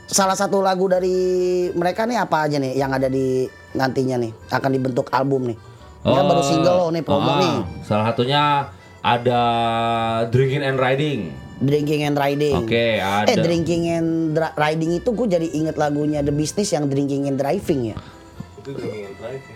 salah 0.06 0.36
satu 0.36 0.60
lagu 0.60 0.86
dari 0.86 1.16
mereka 1.72 2.04
nih 2.04 2.20
apa 2.20 2.46
aja 2.46 2.60
nih 2.60 2.76
yang 2.76 2.92
ada 2.92 3.08
di 3.08 3.48
nantinya 3.72 4.20
nih 4.20 4.32
akan 4.52 4.70
dibentuk 4.70 5.08
album 5.10 5.50
nih. 5.50 5.58
Ini 6.02 6.10
kan 6.12 6.24
baru 6.26 6.40
Eh, 6.40 6.48
single 6.48 6.76
lo 6.76 6.86
nih 6.90 7.02
promo 7.02 7.24
ah, 7.24 7.38
nih, 7.38 7.54
Salah 7.82 8.04
satunya 8.10 8.42
ada 9.00 9.40
Drinking 10.26 10.62
and 10.64 10.76
Riding. 10.76 11.20
Drinking 11.56 12.02
and 12.02 12.16
Riding. 12.16 12.54
Oke, 12.58 12.98
ada. 12.98 13.22
Eh, 13.24 13.38
Drinking 13.38 13.82
and 13.88 14.08
Dra- 14.32 14.50
Riding 14.52 14.98
itu 14.98 15.08
gue 15.08 15.26
jadi 15.28 15.46
inget 15.48 15.78
lagunya 15.78 16.18
The 16.18 16.34
Business 16.34 16.70
yang 16.70 16.90
Drinking 16.90 17.26
and 17.26 17.38
Driving 17.38 17.94
ya. 17.94 17.96
Itu. 18.58 18.70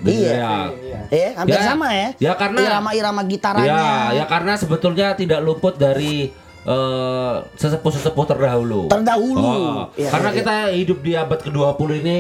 Iya. 0.05 0.71
Iya. 0.71 0.99
Ya, 1.09 1.29
hampir 1.35 1.55
Ya, 1.57 1.63
sama 1.65 1.89
ya. 1.91 2.09
ya 2.17 2.33
karena- 2.35 2.63
irama-irama 2.63 3.23
gitarannya. 3.23 3.67
Ya, 3.69 3.91
ya 4.13 4.25
karena 4.25 4.55
sebetulnya 4.55 5.15
tidak 5.15 5.43
luput 5.43 5.75
dari 5.75 6.31
eh, 6.63 7.35
sesepuh-sesepuh 7.55 8.25
terdahulu. 8.25 8.87
Terdahulu. 8.87 9.39
Oh, 9.41 9.87
Iya, 9.95 10.11
karena 10.11 10.31
iya, 10.31 10.37
kita 10.37 10.55
hidup 10.73 10.99
di 10.99 11.13
abad 11.15 11.39
ke-20 11.39 11.91
ini 11.97 12.17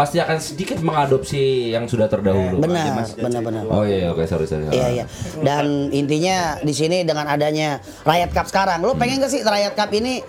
pasti 0.00 0.16
akan 0.16 0.38
sedikit 0.40 0.80
mengadopsi 0.80 1.76
yang 1.76 1.84
sudah 1.84 2.08
terdahulu. 2.08 2.56
Benar, 2.56 3.04
benar, 3.20 3.40
benar. 3.44 3.62
Oh 3.68 3.84
iya, 3.84 4.08
oke, 4.08 4.24
sorry, 4.24 4.48
sorry. 4.48 4.64
Iya 4.72 4.88
iya. 4.88 5.04
Dan 5.44 5.92
intinya 5.92 6.56
di 6.64 6.72
sini 6.72 7.04
dengan 7.04 7.28
adanya 7.28 7.84
Riot 8.08 8.32
Cup 8.32 8.48
sekarang, 8.48 8.80
lo 8.80 8.96
pengen 8.96 9.20
gak 9.20 9.28
sih 9.28 9.44
Riot 9.44 9.76
Cup 9.76 9.92
ini 9.92 10.24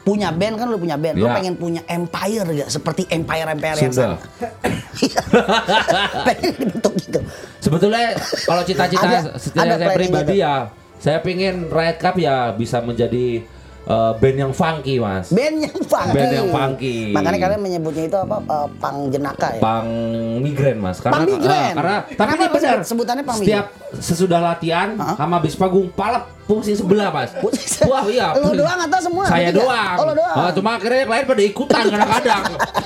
punya 0.00 0.32
band 0.32 0.56
kan 0.56 0.70
lo 0.72 0.80
punya 0.80 0.96
band, 0.96 1.20
lo 1.20 1.28
Ya. 1.28 1.36
pengen 1.36 1.60
punya 1.60 1.82
empire 1.84 2.46
gak 2.64 2.70
seperti 2.72 3.04
empire 3.12 3.52
empire 3.52 3.76
yang 3.84 3.92
Sudah. 3.92 4.16
sana? 4.16 4.18
Iya. 5.04 5.20
pengen 6.24 6.52
dibentuk 6.56 6.94
gitu. 6.96 7.20
Sebetulnya 7.60 8.16
kalau 8.48 8.62
cita-cita 8.64 9.28
saya 9.36 9.92
pribadi 9.92 10.40
gitu. 10.40 10.44
ya, 10.46 10.72
saya 10.96 11.20
pingin 11.20 11.68
Riot 11.68 12.00
Cup 12.00 12.16
ya 12.16 12.56
bisa 12.56 12.80
menjadi 12.80 13.44
eh, 13.86 14.12
band 14.16 14.36
yang 14.36 14.52
funky, 14.52 14.98
Mas. 14.98 15.30
Band 15.30 15.56
yang 15.62 15.78
funky. 15.80 16.12
Band 16.12 16.32
yang 16.32 16.48
funky. 16.48 16.96
Makanya 17.10 17.38
kalian 17.40 17.60
menyebutnya 17.60 18.04
itu 18.04 18.18
apa? 18.18 18.36
eh, 18.40 18.68
pang 18.76 18.96
jenaka 19.08 19.48
ya. 19.52 19.60
Pang 19.60 19.86
migren 20.36 20.76
mas 20.76 20.98
karena 20.98 21.14
Pang 21.16 21.24
migren. 21.24 21.72
ah, 21.72 21.74
karena 21.74 21.96
tapi 22.10 22.30
ini 22.32 22.46
benar 22.46 22.76
sebut- 22.76 22.86
sebutannya 22.86 23.24
pang 23.24 23.38
setiap 23.38 23.66
sesudah 23.96 24.38
latihan 24.38 24.88
Hah? 24.94 25.14
sama 25.16 25.34
habis 25.36 25.54
panggung 25.54 25.88
palep 25.90 26.28
pusing 26.44 26.74
sebelah 26.74 27.08
mas 27.08 27.32
Pusing- 27.42 27.86
wah 27.86 28.04
iya 28.04 28.34
Lo 28.34 28.52
doang 28.52 28.78
atau 28.80 29.00
semua? 29.00 29.24
saya 29.24 29.48
doang 29.50 29.96
Oh, 29.96 30.04
lo 30.04 30.14
doang. 30.14 30.36
Ah, 30.36 30.50
cuma 30.50 30.76
akhirnya 30.76 30.98
yang 31.02 31.10
lain 31.10 31.24
pada 31.24 31.42
ikutan 31.42 31.82
kadang-kadang 31.88 32.42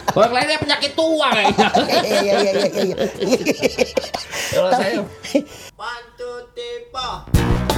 kalau 0.07 0.25
yang 0.25 0.35
lainnya 0.35 0.59
penyakit 0.59 0.93
tua 0.95 1.29
kayaknya 1.35 1.67
Iya 1.67 1.95
iya 2.15 2.33
iya 2.35 2.53
iya. 2.53 2.67
iya. 2.71 2.97
kalau 4.51 4.71
Tapi- 4.71 4.81
saya 4.81 4.99
Pantu 5.75 6.31
tipe. 6.53 7.09
Hei 7.31 7.70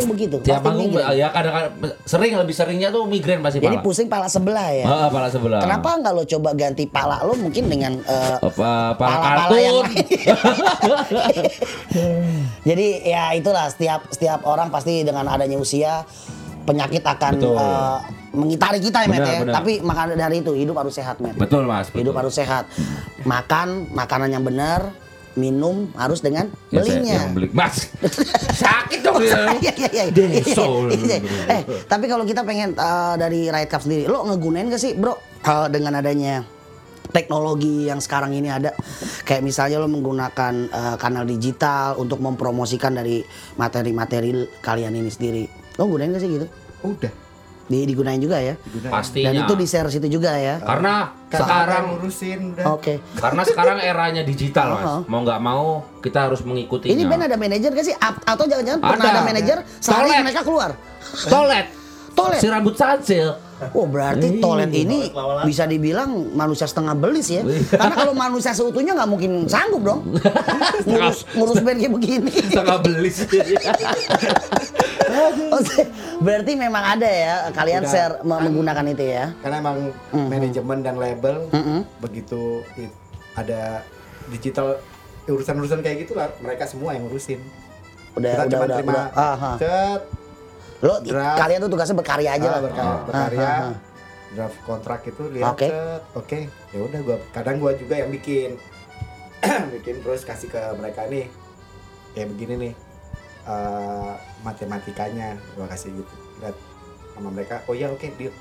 setiap 0.00 0.08
manggung 0.08 0.16
begitu. 0.16 0.36
tiap 0.40 0.60
pasti 0.64 0.68
manggung 0.72 0.90
migrain. 0.96 1.20
ya 1.20 1.26
kadang-kadang 1.28 1.72
sering 2.08 2.32
lebih 2.40 2.54
seringnya 2.56 2.88
tuh 2.88 3.02
migrain 3.04 3.40
pasti 3.44 3.58
Jadi 3.60 3.76
pala 3.76 3.84
pusing 3.84 4.08
pala 4.08 4.26
sebelah 4.32 4.68
ya. 4.72 4.84
Ah, 4.88 5.08
pala 5.12 5.28
sebelah 5.28 5.60
Kenapa 5.60 5.88
nggak 6.00 6.12
lo 6.16 6.24
coba 6.24 6.50
ganti 6.56 6.84
pala 6.88 7.16
lo 7.22 7.34
mungkin 7.36 7.64
dengan 7.68 7.92
eh, 8.02 8.36
apa 8.40 8.96
pala 8.96 9.16
pala-pala 9.20 9.58
yang. 9.60 9.76
Jadi 12.68 12.86
ya 13.04 13.32
itulah 13.36 13.68
setiap 13.68 14.08
setiap 14.08 14.40
orang 14.48 14.72
pasti 14.72 15.04
dengan 15.04 15.28
adanya 15.28 15.60
usia 15.60 16.04
penyakit 16.64 17.02
akan 17.02 17.32
Betul. 17.36 17.56
eh, 17.56 17.98
mengitari 18.30 18.78
kita 18.78 18.98
ya, 19.04 19.08
Met 19.10 19.18
Benar, 19.20 19.32
ya. 19.34 19.40
benar. 19.42 19.54
Tapi 19.58 19.72
maka 19.82 20.02
dari 20.14 20.36
itu 20.38 20.52
hidup 20.54 20.76
harus 20.78 20.94
sehat, 20.94 21.18
Met. 21.18 21.34
Betul 21.34 21.66
mas. 21.66 21.90
Hidup 21.90 22.14
betul. 22.14 22.20
harus 22.22 22.34
sehat. 22.36 22.64
Makan 23.26 23.90
makanan 23.90 24.30
yang 24.30 24.44
benar, 24.46 24.94
minum 25.40 25.88
harus 25.96 26.20
dengan 26.20 26.52
Ya, 26.68 26.84
saya 26.84 27.00
belinya. 27.00 27.16
yang 27.16 27.32
beli. 27.32 27.48
Mas, 27.50 27.88
sakit 28.62 29.00
dong 29.00 29.24
ya. 29.24 29.56
Iya 29.56 29.72
iya 29.74 29.90
iya. 29.90 30.04
Deso. 30.12 30.86
Iya. 30.86 31.18
Eh, 31.48 31.62
tapi 31.88 32.04
kalau 32.04 32.22
kita 32.22 32.44
pengen 32.44 32.76
eh, 32.76 33.14
dari 33.16 33.48
Riot 33.48 33.66
Cup 33.66 33.80
sendiri, 33.80 34.04
lo 34.04 34.28
ngegunain 34.28 34.68
gak 34.68 34.78
sih, 34.78 34.92
Bro? 34.92 35.16
eh, 35.40 35.66
dengan 35.66 35.96
adanya 35.96 36.44
teknologi 37.10 37.90
yang 37.90 37.98
sekarang 37.98 38.30
ini 38.30 38.46
ada 38.46 38.70
kayak 39.24 39.42
misalnya 39.42 39.82
lo 39.82 39.88
menggunakan 39.88 40.54
eh, 40.68 40.96
kanal 40.96 41.24
digital 41.24 41.98
untuk 41.98 42.20
mempromosikan 42.20 42.94
dari 42.94 43.24
materi-materi 43.56 44.30
kalian 44.60 44.94
ini 44.94 45.10
sendiri 45.10 45.42
lo 45.74 45.88
gunain 45.88 46.14
gak 46.14 46.22
sih 46.22 46.30
gitu 46.30 46.46
Udah. 46.80 47.12
Di, 47.70 47.86
digunain 47.86 48.18
juga 48.18 48.42
ya 48.42 48.58
Pastinya. 48.90 49.30
dan 49.30 49.46
itu 49.46 49.54
di 49.54 49.64
share 49.64 49.86
situ 49.86 50.10
juga 50.10 50.34
ya 50.34 50.58
Karena 50.58 51.14
sekarang 51.30 51.84
ngurusin 51.94 52.38
udah. 52.52 52.64
oke 52.66 52.94
karena 53.14 53.42
sekarang 53.46 53.78
eranya 53.78 54.22
digital 54.26 54.68
mas. 54.74 54.82
Oh. 54.84 55.00
Mau 55.06 55.22
nggak 55.22 55.38
mau 55.38 55.64
kita 56.02 56.26
harus 56.26 56.42
mengikutinya. 56.42 56.90
ini 56.90 57.06
band 57.06 57.30
ada 57.30 57.38
manajer 57.38 57.70
gak 57.70 57.86
sih 57.86 57.94
atau 57.94 58.44
jangan-jangan 58.44 58.82
pernah 58.82 59.06
Ada. 59.06 59.22
manajer 59.22 59.58
sehari 59.78 60.10
mereka 60.20 60.42
keluar 60.42 60.74
Toilet. 61.24 61.79
Toilet. 62.22 62.38
Si 62.38 62.46
rambut 62.46 62.74
sansil. 62.74 63.28
Oh 63.70 63.84
berarti 63.84 64.40
toilet 64.40 64.72
ini 64.72 65.12
bisa 65.42 65.64
dibilang 65.64 66.08
manusia 66.32 66.64
setengah 66.64 66.94
belis 66.94 67.28
ya. 67.28 67.44
Karena 67.70 67.92
kalau 67.94 68.14
manusia 68.14 68.50
seutuhnya 68.50 68.92
nggak 68.94 69.04
mungkin 69.06 69.44
sanggup 69.44 69.82
dong. 69.82 70.00
ngurus, 70.88 71.28
ngurus 71.30 71.60
band 71.60 71.78
kayak 71.78 71.92
begini. 71.92 72.32
Setengah 72.32 72.78
belis. 72.80 73.16
Oke, 75.50 75.80
berarti 76.20 76.52
memang 76.54 76.84
ada 76.88 77.04
ya 77.04 77.34
kalian 77.50 77.82
Udah. 77.82 77.90
share 77.90 78.14
me- 78.22 78.40
menggunakan 78.40 78.84
itu 78.88 79.04
ya. 79.04 79.24
Karena 79.40 79.56
emang 79.58 79.76
Mhm. 80.08 80.28
manajemen 80.30 80.78
dan 80.80 80.94
label 80.96 81.36
Mhm. 81.50 81.78
begitu 81.98 82.42
it- 82.76 82.94
ada 83.34 83.82
digital 84.28 84.78
urusan-urusan 85.26 85.80
kayak 85.80 86.06
gitu 86.06 86.14
lah 86.14 86.30
mereka 86.38 86.64
semua 86.64 86.94
yang 86.94 87.04
ngurusin. 87.04 87.42
Udah 88.12 88.30
Kita 88.32 88.42
udah 88.42 88.50
cuma 88.50 88.64
udah. 88.64 88.76
terima 88.76 88.92
udah. 88.92 89.06
Aha. 89.14 89.52
Lo 90.80 90.94
draft. 90.98 91.36
kalian 91.38 91.58
tuh 91.60 91.70
tugasnya 91.70 91.92
berkarya 91.94 92.30
aja 92.34 92.42
ah, 92.42 92.50
lah. 92.50 92.60
berkarya, 92.62 92.88
Ah. 92.90 93.00
berkarya, 93.04 93.40
Ah, 93.40 93.52
ah, 93.52 93.64
ah. 93.66 93.74
draft 94.30 94.58
kontrak 94.62 95.00
itu 95.04 95.22
lihat 95.28 95.52
Oke. 95.52 95.66
cet, 95.66 96.02
oke 96.14 96.38
ya 96.70 96.78
udah 96.80 97.00
gua 97.02 97.16
kadang 97.30 97.56
gua 97.58 97.72
juga 97.74 97.94
yang 97.96 98.08
bikin 98.08 98.56
bikin 99.74 99.94
terus 100.00 100.22
kasih 100.22 100.46
ke 100.46 100.60
mereka 100.74 101.04
nih 101.06 101.26
kayak 102.12 102.28
begini 102.30 102.54
nih 102.58 102.72
eh, 103.44 104.12
matematikanya 104.40 105.28
gua 105.52 105.66
kasih 105.66 105.92
gitu 105.94 106.14
lihat 106.38 106.56
sama 107.12 107.28
mereka 107.28 107.60
oh 107.66 107.74
ya 107.74 107.88
oke 107.88 108.06
deal 108.14 108.32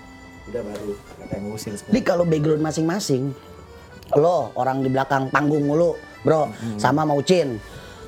udah 0.46 0.62
baru 0.62 0.90
mereka 1.16 1.34
yang 1.34 1.46
ngurusin 1.46 1.74
semua 1.74 1.90
Jadi 1.90 2.02
kalau 2.02 2.24
background 2.24 2.64
masing-masing, 2.64 3.24
lo 4.16 4.50
orang 4.56 4.80
di 4.80 4.90
belakang 4.90 5.30
panggung 5.30 5.62
mulu, 5.64 5.94
bro, 6.22 6.50
sama 6.76 7.04
mau 7.04 7.20
Cin, 7.20 7.62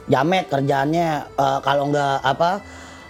jamet 0.05 0.47
kerjaannya 0.47 1.07
eh, 1.29 1.59
kalau 1.59 1.89
nggak 1.89 2.17
apa 2.23 2.61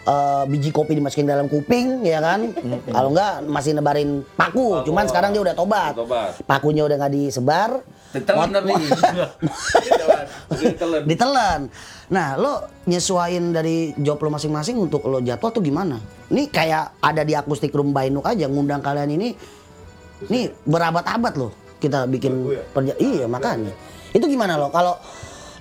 eh, 0.06 0.44
biji 0.50 0.70
kopi 0.74 0.98
dimasukin 0.98 1.30
dalam 1.30 1.46
kuping, 1.50 2.06
ya 2.06 2.22
kan? 2.22 2.50
Kalau 2.90 3.10
nggak 3.14 3.46
masih 3.46 3.78
nebarin 3.78 4.26
paku, 4.34 4.86
cuman 4.86 5.06
sekarang 5.10 5.34
dia 5.34 5.42
udah 5.42 5.56
tobat. 5.56 5.94
Tobat. 5.98 6.38
Pakunya 6.46 6.86
udah 6.86 6.98
nggak 6.98 7.14
disebar, 7.14 7.82
Ditelan 8.12 8.50
tapi. 8.52 8.76
Ditelan. 10.62 11.02
ditelan. 11.08 11.62
Nah, 12.12 12.36
lo 12.36 12.68
nyesuain 12.84 13.56
dari 13.56 13.96
job 13.96 14.20
lo 14.20 14.36
masing-masing 14.36 14.76
untuk 14.76 15.08
lo 15.08 15.24
jadwal 15.24 15.56
tuh 15.56 15.64
gimana? 15.64 15.96
Ini 16.28 16.52
kayak 16.52 17.00
ada 17.00 17.24
di 17.24 17.32
akustik 17.32 17.72
room 17.72 17.96
by 17.96 18.12
Nuk 18.12 18.28
aja 18.28 18.52
ngundang 18.52 18.84
kalian 18.84 19.16
ini. 19.16 19.32
Nih 20.28 20.52
berabad-abad 20.68 21.34
loh 21.40 21.52
kita 21.80 22.06
bikin 22.06 22.52
perja 22.76 22.94
iya 23.00 23.26
makanya. 23.32 23.72
Itu 24.12 24.28
gimana 24.28 24.60
lo? 24.60 24.68
Kalau 24.70 25.00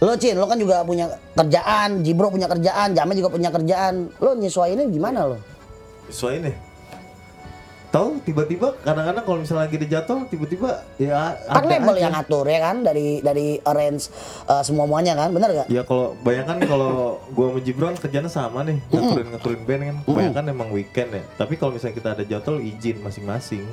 lo 0.00 0.12
Cin, 0.16 0.34
lo 0.34 0.44
kan 0.44 0.56
juga 0.56 0.80
punya 0.80 1.06
kerjaan, 1.32 2.00
Jibro 2.00 2.28
punya 2.28 2.48
kerjaan, 2.48 2.96
Jamet 2.96 3.16
juga 3.16 3.28
punya 3.28 3.48
kerjaan. 3.48 4.08
Lo 4.16 4.32
nyesuainnya 4.32 4.88
gimana 4.88 5.28
lo? 5.28 5.36
Sesuai 6.08 6.40
nih. 6.40 6.56
Tahu 7.90 8.22
tiba-tiba 8.22 8.70
kadang-kadang 8.80 9.26
kalau 9.26 9.38
misalnya 9.42 9.66
lagi 9.66 9.82
jadwal 9.82 10.22
tiba-tiba 10.24 10.86
ya 10.94 11.34
Kan 11.50 11.66
label 11.66 11.98
aja. 11.98 12.02
yang 12.06 12.14
ngatur 12.14 12.46
ya 12.46 12.60
kan 12.62 12.76
dari 12.80 13.18
dari 13.18 13.58
arrange 13.60 14.06
uh, 14.46 14.62
semua 14.62 14.86
muanya 14.86 15.18
kan, 15.18 15.34
bener 15.34 15.50
gak? 15.52 15.66
Ya 15.66 15.82
kalau 15.82 16.14
bayangkan 16.22 16.62
kalau 16.64 17.18
gua 17.34 17.50
sama 17.50 17.60
Gibran 17.60 17.98
kerjanya 17.98 18.30
sama 18.30 18.62
nih, 18.62 18.78
ngaturin 18.88 19.28
ngaturin 19.34 19.62
band 19.66 19.82
kan. 19.82 19.96
Bayangkan 20.06 20.44
emang 20.48 20.70
weekend 20.70 21.10
ya. 21.12 21.22
Tapi 21.34 21.58
kalau 21.58 21.74
misalnya 21.74 21.98
kita 21.98 22.08
ada 22.14 22.22
jadwal 22.22 22.62
izin 22.62 23.02
masing-masing 23.02 23.66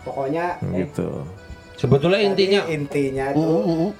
pokoknya 0.00 0.56
eh, 0.64 0.88
gitu. 0.88 1.28
Sebetulnya 1.76 2.24
intinya 2.24 2.60
Jadi 2.64 2.72
intinya 2.72 3.26
Mm, 3.30 3.36
tuh 3.36 3.92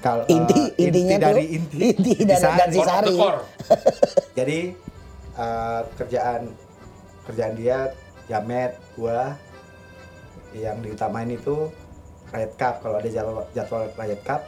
kalau 0.00 0.24
Inti 0.26 0.72
eh, 0.72 0.82
intinya 0.82 1.16
tuh 1.16 1.24
dari 1.30 1.44
inti, 1.52 1.76
inti 1.92 2.12
dan, 2.24 2.40
dan 2.56 2.68
si 2.68 2.78
core 2.78 2.80
of 2.80 2.88
Sari. 2.90 3.06
the 3.06 3.12
core. 3.14 3.40
jadi 4.38 4.58
eh, 5.36 5.80
kerjaan 5.94 6.40
kerjaan 7.22 7.52
dia 7.54 7.78
jamet 8.26 8.72
gua 8.94 9.36
yang 10.52 10.80
diutamain 10.80 11.28
itu 11.28 11.68
Riot 12.28 12.52
Cup 12.54 12.80
kalau 12.80 12.96
ada 12.96 13.06
jadwal 13.06 13.44
jadwal 13.50 13.86
Riot 13.92 14.22
Cup 14.22 14.42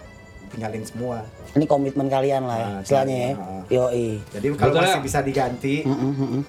tinggalin 0.49 0.83
semua 0.83 1.23
Ini 1.53 1.65
komitmen 1.65 2.07
kalian 2.07 2.43
lah 2.43 2.57
ya, 2.57 2.67
Nah, 2.67 2.79
istilahnya 2.81 3.17
ya. 3.17 3.31
nah. 3.33 3.63
Yoi. 3.69 4.09
jadi 4.31 4.47
kalau 4.53 4.73
Betul 4.73 4.83
masih 4.83 4.95
ya? 4.95 5.03
bisa 5.03 5.19
diganti 5.21 5.75
Mm, 5.83 5.93
mm, 5.93 6.13
mm, 6.13 6.29
mm. 6.33 6.43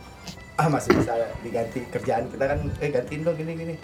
ah 0.53 0.67
masih 0.67 0.91
bisa 0.93 1.13
diganti 1.39 1.79
kerjaan 1.87 2.23
kita 2.27 2.43
kan 2.45 2.59
eh 2.77 2.89
gantiin 2.89 3.21
dong 3.21 3.35
gini 3.35 3.51
gini 3.53 3.75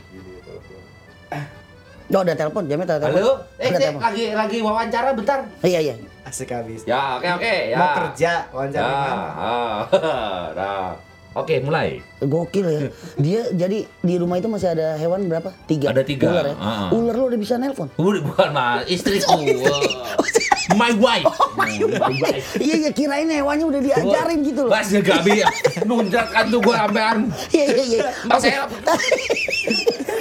Oh, 2.10 2.26
ada 2.26 2.34
telepon, 2.34 2.66
Jamet 2.66 2.89
ada 2.89 2.97
telepon. 2.99 3.22
Halo, 3.22 3.34
eh 3.55 3.70
Ada 3.70 3.78
telepon. 3.80 4.01
lagi 4.01 4.24
lagi 4.34 4.57
wawancara 4.60 5.10
bentar. 5.14 5.39
Iya, 5.62 5.80
iya. 5.80 5.95
asik 6.26 6.49
habis 6.49 6.82
Ya, 6.84 7.18
oke 7.18 7.26
oke, 7.38 7.53
ya. 7.70 7.78
mau 7.78 7.89
kerja 7.95 8.32
wawancara 8.49 8.82
Ya, 8.82 9.14
ah, 9.45 9.78
nah. 10.53 10.89
Oke, 11.32 11.62
mulai. 11.62 12.01
Gokil 12.20 12.66
ya. 12.66 12.80
Dia 13.16 13.41
jadi 13.53 13.86
di 13.86 14.16
rumah 14.18 14.41
itu 14.41 14.49
masih 14.49 14.74
ada 14.74 14.97
hewan 14.97 15.30
berapa? 15.30 15.53
Tiga. 15.70 15.93
Ada 15.93 16.01
tiga, 16.01 16.26
Ular 16.28 16.45
ya. 16.49 16.55
ah. 16.57 16.89
Ular 16.89 17.14
lo 17.14 17.30
udah 17.30 17.38
bisa 17.38 17.55
nelpon. 17.55 17.86
Udah 17.93 18.22
bukan 18.24 18.49
mas, 18.49 18.82
istriku. 18.93 19.38
My 20.72 20.93
wife. 20.93 21.26
my 21.57 21.82
wife. 21.82 22.45
iya, 22.62 22.76
iya 22.80 22.91
kirain 22.93 23.26
hewannya 23.26 23.66
udah 23.66 23.82
diajarin 23.82 24.39
gitu 24.43 24.66
loh. 24.66 24.72
Mas 24.72 24.89
ya 24.89 25.01
gak 25.01 25.26
bisa. 25.26 25.49
Nunjak 25.82 26.30
kan 26.30 26.45
tuh 26.45 26.62
gue 26.62 26.76
sampean. 26.76 27.18
Iya, 27.49 27.66
iya, 27.68 27.84
iya. 27.89 28.01
Mas 28.26 28.43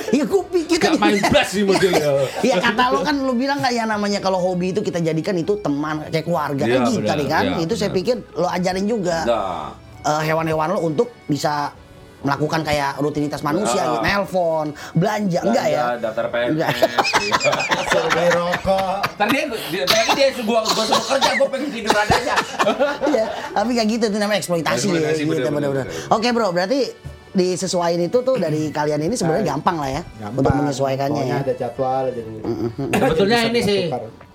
Iya, 0.08 0.24
gue 0.24 0.42
gak 0.90 0.98
main 0.98 1.20
blast 1.22 1.50
sih 1.50 1.62
modelnya. 1.62 2.10
Iya 2.46 2.56
kata 2.58 2.82
lo 2.88 2.98
kan 3.00 3.16
lo 3.18 3.32
bilang 3.32 3.58
nggak 3.58 3.72
ya 3.72 3.84
namanya 3.84 4.18
kalau 4.18 4.38
hobi 4.38 4.70
itu 4.70 4.80
kita 4.80 4.98
jadikan 4.98 5.34
itu 5.34 5.56
teman 5.56 6.04
kayak 6.04 6.24
keluarga 6.24 6.62
Iya, 6.62 6.74
kan 6.74 6.82
gitu 6.86 6.98
benar, 6.98 7.10
tadi 7.10 7.24
kan 7.26 7.44
iya, 7.44 7.56
itu 7.60 7.74
saya 7.74 7.88
benar. 7.88 7.98
pikir 7.98 8.16
lo 8.34 8.48
ajarin 8.48 8.86
juga 8.86 9.18
Nah, 9.22 9.66
eh, 10.00 10.22
hewan-hewan 10.24 10.68
lo 10.70 10.80
untuk 10.82 11.08
bisa 11.24 11.70
melakukan 12.18 12.60
kayak 12.60 12.98
rutinitas 12.98 13.40
manusia 13.40 13.78
Ah. 13.78 13.88
gitu 13.88 14.02
nelpon 14.02 14.66
belanja 14.92 15.38
enggak 15.40 15.66
ya 15.66 15.82
belanja, 15.86 16.02
Daftar 16.02 16.26
PNS. 16.28 16.50
Enggak. 16.50 16.70
suruh 17.90 18.10
beli 18.10 18.28
rokok 18.32 18.98
Tadi 19.14 19.38
dia, 19.70 19.84
tadi 19.84 20.10
dia 20.16 20.28
gua, 20.42 20.60
gua 20.64 20.84
suruh 20.84 21.04
kerja, 21.08 21.30
gua 21.36 21.48
pengen 21.48 21.70
tidur 21.70 21.94
aja. 21.94 22.34
Iya, 23.08 23.24
tapi 23.52 23.70
kayak 23.72 23.88
gitu 23.88 24.04
itu 24.08 24.18
namanya 24.18 24.38
eksploitasi, 24.38 24.86
ya, 24.86 24.98
Eksploitasi, 24.98 25.20
gitu 25.20 25.30
bener, 25.30 25.52
bener-bener. 25.52 25.86
bener. 25.86 26.10
Oke 26.10 26.28
bro, 26.30 26.50
berarti 26.50 26.78
disesuaikan 27.30 28.00
itu 28.02 28.18
tuh 28.20 28.36
dari 28.36 28.68
kalian 28.68 29.00
ini 29.02 29.14
sebenarnya 29.14 29.52
gampang 29.52 29.76
lah 29.76 29.90
ya 29.90 30.02
Gampang. 30.18 30.40
untuk 30.40 30.52
menyesuaikannya 30.54 31.22
Pokoknya 31.22 31.36
ya. 31.36 31.44
ada 31.44 31.54
jadwal 31.54 32.04
jadi 32.08 32.30
Sebetulnya 32.94 33.38
ini 33.46 33.60
sih 33.60 33.80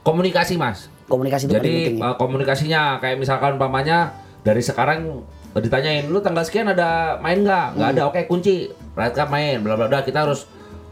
komunikasi 0.02 0.54
mas. 0.56 0.92
Komunikasi 1.04 1.44
itu 1.46 1.54
Jadi 1.54 1.68
penting. 1.70 1.96
ya. 2.00 2.06
uh, 2.06 2.16
komunikasinya 2.16 2.82
kayak 2.98 3.18
misalkan 3.18 3.56
umpamanya 3.56 4.16
dari 4.42 4.60
sekarang 4.60 5.24
uh, 5.52 5.60
ditanyain 5.60 6.08
lu 6.08 6.20
tanggal 6.20 6.44
sekian 6.44 6.68
ada 6.68 7.20
main 7.20 7.44
nggak? 7.44 7.68
Nggak 7.76 7.90
ada. 7.94 8.02
Oke 8.08 8.20
kunci. 8.26 8.72
Cup 8.94 9.30
main. 9.30 9.60
Bla 9.60 9.76
bla 9.76 9.88
bla. 9.88 10.00
Kita 10.02 10.24
harus 10.24 10.48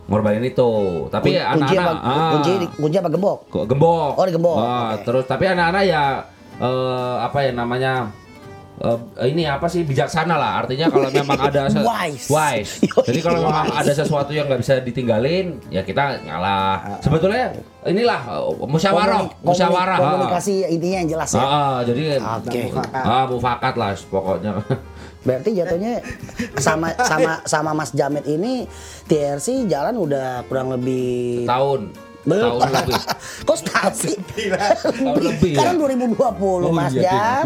ngorbanin 0.08 0.44
itu. 0.44 0.68
Tapi 1.08 1.32
Kun- 1.32 1.64
kunci 1.64 1.76
apa, 1.76 1.92
anak-anak 1.96 2.18
ah, 2.20 2.32
kunci, 2.36 2.52
kunci 2.76 2.96
apa 3.00 3.10
gembok? 3.10 3.38
kok 3.48 3.66
gembok. 3.68 4.12
Oh, 4.20 4.26
digembok. 4.28 4.58
Ah, 4.58 4.68
Oke. 4.96 5.08
Terus 5.08 5.24
tapi 5.26 5.44
anak-anak 5.48 5.84
ya 5.88 6.04
eh, 6.60 7.16
apa 7.24 7.38
ya 7.40 7.52
namanya? 7.56 7.94
Eh, 8.82 8.98
ini 9.30 9.46
apa 9.46 9.66
sih 9.66 9.86
bijaksana 9.86 10.36
lah 10.36 10.66
artinya 10.66 10.90
kalau 10.90 11.08
memang 11.22 11.40
ada 11.40 11.70
se- 11.70 11.86
Wise. 11.86 12.28
wise. 12.28 12.74
jadi 13.08 13.20
kalau 13.22 13.46
memang 13.46 13.70
ada 13.70 13.94
sesuatu 13.94 14.34
yang 14.34 14.50
nggak 14.50 14.62
bisa 14.62 14.82
ditinggalin 14.82 15.62
ya 15.70 15.86
kita 15.86 16.20
ngalah 16.26 17.00
sebetulnya 17.00 17.54
inilah 17.86 18.22
musyawarah 18.66 19.30
musyawarah 19.42 19.98
ah. 19.98 20.10
Komunikasi 20.18 20.66
intinya 20.68 20.98
yang 21.06 21.10
jelas 21.10 21.30
ya. 21.34 21.42
Ah, 21.42 21.46
ah, 21.46 21.78
jadi 21.86 22.02
Oke. 22.20 22.62
ah 22.94 23.26
mufakat 23.26 23.74
lah 23.78 23.94
pokoknya 24.10 24.52
Berarti 25.22 25.54
jatuhnya 25.54 26.02
sama 26.58 26.98
sama 26.98 27.46
sama 27.46 27.78
Mas 27.78 27.94
Jamet 27.94 28.26
ini 28.26 28.66
TRC 29.06 29.70
jalan 29.70 29.94
udah 29.94 30.42
kurang 30.50 30.74
lebih 30.74 31.46
tahun 31.46 31.94
Belum. 32.22 32.62
Tahun 32.62 32.70
lebih. 32.72 32.96
Kok 33.48 33.58
stasi? 33.58 34.14
Tahun 34.22 35.20
lebih 35.20 35.50
ya. 35.52 35.58
Sekarang 35.58 35.76
2020 35.82 36.62
Oh, 36.62 36.70
Mas 36.70 36.94
iya, 36.94 37.02
Jam. 37.04 37.44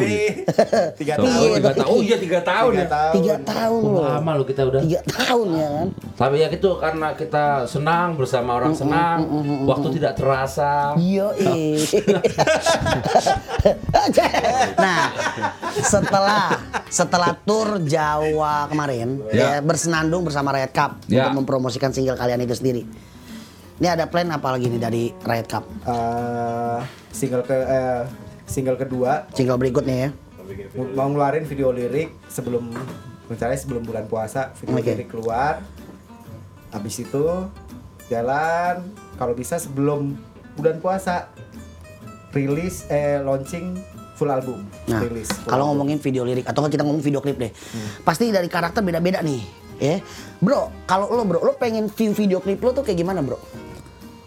tiga 0.93 1.13
Tahun 1.15 1.25
Iya, 1.25 1.55
tiga 1.55 1.71
tahun. 1.73 1.87
Oh 1.87 1.99
iya 1.99 2.15
tiga 2.17 2.39
tahun 2.41 2.71
tiga 2.71 2.77
ya. 2.77 2.87
tahun 2.89 3.13
Tiga 3.15 3.35
tahun 3.41 3.81
Oh, 3.81 3.91
loh. 3.95 4.03
lama 4.05 4.31
lo 4.33 4.43
kita 4.43 4.61
udah. 4.63 4.79
Tiga 4.81 4.99
tahun 5.05 5.47
ya 5.53 5.67
kan. 5.69 5.87
Tapi 6.15 6.35
ya 6.37 6.47
itu 6.49 6.69
karena 6.75 7.07
kita 7.13 7.43
senang 7.65 8.15
bersama 8.15 8.49
orang 8.53 8.73
senang, 8.73 9.17
waktu 9.63 9.87
tidak 9.93 10.13
terasa. 10.15 10.93
Iya, 10.95 11.27
nah, 14.77 15.01
setelah 15.75 16.43
setelah 16.87 17.31
tur 17.37 17.77
Jawa 17.81 18.67
kemarin 18.67 19.19
ya, 19.29 19.35
Ya. 19.35 19.59
bersenandung 19.59 20.23
bersama 20.23 20.51
Riot 20.51 20.71
Cup 20.71 20.91
Ya. 21.07 21.25
untuk 21.25 21.43
mempromosikan 21.43 21.91
single 21.91 22.15
kalian 22.15 22.39
itu 22.41 22.53
sendiri. 22.53 22.83
Ini 23.75 23.87
ada 23.91 24.07
plan 24.07 24.31
apa 24.31 24.55
lagi 24.55 24.71
nih 24.71 24.79
dari 24.79 25.03
Riot 25.19 25.47
Cup? 25.47 25.67
Eh, 25.83 26.79
single 27.11 27.43
ke 27.43 27.51
eh, 27.53 28.01
single 28.45 28.77
kedua 28.77 29.27
Single 29.31 29.59
berikutnya 29.59 29.97
ya. 29.97 30.09
mau 30.93 31.09
ngeluarin 31.09 31.41
video 31.41 31.73
lirik 31.73 32.13
sebelum 32.29 32.69
rencananya 33.25 33.57
sebelum 33.57 33.81
bulan 33.81 34.05
puasa 34.05 34.53
video 34.55 34.77
Oke. 34.77 34.93
lirik 34.93 35.09
keluar 35.09 35.57
habis 36.69 37.01
itu 37.01 37.49
jalan 38.05 38.85
kalau 39.17 39.33
bisa 39.33 39.57
sebelum 39.57 40.13
bulan 40.53 40.77
puasa 40.77 41.33
rilis 42.29 42.85
eh 42.87 43.17
launching 43.17 43.73
full 44.13 44.29
album 44.29 44.61
Nah, 44.85 45.01
rilis 45.01 45.33
kalau 45.43 45.65
album. 45.65 45.81
ngomongin 45.81 45.97
video 45.97 46.21
lirik 46.21 46.45
atau 46.45 46.61
kita 46.69 46.85
ngomong 46.85 47.01
video 47.01 47.19
klip 47.19 47.35
deh, 47.35 47.49
pasti 48.05 48.29
dari 48.29 48.45
karakter 48.45 48.79
beda-beda 48.79 49.19
nih, 49.19 49.41
ya. 49.75 49.97
Bro, 50.37 50.69
kalau 50.85 51.09
lo 51.09 51.25
bro, 51.25 51.41
lo 51.41 51.57
pengen 51.57 51.89
view 51.89 52.13
video 52.13 52.37
klip 52.37 52.61
lo 52.61 52.69
tuh 52.69 52.85
kayak 52.85 53.01
gimana 53.01 53.19
bro? 53.19 53.41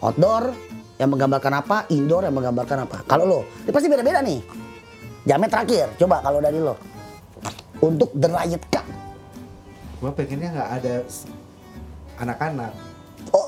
Outdoor 0.01 0.55
yang 0.97 1.09
menggambarkan 1.09 1.53
apa, 1.57 1.77
indoor 1.89 2.23
yang 2.23 2.33
menggambarkan 2.33 2.79
apa? 2.85 2.97
Kalau 3.05 3.25
lo, 3.25 3.41
ini 3.61 3.71
pasti 3.71 3.87
beda-beda 3.87 4.19
nih. 4.19 4.41
Jamet 5.25 5.49
terakhir, 5.49 5.87
coba 5.97 6.19
kalau 6.21 6.39
dari 6.39 6.57
lo 6.57 6.75
untuk 7.79 8.11
The 8.13 8.29
Riot 8.29 8.65
Cup. 8.69 8.87
gua 9.99 10.11
pengennya 10.13 10.49
nggak 10.53 10.71
ada 10.73 10.95
anak-anak 12.17 12.71
Oh, 13.29 13.45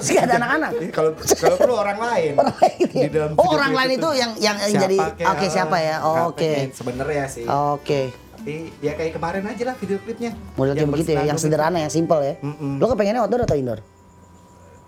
sih 0.00 0.14
ada 0.14 0.38
anak-anak. 0.38 0.70
Ih, 0.78 0.88
kalau 0.88 1.10
kalau 1.18 1.56
perlu 1.56 1.74
orang 1.76 1.98
lain 1.98 2.32
Orang 2.36 2.56
lain 2.56 2.86
ya? 2.88 3.02
Di 3.04 3.10
dalam 3.10 3.30
Oh, 3.34 3.48
orang 3.50 3.72
lain 3.74 3.90
itu 3.94 4.08
yang- 4.12 4.34
yang- 4.38 4.54
yang 4.56 4.70
siapa 4.70 4.84
jadi- 4.86 5.28
oke, 5.28 5.46
siapa 5.48 5.76
ya? 5.78 5.96
Oh, 6.00 6.30
oke. 6.30 6.38
pengen 6.40 6.72
sebenarnya 6.72 7.24
sih 7.26 7.44
Oke, 7.44 8.00
tapi 8.32 8.54
ya 8.78 8.92
kayak 8.94 9.12
kemarin 9.12 9.44
aja 9.44 9.62
lah 9.64 9.74
video 9.74 9.98
klipnya 9.98 10.30
model 10.54 10.72
kayak 10.72 10.88
begitu 10.88 11.10
ya, 11.10 11.26
yang 11.26 11.34
bersenandung 11.34 11.42
sederhana, 11.42 11.78
yang 11.80 11.92
simple 11.92 12.20
ya. 12.20 12.34
Mm-mm. 12.38 12.72
Lo 12.76 12.86
kepengennya 12.86 13.20
outdoor 13.20 13.42
atau 13.44 13.56
indoor? 13.56 13.80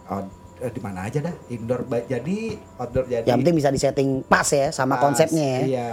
Oh, 0.06 0.22
eh, 0.60 0.70
di 0.70 0.78
mana 0.78 1.04
aja 1.04 1.18
dah 1.20 1.34
indoor 1.46 1.80
jadi 2.04 2.36
outdoor 2.76 3.04
jadi 3.04 3.24
Yang 3.24 3.36
penting 3.40 3.56
bisa 3.56 3.68
disetting 3.70 4.08
pas 4.22 4.44
ya 4.46 4.68
sama 4.70 4.94
Pas, 4.94 5.02
konsepnya 5.02 5.42
ya. 5.42 5.60
iya 5.66 5.88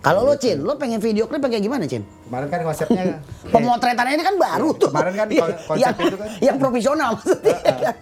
Kalau 0.00 0.24
lo 0.24 0.32
Cin, 0.34 0.56
lo 0.58 0.76
pengen 0.76 0.96
video 0.96 1.24
klip 1.24 1.40
kayak 1.42 1.60
gimana 1.60 1.84
Cin? 1.84 2.00
kemarin 2.24 2.48
kan 2.48 2.60
konsepnya 2.62 3.02
eh, 3.10 3.16
Pemotretannya 3.48 4.14
ini 4.14 4.24
kan 4.24 4.36
baru 4.38 4.72
tuh. 4.72 4.88
Kemarin 4.88 5.12
kan 5.14 5.28
Iya, 5.30 5.40
kon- 5.42 5.58
konsep 5.66 5.76
yang, 5.78 5.94
itu 6.00 6.16
kan. 6.16 6.28
yang 6.40 6.56
profesional 6.56 7.10
maksudnya. 7.14 7.56
kan. 7.58 7.94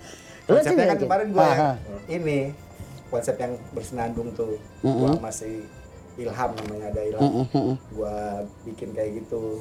Lo 0.45 0.55
Cin, 0.55 0.55
konsepnya 0.55 0.85
kan 0.85 0.97
Cin? 0.97 1.07
kemarin 1.07 1.27
gua 1.29 1.49
ini 2.07 2.39
konsep 3.09 3.35
yang 3.37 3.53
bersenandung 3.73 4.29
tuh 4.33 4.55
gua 4.79 5.19
masih 5.19 5.66
ilham 6.14 6.51
namanya 6.53 6.87
ada 6.89 7.03
ilham 7.05 7.47
gua 7.91 8.14
bikin 8.62 8.91
kayak 8.91 9.19
gitu 9.19 9.59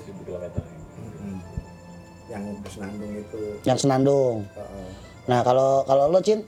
yang 2.28 2.44
bersenandung 2.60 3.12
itu 3.14 3.42
Yang 3.64 3.78
senandung. 3.82 4.44
Nah 5.28 5.40
kalau 5.42 5.84
kalau 5.84 6.08
lo 6.08 6.20
Cin, 6.20 6.44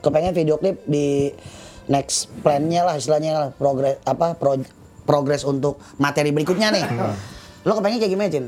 kepengen 0.00 0.32
video 0.32 0.56
klip 0.56 0.80
di 0.84 1.32
next 1.86 2.32
plan-nya 2.40 2.82
lah 2.82 2.96
istilahnya 2.96 3.32
lah 3.34 3.48
progres 3.52 4.00
apa 4.02 4.32
pro- 4.32 4.64
progres 5.04 5.44
untuk 5.44 5.76
materi 5.96 6.32
berikutnya 6.32 6.68
nih. 6.70 6.84
lo 7.66 7.72
kepengen 7.74 7.98
kayak 7.98 8.10
gimana 8.10 8.30
Cin? 8.30 8.46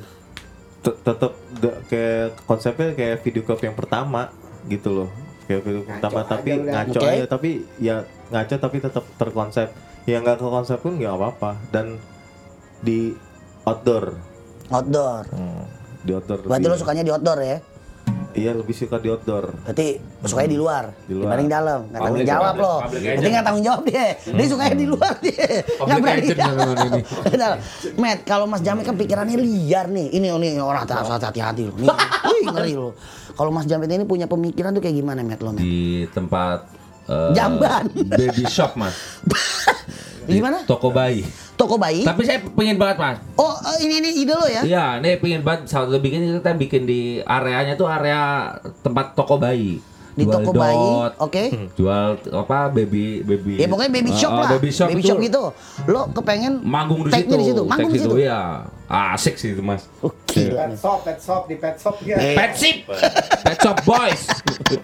Tet- 0.83 1.01
tetep 1.03 1.33
gak 1.57 1.77
kayak 1.87 2.27
konsepnya 2.43 2.89
kayak 2.93 3.16
video 3.20 3.43
klip 3.43 3.61
yang 3.61 3.74
pertama 3.74 4.31
gitu 4.66 4.91
loh 4.95 5.09
kayak 5.45 5.62
video 5.62 5.81
klip 5.81 5.89
Ngaco 5.89 5.99
pertama 5.99 6.18
aja 6.18 6.29
tapi 6.29 6.51
udah. 6.53 6.72
ngaco 6.74 6.97
Oke. 6.97 7.09
aja 7.09 7.27
tapi 7.27 7.51
ya 7.77 7.97
ngaco 8.29 8.55
tapi 8.57 8.77
tetap 8.79 9.05
terkonsep 9.14 9.68
yang 10.05 10.20
nggak 10.22 10.39
ke 10.39 10.47
konsep 10.47 10.79
pun 10.79 10.95
nggak 10.95 11.11
apa-apa 11.12 11.51
dan 11.70 11.99
di 12.79 13.14
outdoor 13.62 14.14
Outdoor. 14.66 15.22
Hmm, 15.31 15.62
di 16.03 16.11
outdoor 16.11 16.39
Berarti 16.45 16.66
lo 16.66 16.74
sukanya 16.74 17.03
di 17.03 17.11
outdoor 17.11 17.39
ya? 17.39 17.59
Iya 18.37 18.53
lebih 18.53 18.70
suka 18.70 19.01
di 19.01 19.09
outdoor 19.09 19.51
Berarti 19.64 19.89
sukanya 20.22 20.51
di 20.51 20.59
luar, 20.59 20.84
Di 21.03 21.12
luar. 21.12 21.24
dibanding 21.32 21.49
dalam. 21.49 21.80
Nggak 21.89 22.01
tanggung 22.01 22.26
jawab 22.26 22.53
public- 22.53 22.62
lo. 22.62 22.74
public 22.78 23.01
Berarti 23.03 23.28
nggak 23.28 23.45
tanggung 23.45 23.64
jawab 23.64 23.80
dia. 23.82 24.07
Dia 24.20 24.47
sukanya 24.47 24.76
di 24.76 24.87
luar 24.87 25.12
dia. 25.18 25.47
Nggak 25.76 25.99
berani 25.99 26.28
dalam. 27.34 27.59
Matt, 28.03 28.18
kalau 28.22 28.45
Mas 28.45 28.61
Jamit 28.61 28.84
kan 28.84 28.95
pikirannya 28.95 29.37
liar 29.37 29.87
nih. 29.89 30.07
Ini 30.12 30.26
ini 30.30 30.49
orang 30.57 30.84
harus 30.84 31.11
hati-hati 31.11 31.62
lo. 31.66 31.74
Nih, 31.74 31.89
wih, 32.30 32.45
ngeri 32.47 32.74
lo. 32.74 32.91
Kalau 33.32 33.51
Mas 33.51 33.64
Jamit 33.64 33.89
ini 33.89 34.05
punya 34.05 34.26
pemikiran 34.26 34.70
tuh 34.70 34.80
kayak 34.80 34.97
gimana, 34.97 35.20
Matt 35.22 35.41
lo? 35.41 35.51
Matt? 35.51 35.62
Di 35.62 35.78
tempat 36.11 36.59
eh, 37.07 37.30
Jamban. 37.32 37.84
baby 37.93 38.45
shop 38.47 38.74
mas. 38.74 38.95
Di 40.26 40.43
mana? 40.43 40.66
Toko 40.66 40.91
bayi. 40.91 41.22
Toko 41.67 41.83
bayi. 41.83 42.07
Tapi 42.07 42.23
saya 42.23 42.39
pengen 42.47 42.79
banget 42.79 42.97
mas. 42.97 43.19
Oh, 43.35 43.51
eh, 43.51 43.83
ini 43.83 43.99
ini 43.99 44.11
ide 44.23 44.35
lo 44.39 44.47
ya? 44.47 44.62
Iya, 44.62 45.03
ini 45.03 45.19
pengen 45.19 45.43
banget 45.43 45.67
satu 45.67 45.99
bikin 45.99 46.39
kita 46.39 46.55
bikin 46.55 46.83
di 46.87 47.19
areanya 47.21 47.75
tuh 47.75 47.91
area 47.91 48.55
tempat 48.87 49.19
toko 49.19 49.35
bayi. 49.35 49.83
Di 50.17 50.25
Jual 50.25 50.33
toko 50.33 50.51
bayi, 50.57 50.89
oke. 51.21 51.45
Jual 51.77 52.17
apa 52.33 52.73
baby 52.73 53.21
baby. 53.21 53.61
Ya 53.61 53.69
pokoknya 53.69 53.93
baby 53.93 54.11
shop 54.17 54.33
Ah, 54.33 54.39
lah. 54.41 54.51
Baby 54.57 54.71
shop, 54.73 54.89
baby 54.89 55.05
shop 55.05 55.19
gitu. 55.21 55.43
Lo 55.85 56.09
kepengen 56.09 56.64
Manggung 56.64 57.05
di 57.05 57.12
situ. 57.12 57.37
di 57.37 57.45
situ. 57.53 57.62
Manggung 57.69 57.93
di 57.93 58.01
situ. 58.01 58.17
Iya. 58.17 58.64
Asik 58.89 59.37
sih 59.37 59.53
itu 59.53 59.61
mas. 59.61 59.85
Oh, 60.01 60.09
gila 60.25 60.71
pet 60.71 60.79
shop 60.81 60.99
pet 61.05 61.19
shop 61.21 61.43
di 61.45 61.57
pet 61.61 61.77
shop 61.77 62.01
ya 62.01 62.17
Eh. 62.17 62.33
Pet 62.33 62.53
shop, 62.57 62.77
pet 63.45 63.59
shop 63.61 63.77
boys. 63.85 64.23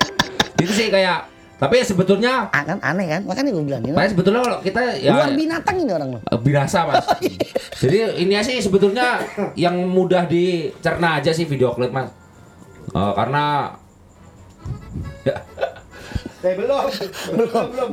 itu 0.61 0.73
sih 0.77 0.93
kayak. 0.93 1.32
Tapi 1.63 1.79
ya 1.79 1.85
sebetulnya, 1.87 2.33
Ah, 2.51 2.67
kan 2.67 2.83
aneh 2.83 3.07
kan? 3.07 3.23
Makanya 3.23 3.55
gue 3.55 3.63
bilang 3.63 3.83
ini. 3.83 3.95
tapi 3.95 4.11
sebetulnya 4.11 4.43
kalau 4.43 4.59
kita 4.59 4.83
ya 4.99 5.15
Luar 5.15 5.31
binatang 5.31 5.77
ini 5.79 5.93
orang 5.95 6.09
lo. 6.11 6.21
Eh, 6.21 6.41
Biasa 6.43 6.79
mas. 6.85 7.07
Jadi 7.79 7.99
ini 8.19 8.35
sih 8.43 8.59
sebetulnya 8.59 9.23
yang 9.55 9.79
mudah 9.87 10.27
dicerna 10.27 11.23
aja 11.23 11.31
sih 11.31 11.47
video 11.47 11.71
klip 11.71 11.95
mas. 11.95 12.11
Eh, 12.91 13.13
karena 13.15 13.79
ya, 15.23 15.35
Eh, 16.43 16.55
belum 16.59 16.91
belum 17.39 17.71
belum 17.71 17.91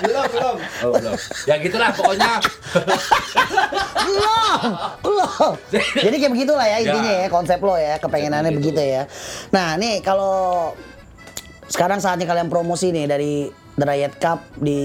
belum 0.00 0.24
belum 0.32 0.56
oh, 0.88 0.92
belum. 0.96 1.16
ya 1.44 1.54
gitulah 1.60 1.92
pokoknya. 1.92 2.32
Loh, 4.08 4.56
loh. 5.04 5.52
Jadi 6.00 6.16
kayak 6.16 6.32
begitulah 6.32 6.64
ya 6.64 6.80
intinya 6.80 7.12
ya, 7.12 7.28
konsep 7.28 7.60
lo 7.60 7.76
ya, 7.76 8.00
kepengenannya 8.00 8.50
Kayak 8.50 8.60
begitu 8.64 8.80
ya. 8.80 9.02
Nah, 9.52 9.76
nih 9.76 10.00
kalau 10.00 10.72
sekarang 11.68 12.00
saatnya 12.00 12.24
kalian 12.24 12.48
promosi 12.48 12.88
nih 12.88 13.04
dari 13.04 13.52
The 13.76 13.84
Riot 13.84 14.14
Cup 14.16 14.40
di 14.56 14.80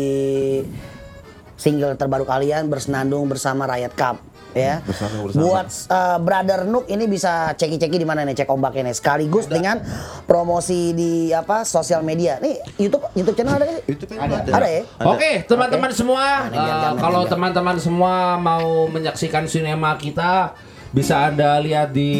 single 1.55 1.95
terbaru 1.95 2.27
kalian 2.27 2.67
bersenandung 2.67 3.31
bersama 3.31 3.63
Riot 3.63 3.95
Cup 3.95 4.34
ya. 4.55 4.79
Bersandung 4.87 5.27
bersama. 5.27 5.43
Buat 5.43 5.67
uh, 5.91 6.17
Brother 6.23 6.59
Nuk 6.65 6.87
ini 6.87 7.05
bisa 7.05 7.51
ceki-ceki 7.53 8.01
di 8.01 8.07
mana 8.07 8.23
nih 8.23 8.33
cek 8.33 8.49
ombaknya 8.49 8.89
nih 8.89 8.95
sekaligus 8.95 9.45
dengan 9.51 9.83
promosi 10.25 10.95
di 10.95 11.35
apa 11.35 11.67
sosial 11.67 12.01
media. 12.01 12.39
Nih 12.39 12.57
YouTube 12.79 13.11
YouTube 13.13 13.35
channel 13.35 13.59
ada 13.59 13.65
nggak 13.67 13.83
itu 13.91 14.03
kan 14.07 14.17
ada 14.25 14.35
Ada 14.47 14.67
ya? 14.71 14.81
Oke, 15.03 15.31
teman-teman 15.45 15.91
semua, 15.91 16.47
Nah, 16.47 16.49
biar 16.49 16.63
eh, 16.63 16.79
jangan 16.81 16.97
kalau 17.03 17.21
teman-teman 17.27 17.77
semua 17.77 18.13
mau 18.39 18.87
menyaksikan 18.87 19.43
sinema 19.45 19.99
kita, 19.99 20.55
bisa 20.95 21.27
anda 21.27 21.59
lihat 21.59 21.91
di 21.91 22.11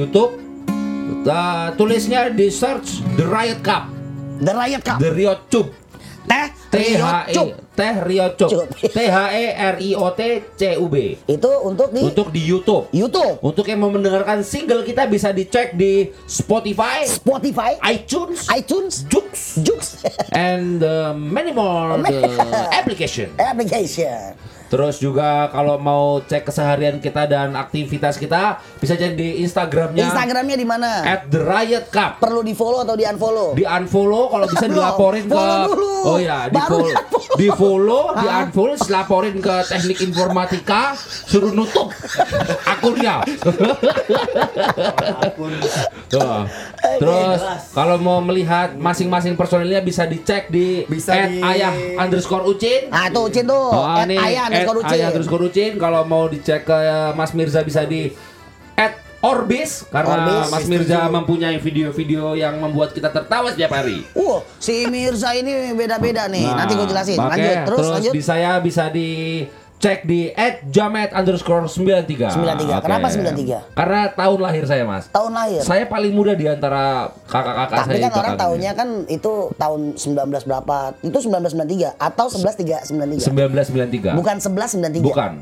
YouTube. 0.00 0.40
Eh, 1.22 1.68
tulisnya 1.76 2.32
di 2.32 2.48
search 2.48 3.04
The 3.20 3.26
Riot 3.28 3.60
Cup, 3.60 3.84
The 4.40 4.52
Riot 4.56 4.82
Cup. 4.82 4.98
The 4.98 5.10
Riot 5.12 5.40
Cup, 5.52 5.66
Teh 6.22 6.48
T 6.70 6.74
H 6.96 7.04
E 7.28 7.34
Cup. 7.34 7.48
Teh 7.72 7.94
Riot 8.00 8.32
Cup. 8.36 8.50
T 8.72 8.96
H 8.96 9.18
E 9.32 9.44
R 9.52 9.76
I 9.80 9.90
O 9.94 10.06
T 10.12 10.20
C 10.54 10.62
U 10.78 10.86
B. 10.86 11.18
Itu 11.26 11.50
untuk 11.62 11.90
di 11.90 12.00
Untuk 12.00 12.28
di 12.30 12.40
YouTube. 12.40 12.88
YouTube, 12.92 13.40
Untuk 13.40 13.64
yang 13.66 13.82
mau 13.82 13.90
mendengarkan 13.90 14.40
single 14.40 14.82
kita 14.82 15.04
bisa 15.04 15.32
dicek 15.32 15.74
di 15.74 16.08
Spotify, 16.24 17.04
Spotify, 17.04 17.76
iTunes, 17.84 18.46
iTunes, 18.48 19.04
Joox, 19.08 19.60
Jux, 19.60 19.80
and 20.30 20.80
uh, 20.80 21.12
many 21.12 21.50
more 21.50 21.98
the 21.98 22.22
application. 22.78 23.32
application. 23.36 24.36
Terus 24.72 24.96
juga 24.96 25.52
kalau 25.52 25.76
mau 25.76 26.24
cek 26.24 26.48
keseharian 26.48 26.96
kita 26.96 27.28
dan 27.28 27.52
aktivitas 27.52 28.16
kita 28.16 28.56
bisa 28.80 28.96
jadi 28.96 29.12
di 29.12 29.44
Instagramnya 29.44 30.08
Instagramnya 30.08 30.56
di 30.56 30.64
mana? 30.64 31.04
at 31.04 31.28
the 31.28 31.44
Riot 31.44 31.92
Cup. 31.92 32.24
Perlu 32.24 32.40
di 32.40 32.56
follow 32.56 32.80
atau 32.80 32.96
di 32.96 33.04
unfollow? 33.04 33.52
Di 33.52 33.68
unfollow 33.68 34.32
kalau 34.32 34.48
bisa 34.48 34.64
dilaporin 34.72 35.28
ke 35.28 35.44
dulu. 35.68 35.92
Oh 36.02 36.16
ya, 36.16 36.48
di 36.48 36.56
Baru 36.56 36.72
follow, 36.72 36.88
di-unfollow. 36.88 37.36
di 37.36 37.48
follow, 37.52 38.04
di 38.16 38.26
unfollow, 38.26 38.76
laporin 38.88 39.36
ke 39.38 39.56
teknik 39.68 39.98
informatika, 40.00 40.96
suruh 41.28 41.52
nutup 41.52 41.92
akunnya. 42.64 43.20
Tuh. 46.08 46.44
Terus 46.98 47.40
kalau 47.72 47.96
mau 47.98 48.18
melihat 48.20 48.74
masing-masing 48.74 49.36
personilnya 49.36 49.80
bisa 49.80 50.04
dicek 50.04 50.48
di 50.48 50.84
Bisa 50.84 51.12
at 51.14 51.28
di- 51.28 51.40
ayah 51.40 51.72
underscore 51.98 52.44
ucin. 52.44 52.88
Nah, 52.88 53.08
tuh 53.08 53.28
Ucin 53.28 53.46
tuh. 53.46 53.70
Oh, 53.70 53.86
At 53.86 54.04
ini 54.04 54.18
ayah 54.18 54.50
underscore 54.62 54.82
at 54.82 54.86
Ucin. 54.86 54.94
ayah 54.98 55.06
underscore 55.10 55.44
ucin. 55.48 55.72
Kalau 55.78 56.02
mau 56.06 56.24
dicek 56.30 56.60
ke 56.66 56.78
Mas 57.18 57.32
Mirza 57.34 57.60
bisa 57.66 57.82
di 57.86 58.14
at 58.78 58.98
Orbis 59.22 59.86
karena 59.86 60.14
Orbis. 60.18 60.50
Mas 60.50 60.66
Mirza 60.66 60.98
mempunyai 61.06 61.56
video-video 61.62 62.34
yang 62.34 62.58
membuat 62.58 62.90
kita 62.90 63.10
tertawa 63.10 63.54
setiap 63.54 63.70
hari. 63.70 64.02
Uh, 64.18 64.42
si 64.58 64.90
Mirza 64.90 65.30
ini 65.38 65.70
beda-beda 65.78 66.26
nih. 66.26 66.42
Nah, 66.42 66.66
Nanti 66.66 66.72
gue 66.74 66.86
jelasin. 66.90 67.18
Lanjut, 67.18 67.56
terus, 67.66 67.78
terus 67.78 67.90
lanjut. 67.94 68.12
di 68.12 68.22
saya 68.22 68.50
bisa 68.58 68.90
di 68.90 69.10
cek 69.82 70.06
di 70.06 70.30
at 70.30 70.62
jamet 70.70 71.10
underscore 71.10 71.66
93 71.66 72.38
93. 72.38 72.38
Oke. 72.38 72.86
Kenapa 72.86 73.06
93? 73.10 73.74
Karena 73.74 74.00
tahun 74.14 74.38
lahir 74.38 74.64
saya 74.70 74.86
mas 74.86 75.10
Tahun 75.10 75.32
lahir. 75.34 75.58
Saya 75.66 75.90
paling 75.90 76.14
muda 76.14 76.38
di 76.38 76.46
antara 76.46 77.10
kakak-kakak 77.26 77.78
Tapi 77.82 77.88
saya 77.90 77.98
kan 77.98 78.06
itu 78.06 78.20
orang 78.22 78.32
kan. 78.32 78.42
tahunnya 78.46 78.72
kan 78.78 78.88
itu 79.10 79.32
tahun 79.58 79.80
19 79.98 80.46
berapa? 80.46 80.76
Itu 81.02 81.18
1993 81.18 81.98
atau 81.98 82.26
11393? 82.30 84.14
1993 84.14 84.14
Bukan 84.14 84.36
1193. 84.38 85.02
Bukan 85.02 85.32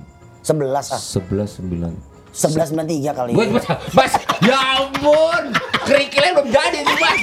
11 0.41 0.97
ah. 0.97 0.97
11 0.97 1.61
9 1.61 2.10
1193 2.31 3.11
kali. 3.13 3.31
Gue 3.35 3.47
baca, 3.51 3.75
Mas, 3.91 4.13
ya 4.41 4.59
ampun, 4.79 5.43
kerikilnya 5.83 6.31
belum 6.33 6.49
jadi 6.49 6.79
nih 6.81 6.97
mas. 6.97 7.21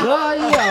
Wah 0.00 0.30
iya, 0.32 0.64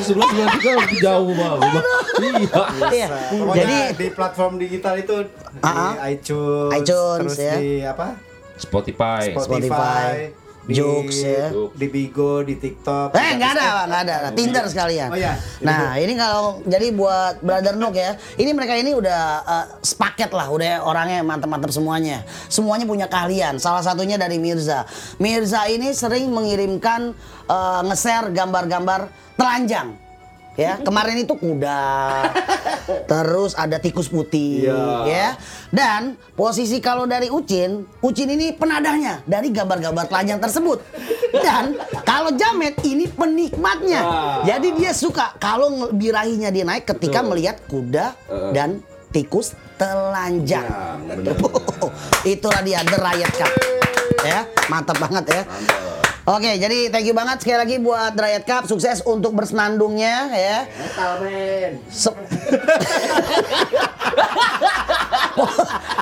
sebelas 0.00 0.28
sembilan 0.30 0.48
tiga 0.56 0.70
lebih 0.78 0.98
jauh 0.98 1.32
banget. 1.32 1.82
Iya. 2.22 2.62
Iya. 2.88 3.06
Jadi 3.52 3.76
di 3.98 4.06
platform 4.10 4.52
digital 4.56 4.94
itu 4.96 5.14
Ah, 5.60 5.94
di 5.98 6.16
iTunes, 6.16 6.72
iTunes, 6.78 7.18
terus 7.18 7.38
ya. 7.38 7.54
di 7.56 7.70
apa? 7.82 8.06
Spotify. 8.54 9.34
Spotify, 9.34 10.30
di, 10.62 10.78
Joox, 10.78 11.26
ya. 11.26 11.50
di 11.74 11.86
Bigo, 11.90 12.46
di 12.46 12.54
TikTok. 12.54 13.18
Eh 13.18 13.34
nggak 13.34 13.50
ada, 13.58 13.66
Pak, 13.66 13.84
nggak 13.90 14.02
ada. 14.06 14.16
Tinder 14.34 14.64
sekalian. 14.70 15.10
Oh, 15.10 15.18
iya. 15.18 15.34
Nah 15.58 15.98
ini 15.98 16.14
kalau 16.14 16.62
jadi 16.62 16.94
buat 16.94 17.42
Brother 17.42 17.74
Nook 17.74 17.98
ya, 17.98 18.14
ini 18.38 18.50
mereka 18.54 18.78
ini 18.78 18.94
udah 18.94 19.20
eh, 19.42 19.66
sepaket 19.82 20.30
lah, 20.30 20.50
udah 20.50 20.86
orangnya 20.86 21.26
mantep-mantep 21.26 21.70
semuanya. 21.74 22.22
Semuanya 22.46 22.86
punya 22.86 23.06
keahlian. 23.10 23.58
Salah 23.58 23.82
satunya 23.82 24.14
dari 24.14 24.38
Mirza. 24.38 24.86
Mirza 25.18 25.66
ini 25.66 25.90
sering 25.90 26.30
mengirimkan 26.30 27.10
eh, 27.50 27.80
nge-share 27.86 28.30
gambar-gambar 28.30 29.10
telanjang. 29.34 30.01
Ya, 30.52 30.76
kemarin 30.84 31.16
itu 31.24 31.32
kuda. 31.32 31.80
Terus 33.10 33.56
ada 33.56 33.80
tikus 33.80 34.12
putih, 34.12 34.68
ya. 35.08 35.38
Dan 35.72 36.20
posisi 36.36 36.76
kalau 36.82 37.08
dari 37.08 37.32
Ucin, 37.32 37.88
Ucin 38.04 38.28
ini 38.28 38.52
penadahnya 38.52 39.24
dari 39.24 39.48
gambar-gambar 39.48 40.04
telanjang 40.12 40.40
tersebut. 40.44 40.84
Dan 41.32 41.80
kalau 42.04 42.36
Jamet 42.36 42.76
ini 42.84 43.08
penikmatnya. 43.08 44.00
Jadi 44.44 44.76
dia 44.76 44.92
suka 44.92 45.32
kalau 45.40 45.88
birahinya 45.88 46.52
dia 46.52 46.68
naik 46.68 46.84
ketika 46.84 47.24
melihat 47.24 47.56
kuda 47.64 48.12
dan 48.52 48.84
tikus 49.08 49.56
telanjang. 49.80 50.68
Itulah 52.32 52.60
dia 52.60 52.84
The 52.84 52.98
Riot 53.00 53.32
Cup. 53.40 53.52
Ya, 54.22 54.44
mantap 54.68 55.00
banget 55.00 55.24
ya. 55.32 55.42
Oke, 56.22 56.54
jadi 56.54 56.86
thank 56.94 57.02
you 57.02 57.18
banget 57.18 57.42
sekali 57.42 57.58
lagi 57.58 57.76
buat 57.82 58.14
Riot 58.14 58.46
Cup. 58.46 58.70
Sukses 58.70 59.02
untuk 59.02 59.34
bersenandungnya 59.34 60.30
ya. 60.30 60.58
Se- 61.90 62.14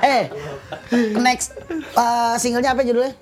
eh, 0.04 0.28
next 1.16 1.56
uh, 1.96 2.36
singlenya 2.36 2.76
apa 2.76 2.84
judulnya? 2.84 3.16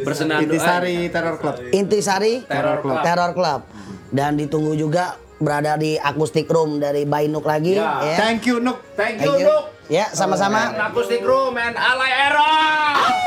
Bersenandung. 0.00 0.56
Intisari 0.56 1.12
Terror 1.12 1.36
Club. 1.36 1.54
Intisari 1.68 2.34
Terror 2.48 2.78
Club. 2.80 3.02
Terror 3.04 3.30
Club. 3.36 3.60
Dan 4.08 4.40
ditunggu 4.40 4.72
juga 4.72 5.20
berada 5.42 5.74
di 5.74 5.98
Acoustic 5.98 6.46
Room 6.46 6.78
dari 6.78 7.02
Bainuk 7.02 7.42
lagi 7.42 7.74
Ya. 7.74 7.98
ya. 8.00 8.16
Thank 8.16 8.46
you 8.46 8.56
Nuk. 8.56 8.78
Thank 8.94 9.18
Thank 9.18 9.26
you, 9.26 9.34
you. 9.36 9.48
Nuk. 9.50 9.64
Ya, 9.90 10.06
sama-sama. 10.08 10.72
Akustik 10.80 11.20
Room 11.20 11.52
and 11.54 11.74
Alay 11.74 12.08
Era. 12.30 12.54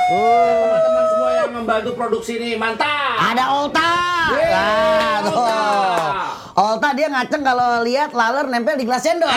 Teman-teman 0.08 1.06
semua 1.06 1.32
yang 1.36 1.52
membantu 1.54 1.92
produksi 1.94 2.40
ini 2.40 2.56
mantap. 2.56 3.20
Ada 3.22 3.44
Olta. 3.52 3.92
Yeay, 4.32 4.50
Nah, 4.50 5.16
tuh. 5.22 5.36
Olta. 5.36 6.45
Olta 6.56 6.96
dia 6.96 7.12
ngaceng 7.12 7.44
kalau 7.44 7.84
lihat 7.84 8.16
laler 8.16 8.48
nempel 8.48 8.80
di 8.80 8.88
gelas 8.88 9.04
cendol. 9.04 9.28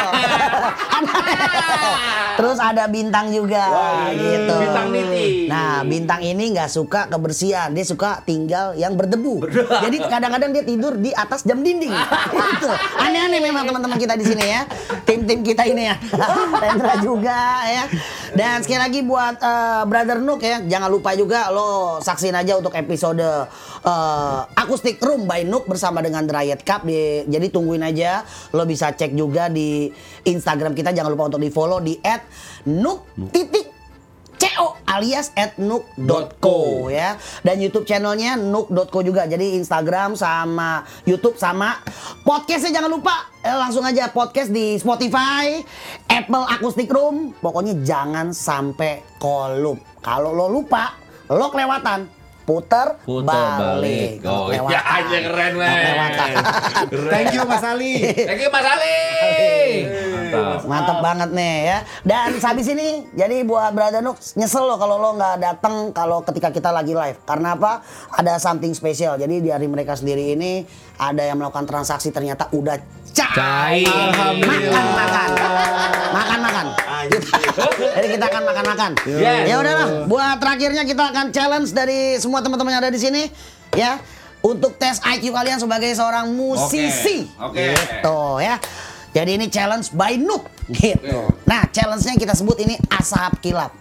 Terus 2.39 2.63
ada 2.63 2.87
bintang 2.87 3.35
juga 3.35 3.59
Wah, 3.67 4.15
gitu. 4.15 4.55
Bintang 4.55 4.87
Niti. 4.95 5.51
Nah, 5.51 5.83
bintang 5.83 6.23
ini 6.23 6.55
nggak 6.55 6.71
suka 6.71 7.11
kebersihan, 7.11 7.75
dia 7.75 7.83
suka 7.83 8.23
tinggal 8.23 8.79
yang 8.79 8.95
berdebu. 8.95 9.43
Jadi 9.83 9.99
kadang-kadang 10.07 10.55
dia 10.55 10.63
tidur 10.63 10.95
di 10.95 11.11
atas 11.11 11.43
jam 11.43 11.59
dinding. 11.59 11.91
Itu 12.55 12.71
aneh-aneh 13.03 13.43
memang 13.43 13.67
teman-teman 13.67 13.99
kita 13.99 14.15
di 14.15 14.23
sini 14.23 14.45
ya. 14.55 14.63
Tim-tim 15.03 15.43
kita 15.43 15.67
ini 15.67 15.91
ya. 15.91 15.99
Rendra 16.55 16.95
juga 17.03 17.67
ya. 17.67 17.85
Dan 18.31 18.63
sekali 18.63 18.79
lagi 18.79 19.01
buat 19.03 19.43
eh, 19.43 19.83
Brother 19.91 20.23
Nook 20.23 20.47
ya, 20.47 20.63
jangan 20.63 20.87
lupa 20.95 21.19
juga 21.19 21.51
lo 21.51 21.99
saksin 21.99 22.39
aja 22.39 22.55
untuk 22.55 22.71
episode 22.79 23.51
eh, 23.89 24.41
Acoustic 24.61 25.01
Room 25.01 25.25
by 25.25 25.49
Nook 25.49 25.65
bersama 25.65 26.05
dengan 26.05 26.29
The 26.29 26.33
Riot 26.37 26.63
Cup 26.63 26.85
di 26.85 27.25
jadi 27.25 27.49
tungguin 27.49 27.83
aja. 27.85 28.23
Lo 28.53 28.69
bisa 28.69 28.93
cek 28.93 29.17
juga 29.17 29.49
di 29.49 29.89
Instagram 30.29 30.77
kita. 30.77 30.93
Jangan 30.93 31.11
lupa 31.13 31.33
untuk 31.33 31.41
di 31.41 31.49
follow 31.49 31.81
di 31.81 31.97
@nook. 32.69 33.33
titik 33.33 33.79
CO 34.39 34.79
alias 34.87 35.35
@nook.co 35.59 36.87
ya. 36.89 37.19
Dan 37.43 37.59
YouTube 37.59 37.85
channelnya 37.85 38.39
nook.co 38.39 39.03
juga. 39.03 39.27
Jadi 39.27 39.59
Instagram 39.59 40.15
sama 40.15 40.87
YouTube 41.03 41.35
sama 41.35 41.83
podcastnya 42.23 42.79
jangan 42.79 42.91
lupa. 42.93 43.35
Eh, 43.43 43.57
langsung 43.57 43.83
aja 43.83 44.11
podcast 44.15 44.55
di 44.55 44.79
Spotify 44.79 45.59
Apple 46.07 46.47
Acoustic 46.55 46.87
Room. 46.87 47.35
Pokoknya 47.43 47.83
jangan 47.83 48.31
sampai 48.31 49.19
kolup. 49.19 49.83
Kalau 49.99 50.31
lo 50.31 50.47
lupa 50.47 50.95
lo 51.29 51.53
kelewatan 51.53 52.18
puter, 52.49 52.97
Puter 53.05 53.29
balik, 53.29 54.25
balik. 54.25 54.25
Oh, 54.25 54.49
ya 54.49 54.81
aja 54.81 55.17
keren, 55.21 55.53
men. 55.61 55.69
Thank 57.13 57.37
you 57.37 57.45
Mas 57.45 57.61
Ali. 57.61 58.01
Thank 58.25 58.41
you 58.41 58.49
Mas 58.49 58.65
Ali. 58.65 58.97
Mantap. 60.33 60.61
Mantap 60.65 60.99
banget 61.05 61.31
nih 61.37 61.57
ya. 61.69 61.79
Dan 62.09 62.41
habis 62.41 62.67
ini 62.73 63.05
jadi 63.13 63.45
buat 63.45 63.77
Brother 63.77 64.01
Nuk 64.01 64.17
nyesel 64.37 64.65
loh 64.65 64.81
kalau 64.81 64.97
lo 64.97 65.11
nggak 65.21 65.37
datang 65.45 65.93
kalau 65.93 66.25
ketika 66.25 66.49
kita 66.49 66.73
lagi 66.73 66.97
live. 66.97 67.21
Karena 67.29 67.53
apa? 67.53 67.85
Ada 68.17 68.41
something 68.41 68.73
special. 68.73 69.21
Jadi 69.21 69.45
di 69.45 69.53
hari 69.53 69.69
mereka 69.69 69.93
sendiri 69.93 70.33
ini 70.33 70.65
ada 70.97 71.21
yang 71.21 71.37
melakukan 71.37 71.69
transaksi 71.69 72.09
ternyata 72.09 72.49
udah 72.57 72.81
Cair. 73.19 73.91
Makan 74.47 74.87
makan. 74.95 75.31
Makan 76.15 76.39
makan. 76.39 76.67
Jadi 77.79 78.07
kita 78.15 78.25
akan 78.31 78.43
makan 78.47 78.65
makan. 78.71 78.91
Yes. 79.07 79.51
Ya 79.51 79.57
udahlah. 79.59 80.07
Buat 80.07 80.39
terakhirnya 80.39 80.83
kita 80.87 81.03
akan 81.11 81.35
challenge 81.35 81.75
dari 81.75 82.15
semua 82.23 82.39
teman-teman 82.39 82.79
yang 82.79 82.83
ada 82.87 82.93
di 82.95 83.01
sini 83.03 83.27
ya 83.75 83.99
untuk 84.39 84.79
tes 84.79 85.03
IQ 85.03 85.35
kalian 85.35 85.59
sebagai 85.59 85.91
seorang 85.99 86.31
musisi. 86.31 87.27
Oke. 87.43 87.75
Gitu 87.75 88.21
ya. 88.39 88.57
Jadi 89.11 89.31
ini 89.35 89.47
challenge 89.51 89.91
by 89.91 90.15
Nuk 90.21 90.47
gitu. 90.71 91.27
Nah, 91.49 91.65
challenge-nya 91.73 92.15
kita 92.21 92.37
sebut 92.37 92.61
ini 92.61 92.79
asap 92.93 93.41
kilap. 93.41 93.73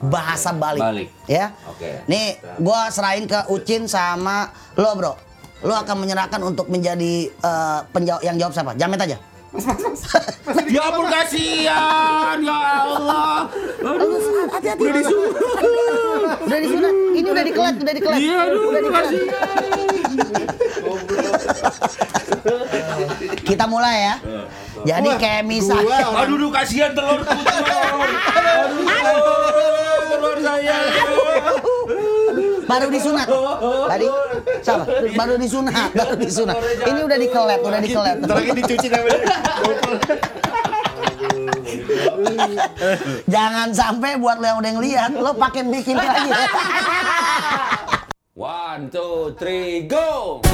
Bahasa 0.00 0.54
balik. 0.54 0.80
Balik. 0.80 1.08
Ya. 1.26 1.52
Oke. 1.66 2.04
Nih, 2.06 2.38
gua 2.62 2.88
serahin 2.94 3.26
ke 3.26 3.36
Ucin 3.52 3.90
sama 3.90 4.48
lo, 4.78 4.94
Bro. 4.96 5.25
Lo 5.64 5.72
akan 5.72 5.96
menyerahkan 6.04 6.40
untuk 6.44 6.68
menjadi 6.68 7.32
eh, 7.32 7.80
penjawab 7.94 8.20
yang 8.20 8.36
jawab 8.36 8.52
siapa? 8.52 8.72
Jamet 8.76 9.00
aja. 9.00 9.16
Ya 10.66 10.82
ampun 10.90 11.06
kasihan, 11.06 12.36
ya 12.42 12.58
Allah. 12.82 13.46
Aduh, 13.80 14.18
hati-hati. 14.50 14.82
Udah 14.82 14.94
disunat. 14.98 15.32
udah 16.42 16.58
disunat. 16.58 16.94
Ini 17.14 17.28
udah 17.30 17.44
dikelet, 17.46 17.76
udah 17.80 17.94
dikelet. 17.94 18.18
Iya, 18.18 18.36
aduh, 18.50 18.62
udah 18.66 18.80
dikelet. 18.82 19.14
Kita 23.46 23.64
mulai 23.70 23.96
ya. 24.10 24.14
Jadi 24.86 25.10
kayak 25.18 25.42
misalnya 25.46 25.98
Aduh, 26.14 26.36
aduh 26.36 26.50
kasihan 26.50 26.90
telur 26.94 27.22
telur. 27.22 28.10
Telur 30.10 30.38
saya. 30.42 30.76
Baru 32.66 32.86
disunat. 32.90 33.26
Tadi 33.88 34.06
siapa? 34.60 34.84
Baru 35.14 35.34
disunat, 35.38 35.90
baru 35.94 36.14
disunat. 36.18 36.56
Ini 36.84 37.00
udah 37.06 37.18
dikelet, 37.18 37.60
udah 37.62 37.80
dikelet. 37.80 38.16
Lagi 38.26 38.52
dicuci 38.52 38.86
namanya. 38.90 39.18
Jangan 43.30 43.68
sampai 43.72 44.18
buat 44.18 44.36
lo 44.42 44.46
yang 44.46 44.58
udah 44.60 44.72
ngeliat, 44.76 45.10
lo 45.14 45.30
pakai 45.38 45.62
bikin 45.70 45.96
lagi. 45.96 46.28
One, 48.36 48.92
two, 48.92 49.32
three, 49.40 49.88
go. 49.88 50.44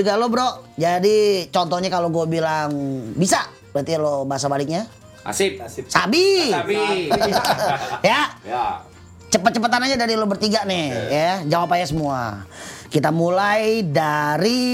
Juga 0.00 0.16
lo 0.16 0.26
bro. 0.26 0.72
Jadi 0.74 1.46
contohnya 1.48 1.92
kalau 1.92 2.08
gue 2.08 2.26
bilang 2.26 2.72
bisa, 3.12 3.44
berarti 3.70 3.94
lo 3.94 4.24
bahasa 4.24 4.48
baliknya 4.48 4.88
Asip. 5.20 5.60
sabi. 5.86 6.48
Sabi. 6.48 7.12
ya, 8.10 8.32
Ya. 8.42 8.80
cepet-cepetan 9.28 9.84
aja 9.84 9.94
dari 9.94 10.16
lo 10.16 10.24
bertiga 10.24 10.64
nih, 10.64 10.88
ya. 11.06 11.32
Jawab 11.46 11.76
aja 11.76 11.86
semua. 11.86 12.48
Kita 12.88 13.12
mulai 13.14 13.86
dari 13.86 14.64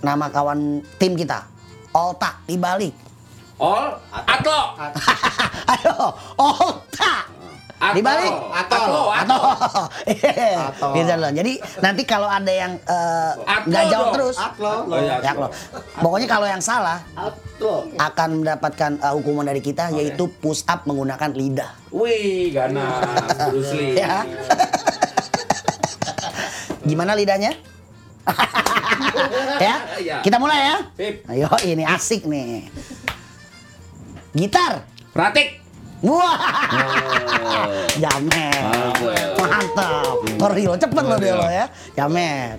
nama 0.00 0.26
kawan 0.26 0.80
tim 0.96 1.14
kita. 1.14 1.46
Olta 1.92 2.40
di 2.42 2.56
balik. 2.56 2.94
All 3.60 3.92
Atlo. 4.10 4.60
Ayo, 5.76 5.94
Olta. 6.34 7.29
Atlo. 7.80 7.96
Di 7.96 8.02
balik. 8.04 8.28
Atlo. 8.52 9.08
Atau 9.08 9.40
Atau. 10.68 10.88
Gitu 10.92 11.14
loh. 11.16 11.30
Jadi 11.32 11.52
nanti 11.80 12.02
kalau 12.04 12.28
ada 12.28 12.52
yang 12.52 12.76
eh, 12.76 13.32
Atlo 13.40 13.68
nggak 13.72 13.84
jawab 13.88 14.04
dong. 14.04 14.14
terus, 14.14 14.36
Atlo. 14.36 14.72
Oh, 14.84 15.00
iya, 15.00 15.16
ya 15.18 15.32
Atlo. 15.32 15.40
lo. 15.40 15.48
Pokoknya 15.96 16.28
kalau 16.28 16.44
yang 16.44 16.60
salah 16.60 17.00
Atlo. 17.12 17.88
akan 17.96 18.28
mendapatkan 18.38 18.90
eh, 18.96 19.12
hukuman 19.12 19.42
dari 19.42 19.58
kita 19.58 19.88
yaitu 19.90 20.28
push 20.38 20.60
up 20.66 20.84
menggunakan 20.84 21.32
lidah. 21.32 21.72
Wih, 21.90 22.52
ganas 22.52 23.00
Bruce 23.48 23.72
Lee. 23.72 23.96
Ya. 23.96 24.28
Gimana 26.82 27.12
lidahnya? 27.12 27.52
ya, 29.58 29.74
Iya. 29.96 30.16
kita 30.20 30.36
mulai 30.36 30.60
ya. 30.60 30.76
Ayo, 31.28 31.48
ini 31.64 31.82
asik 31.82 32.24
nih. 32.24 32.68
Gitar. 34.30 34.84
Pratik. 35.10 35.59
Wah, 36.00 36.36
jamet. 38.00 38.62
Mantap. 39.36 40.16
Lo, 40.40 40.72
cepet 40.76 41.04
lo 41.04 41.16
dia 41.20 41.34
lo 41.36 41.44
ya. 41.44 41.66
Jamet. 41.92 42.56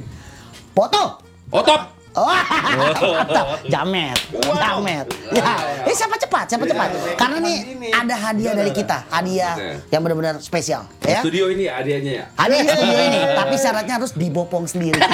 Foto. 0.77 1.17
Otop. 1.49 1.81
Wah, 2.11 2.43
mantap. 2.75 3.47
Jamet. 3.73 4.19
Jamet. 4.35 5.05
Ya, 5.31 5.51
eh 5.87 5.95
siapa 5.95 6.19
cepat? 6.19 6.45
Siapa 6.51 6.67
cepat? 6.67 6.89
Karena 7.15 7.39
nih 7.39 7.57
ada 7.89 8.15
hadiah 8.19 8.53
dari 8.53 8.71
kita, 8.75 9.07
hadiah 9.07 9.55
yang 9.87 10.03
benar-benar 10.03 10.43
spesial, 10.43 10.83
ya. 11.01 11.23
Studio 11.23 11.47
ini 11.47 11.71
ya 11.71 11.79
hadiahnya 11.79 12.11
ya. 12.11 12.25
Hadiah 12.35 12.63
studio 12.67 12.99
ini, 12.99 13.19
tapi 13.39 13.55
syaratnya 13.55 13.93
harus 13.97 14.11
dibopong 14.13 14.67
sendiri. 14.67 14.99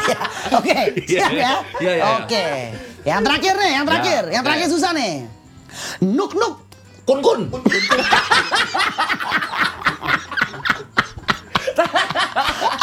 Ya, 0.00 0.18
Oke, 0.58 0.74
siap 1.06 1.30
ya? 1.30 1.62
Iya, 1.78 1.92
iya. 1.94 2.04
Oke. 2.18 2.46
Yang 3.06 3.20
terakhir 3.30 3.54
nih, 3.62 3.70
yang 3.78 3.86
terakhir, 3.86 4.22
Ya, 4.26 4.32
yang 4.34 4.42
terakhir 4.42 4.66
oke. 4.66 4.74
susah 4.74 4.90
nih. 4.90 5.14
Nuk 6.00 6.32
nuk. 6.34 6.54
Kun 7.06 7.18
kun. 7.24 7.40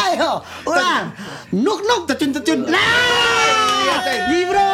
Ayo, 0.07 0.41
ulang. 0.65 1.11
Nuk 1.53 1.79
nuk. 1.85 2.01
Tecun 2.09 2.31
tecun. 2.33 2.59
Nah, 2.67 3.97
Gibro. 4.27 4.73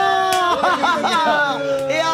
Iya. 1.89 2.11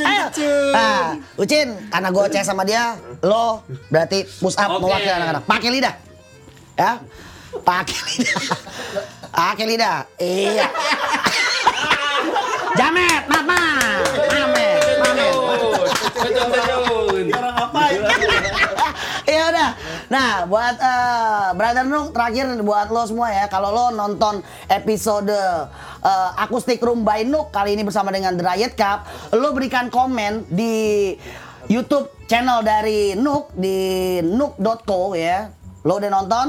Ayo. 0.00 0.24
Nah, 0.72 1.16
Ucin, 1.36 1.68
karena 1.88 2.08
gue 2.12 2.24
CS 2.30 2.46
sama 2.52 2.62
dia, 2.64 2.96
lo 3.24 3.64
berarti 3.88 4.24
push 4.40 4.56
up 4.60 4.76
Oke. 4.76 4.82
mewakili 4.86 5.12
anak-anak. 5.12 5.42
Pakai 5.44 5.70
lidah. 5.72 5.94
Ya. 6.76 6.92
Pakai 7.64 7.98
lidah. 8.08 8.34
Pakai 9.30 9.64
lidah. 9.66 9.96
Iya. 10.20 10.66
Jamet, 12.78 13.22
mama. 13.26 13.60
Mamet, 14.30 14.82
mamet. 15.02 15.34
Tecun 16.20 16.48
tecun. 16.54 17.24
Ya 19.30 19.42
udah. 19.46 19.70
Nah, 20.10 20.42
buat 20.50 20.74
eh, 20.74 21.48
Brother 21.54 21.86
Nuk 21.86 22.10
terakhir 22.10 22.46
buat 22.66 22.90
lo 22.90 23.06
semua 23.06 23.30
ya. 23.30 23.46
Kalau 23.46 23.70
lo 23.70 23.94
nonton 23.94 24.42
episode 24.66 25.30
eh, 26.02 26.42
Akustik 26.42 26.82
Room 26.82 27.06
by 27.06 27.22
Nuk 27.26 27.54
kali 27.54 27.78
ini 27.78 27.86
bersama 27.86 28.10
dengan 28.10 28.34
The 28.34 28.42
Riot 28.42 28.74
Cup, 28.74 29.06
lo 29.38 29.54
berikan 29.54 29.86
komen 29.86 30.50
di 30.50 31.14
YouTube 31.70 32.26
channel 32.26 32.66
dari 32.66 33.14
Nuk 33.14 33.54
di 33.54 34.18
nuk.co 34.22 35.14
ya. 35.14 35.50
Lo 35.86 35.96
udah 35.96 36.10
nonton? 36.10 36.46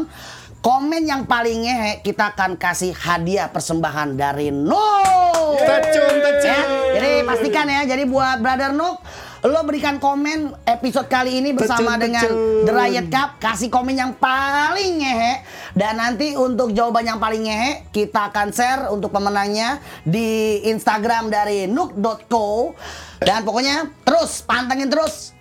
Komen 0.61 1.09
yang 1.09 1.25
paling 1.25 1.65
ngehe 1.65 2.05
kita 2.05 2.37
akan 2.37 2.53
kasih 2.53 2.93
hadiah 2.93 3.49
persembahan 3.49 4.13
dari 4.13 4.53
Nuk. 4.53 5.57
Tecun, 5.57 6.15
tecun. 6.21 6.45
Ya, 6.45 6.61
jadi 7.01 7.25
pastikan 7.25 7.65
ya. 7.65 7.81
Jadi 7.89 8.05
buat 8.05 8.37
Brother 8.37 8.69
Nuk, 8.69 9.01
lo 9.41 9.65
berikan 9.65 9.97
komen 9.97 10.53
episode 10.69 11.09
kali 11.09 11.41
ini 11.41 11.57
bersama 11.57 11.97
Tecun, 11.97 12.05
dengan 12.05 12.29
tecun. 12.29 12.65
The 12.69 12.73
Riot 12.77 13.07
Cup. 13.09 13.41
Kasih 13.41 13.73
komen 13.73 13.97
yang 13.97 14.13
paling 14.21 15.01
ngehe. 15.01 15.41
Dan 15.73 15.97
nanti 15.97 16.37
untuk 16.37 16.77
jawaban 16.77 17.09
yang 17.09 17.17
paling 17.17 17.41
ngehe, 17.41 17.89
kita 17.89 18.29
akan 18.29 18.53
share 18.53 18.93
untuk 18.93 19.09
pemenangnya 19.09 19.81
di 20.05 20.61
Instagram 20.69 21.33
dari 21.33 21.65
nuk.co. 21.65 22.77
Dan 23.17 23.41
pokoknya 23.41 23.89
terus, 24.05 24.45
pantengin 24.45 24.93
terus. 24.93 25.33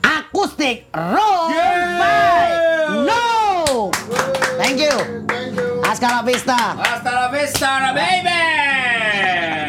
Akustik 0.00 0.88
Roll 0.96 1.52
by 2.00 2.56
Thank 4.58 4.80
you. 4.80 5.26
Thank 5.26 5.56
you. 5.56 5.82
Hasta 5.84 6.08
la 6.08 6.22
vista. 6.22 6.72
Hasta 6.72 7.10
la 7.12 7.28
vista, 7.28 7.92
baby. 7.92 9.65